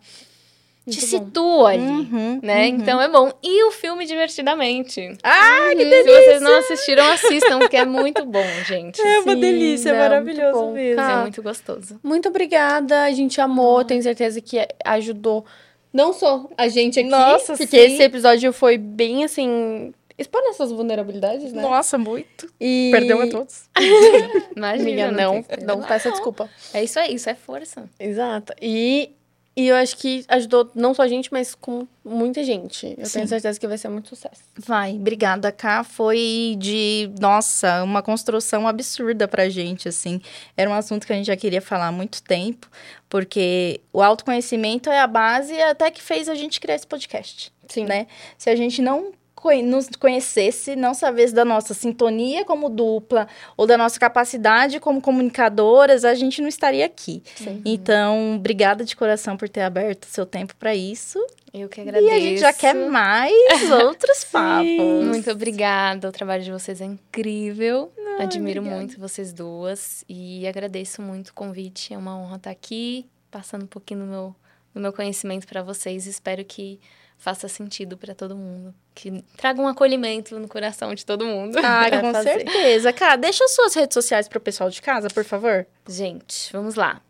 Muito 0.87 1.01
te 1.01 1.07
bom. 1.07 1.25
situa 1.27 1.71
ali, 1.71 1.83
Uhum, 1.83 2.39
né? 2.45 2.61
uhum. 2.69 2.77
Então 2.77 3.01
é 3.03 3.09
bom. 3.09 3.33
E 3.43 3.65
o 3.65 3.73
filme 3.73 4.07
Divertidamente. 4.07 5.01
Ah, 5.21 5.71
que 5.73 5.79
Se 5.79 5.85
delícia! 5.85 6.13
vocês 6.23 6.43
não 6.43 6.59
assistiram, 6.59 7.07
assistam, 7.11 7.59
porque 7.59 7.77
é 7.77 7.85
muito 7.85 8.25
bom, 8.25 8.47
gente. 8.65 9.01
É 9.03 9.19
uma 9.19 9.33
Sim, 9.35 9.41
delícia, 9.41 9.91
é 9.91 9.99
maravilhoso 9.99 10.57
muito 10.59 10.67
bom. 10.69 10.73
mesmo. 10.75 11.01
É 11.03 11.23
muito 11.23 11.43
gostoso. 11.43 11.99
Muito 12.05 12.29
obrigada, 12.29 13.03
a 13.03 13.11
gente 13.13 13.41
amou, 13.41 13.85
tenho 13.85 14.01
certeza 14.01 14.41
que 14.41 14.65
ajudou 14.85 15.45
não 15.93 16.13
só 16.13 16.49
a 16.57 16.69
gente 16.69 17.01
aqui, 17.01 17.09
Nossa, 17.09 17.57
porque 17.57 17.67
sim. 17.67 17.95
esse 17.95 18.03
episódio 18.05 18.53
foi 18.53 18.79
bem 18.79 19.25
assim, 19.25 19.93
expor 20.19 20.43
nossas 20.45 20.71
vulnerabilidades, 20.73 21.53
né? 21.53 21.63
Nossa, 21.63 21.99
muito. 21.99 22.51
E... 22.61 22.89
Perdeu 22.93 23.21
a 23.21 23.29
todos. 23.29 23.69
Imagina. 24.57 24.83
Amiga, 24.83 25.13
não, 25.13 25.43
que- 25.43 25.65
não 25.65 25.83
peça 25.83 26.11
desculpa. 26.11 26.49
É 26.73 26.83
isso 26.83 26.99
aí, 26.99 27.15
isso 27.15 27.29
é 27.29 27.35
força. 27.35 27.89
Exato. 28.01 28.55
E, 28.61 29.11
e 29.55 29.69
eu 29.69 29.77
acho 29.77 29.97
que 29.99 30.25
ajudou 30.29 30.71
não 30.75 30.95
só 30.95 31.03
a 31.03 31.09
gente, 31.09 31.31
mas 31.31 31.55
com 31.55 31.87
muita 32.05 32.43
gente. 32.43 32.95
Eu 32.97 33.05
Sim. 33.07 33.13
tenho 33.15 33.29
certeza 33.29 33.61
que 33.61 33.67
vai 33.67 33.77
ser 33.77 33.89
muito 33.89 34.09
sucesso. 34.09 34.43
Vai, 34.57 34.93
obrigada, 34.95 35.53
Cá. 35.53 35.85
Foi 35.85 36.57
de, 36.59 37.11
nossa, 37.21 37.83
uma 37.83 38.03
construção 38.03 38.67
absurda 38.67 39.29
pra 39.29 39.51
gente, 39.51 39.87
assim. 39.89 40.21
Era 40.57 40.71
um 40.71 40.75
assunto 40.75 41.07
que 41.07 41.13
a 41.13 41.17
gente 41.17 41.27
já 41.27 41.37
queria 41.37 41.61
falar 41.61 41.89
há 41.89 41.93
muito 41.93 42.23
tempo, 42.23 42.71
porque 43.09 43.81
o 43.93 44.03
autoconhecimento 44.03 44.89
é 44.89 44.99
a 44.99 45.07
base 45.07 45.61
até 45.61 45.91
que 45.91 46.03
fez 46.03 46.27
a 46.29 46.35
gente 46.35 46.59
criar 46.59 46.77
esse 46.77 46.87
podcast, 46.87 47.53
Sim. 47.69 47.85
né? 47.85 48.07
Se 48.39 48.49
a 48.49 48.57
gente 48.57 48.81
não 48.81 49.13
conhe- 49.47 49.63
nos 49.63 49.89
conhecesse, 49.99 50.75
não 50.75 50.93
sabesse 50.93 51.33
da 51.33 51.45
nossa 51.45 51.73
sintonia 51.73 52.45
como 52.45 52.69
dupla 52.69 53.29
ou 53.57 53.67
da 53.67 53.77
nossa 53.79 53.99
capacidade 54.01 54.81
como 54.81 55.01
comunicadoras, 55.01 56.05
a 56.05 56.15
gente 56.15 56.41
não 56.43 56.49
estaria 56.49 56.85
aqui. 56.85 57.23
Sim. 57.37 57.63
Então, 57.65 58.35
obrigada 58.37 58.85
de 58.85 58.97
coração 58.97 59.37
por 59.37 59.49
ter 59.49 59.61
aberto 59.63 60.07
seu 60.07 60.27
tempo 60.27 60.55
para 60.57 60.75
isso. 60.75 61.25
Eu 61.55 61.69
que 61.69 61.81
agradeço. 61.81 62.13
E 62.13 62.15
a 62.15 62.19
gente 62.21 62.41
já 62.41 62.53
quer 62.53 62.75
mais 62.75 63.33
outros 63.85 64.25
papos. 64.25 65.05
Muito 65.05 65.31
obrigada. 65.31 66.09
O 66.09 66.13
trabalho 66.13 66.43
de 66.43 66.51
vocês 66.51 66.81
é 66.81 66.85
incrível. 66.85 67.93
Admiro 68.19 68.61
obrigada. 68.61 68.77
muito 68.81 69.01
vocês 69.01 69.33
duas. 69.33 70.05
E 70.09 70.47
agradeço 70.47 71.01
muito 71.01 71.29
o 71.29 71.35
convite. 71.35 71.95
É 71.95 71.99
uma 71.99 72.19
honra 72.19 72.37
estar 72.37 72.51
aqui, 72.51 73.07
passando 73.31 73.63
um 73.65 73.67
pouquinho 73.69 74.01
do 74.01 74.07
meu, 74.07 74.37
do 74.75 74.81
meu 74.81 74.93
conhecimento 74.93 75.47
para 75.47 75.63
vocês. 75.63 76.07
Espero 76.07 76.45
que 76.45 76.79
faça 77.19 77.49
sentido 77.49 77.97
para 77.97 78.15
todo 78.15 78.37
mundo. 78.37 78.75
Que 78.95 79.23
traga 79.37 79.61
um 79.61 79.67
acolhimento 79.69 80.39
no 80.39 80.47
coração 80.49 80.95
de 80.95 81.05
todo 81.05 81.25
mundo. 81.25 81.59
Ah, 81.59 81.81
Vai 81.91 82.01
com 82.01 82.13
fazer. 82.13 82.31
certeza. 82.41 82.93
Cara, 82.93 83.17
deixa 83.17 83.45
as 83.45 83.55
suas 83.55 83.75
redes 83.75 83.95
sociais 83.95 84.29
pro 84.29 84.41
pessoal 84.41 84.71
de 84.71 84.81
casa, 84.83 85.09
por 85.09 85.25
favor. 85.25 85.67
Gente, 85.89 86.53
vamos 86.53 86.75
lá. 86.75 87.01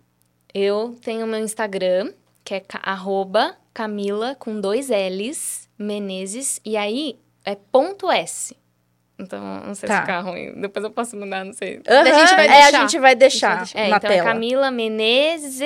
Eu 0.55 0.97
tenho 1.03 1.27
meu 1.27 1.41
Instagram, 1.41 2.13
que 2.45 2.55
é 2.55 2.63
arroba 2.83 3.57
Camila 3.75 4.35
com 4.39 4.59
dois 4.61 4.89
L's, 4.89 5.69
Menezes, 5.79 6.61
e 6.65 6.77
aí 6.77 7.19
é 7.45 7.55
ponto 7.55 8.11
S. 8.11 8.57
Então, 9.19 9.41
não 9.67 9.75
sei 9.75 9.87
Tá. 9.89 9.97
se 9.97 10.01
ficar 10.03 10.21
ruim. 10.21 10.53
Depois 10.61 10.85
eu 10.85 10.91
posso 10.91 11.17
mandar, 11.17 11.45
não 11.45 11.53
sei. 11.53 11.81
Aham, 11.89 12.01
a 12.01 12.05
gente 12.27 12.35
vai 12.37 12.47
é, 12.47 12.49
deixar. 12.51 12.79
a 12.79 12.81
gente 12.81 12.99
vai 12.99 13.15
deixar 13.15 13.69
É, 13.75 13.89
na 13.89 13.97
então 13.97 14.11
é 14.11 14.15
tela. 14.15 14.29
Camila 14.29 14.71
Menezes 14.71 15.61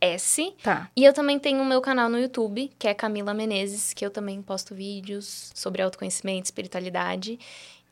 S. 0.00 0.52
Tá. 0.62 0.90
E 0.96 1.04
eu 1.04 1.12
também 1.12 1.38
tenho 1.38 1.62
o 1.62 1.64
meu 1.64 1.80
canal 1.80 2.08
no 2.08 2.18
YouTube, 2.18 2.70
que 2.78 2.88
é 2.88 2.94
Camila 2.94 3.32
Menezes, 3.32 3.92
que 3.92 4.04
eu 4.04 4.10
também 4.10 4.42
posto 4.42 4.74
vídeos 4.74 5.50
sobre 5.54 5.82
autoconhecimento, 5.82 6.46
espiritualidade. 6.46 7.38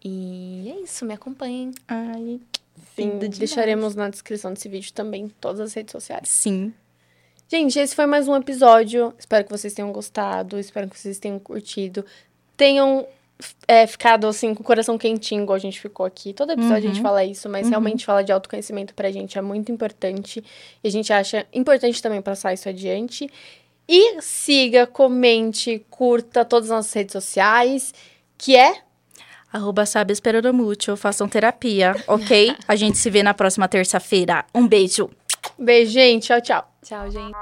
E 0.04 0.72
é 0.76 0.80
isso, 0.82 1.04
me 1.04 1.14
acompanhem. 1.14 1.72
Ai, 1.86 2.40
Sim, 2.96 3.18
deixaremos 3.18 3.94
na 3.94 4.08
descrição 4.08 4.52
desse 4.52 4.68
vídeo 4.68 4.92
também 4.92 5.28
todas 5.40 5.60
as 5.60 5.74
redes 5.74 5.92
sociais. 5.92 6.28
sim. 6.28 6.72
Gente, 7.48 7.78
esse 7.78 7.94
foi 7.94 8.06
mais 8.06 8.28
um 8.28 8.34
episódio. 8.34 9.12
Espero 9.18 9.44
que 9.44 9.50
vocês 9.50 9.74
tenham 9.74 9.92
gostado. 9.92 10.58
Espero 10.58 10.88
que 10.88 10.98
vocês 10.98 11.18
tenham 11.18 11.38
curtido. 11.38 12.02
Tenham 12.56 13.06
é, 13.66 13.86
ficado 13.86 14.26
assim 14.26 14.54
com 14.54 14.62
o 14.62 14.64
coração 14.64 14.96
quentinho, 14.98 15.42
igual 15.42 15.56
a 15.56 15.60
gente 15.60 15.80
ficou 15.80 16.06
aqui. 16.06 16.32
Todo 16.32 16.52
episódio 16.52 16.74
uhum. 16.74 16.78
a 16.78 16.80
gente 16.80 16.96
uhum. 16.96 17.02
fala 17.02 17.24
isso, 17.24 17.48
mas 17.48 17.64
uhum. 17.64 17.70
realmente 17.70 18.04
falar 18.04 18.22
de 18.22 18.32
autoconhecimento 18.32 18.94
pra 18.94 19.10
gente 19.10 19.38
é 19.38 19.42
muito 19.42 19.70
importante. 19.70 20.42
E 20.82 20.88
a 20.88 20.90
gente 20.90 21.12
acha 21.12 21.46
importante 21.52 22.00
também 22.02 22.20
passar 22.22 22.52
isso 22.52 22.68
adiante. 22.68 23.30
E 23.88 24.20
siga, 24.22 24.86
comente, 24.86 25.84
curta 25.90 26.44
todas 26.44 26.70
as 26.70 26.76
nossas 26.76 26.92
redes 26.92 27.12
sociais, 27.12 27.92
que 28.38 28.56
é 28.56 28.76
Arroba 29.52 29.84
sabe 29.84 30.14
esperando 30.14 30.52
mútil, 30.54 30.96
façam 30.96 31.28
terapia, 31.28 31.94
ok? 32.06 32.56
A 32.66 32.74
gente 32.74 32.96
se 32.96 33.10
vê 33.10 33.22
na 33.22 33.34
próxima 33.34 33.68
terça-feira. 33.68 34.46
Um 34.54 34.66
beijo. 34.66 35.10
Beijo, 35.58 35.92
gente. 35.92 36.28
Tchau, 36.28 36.40
tchau. 36.40 36.64
Tchau, 36.82 37.10
gente. 37.10 37.36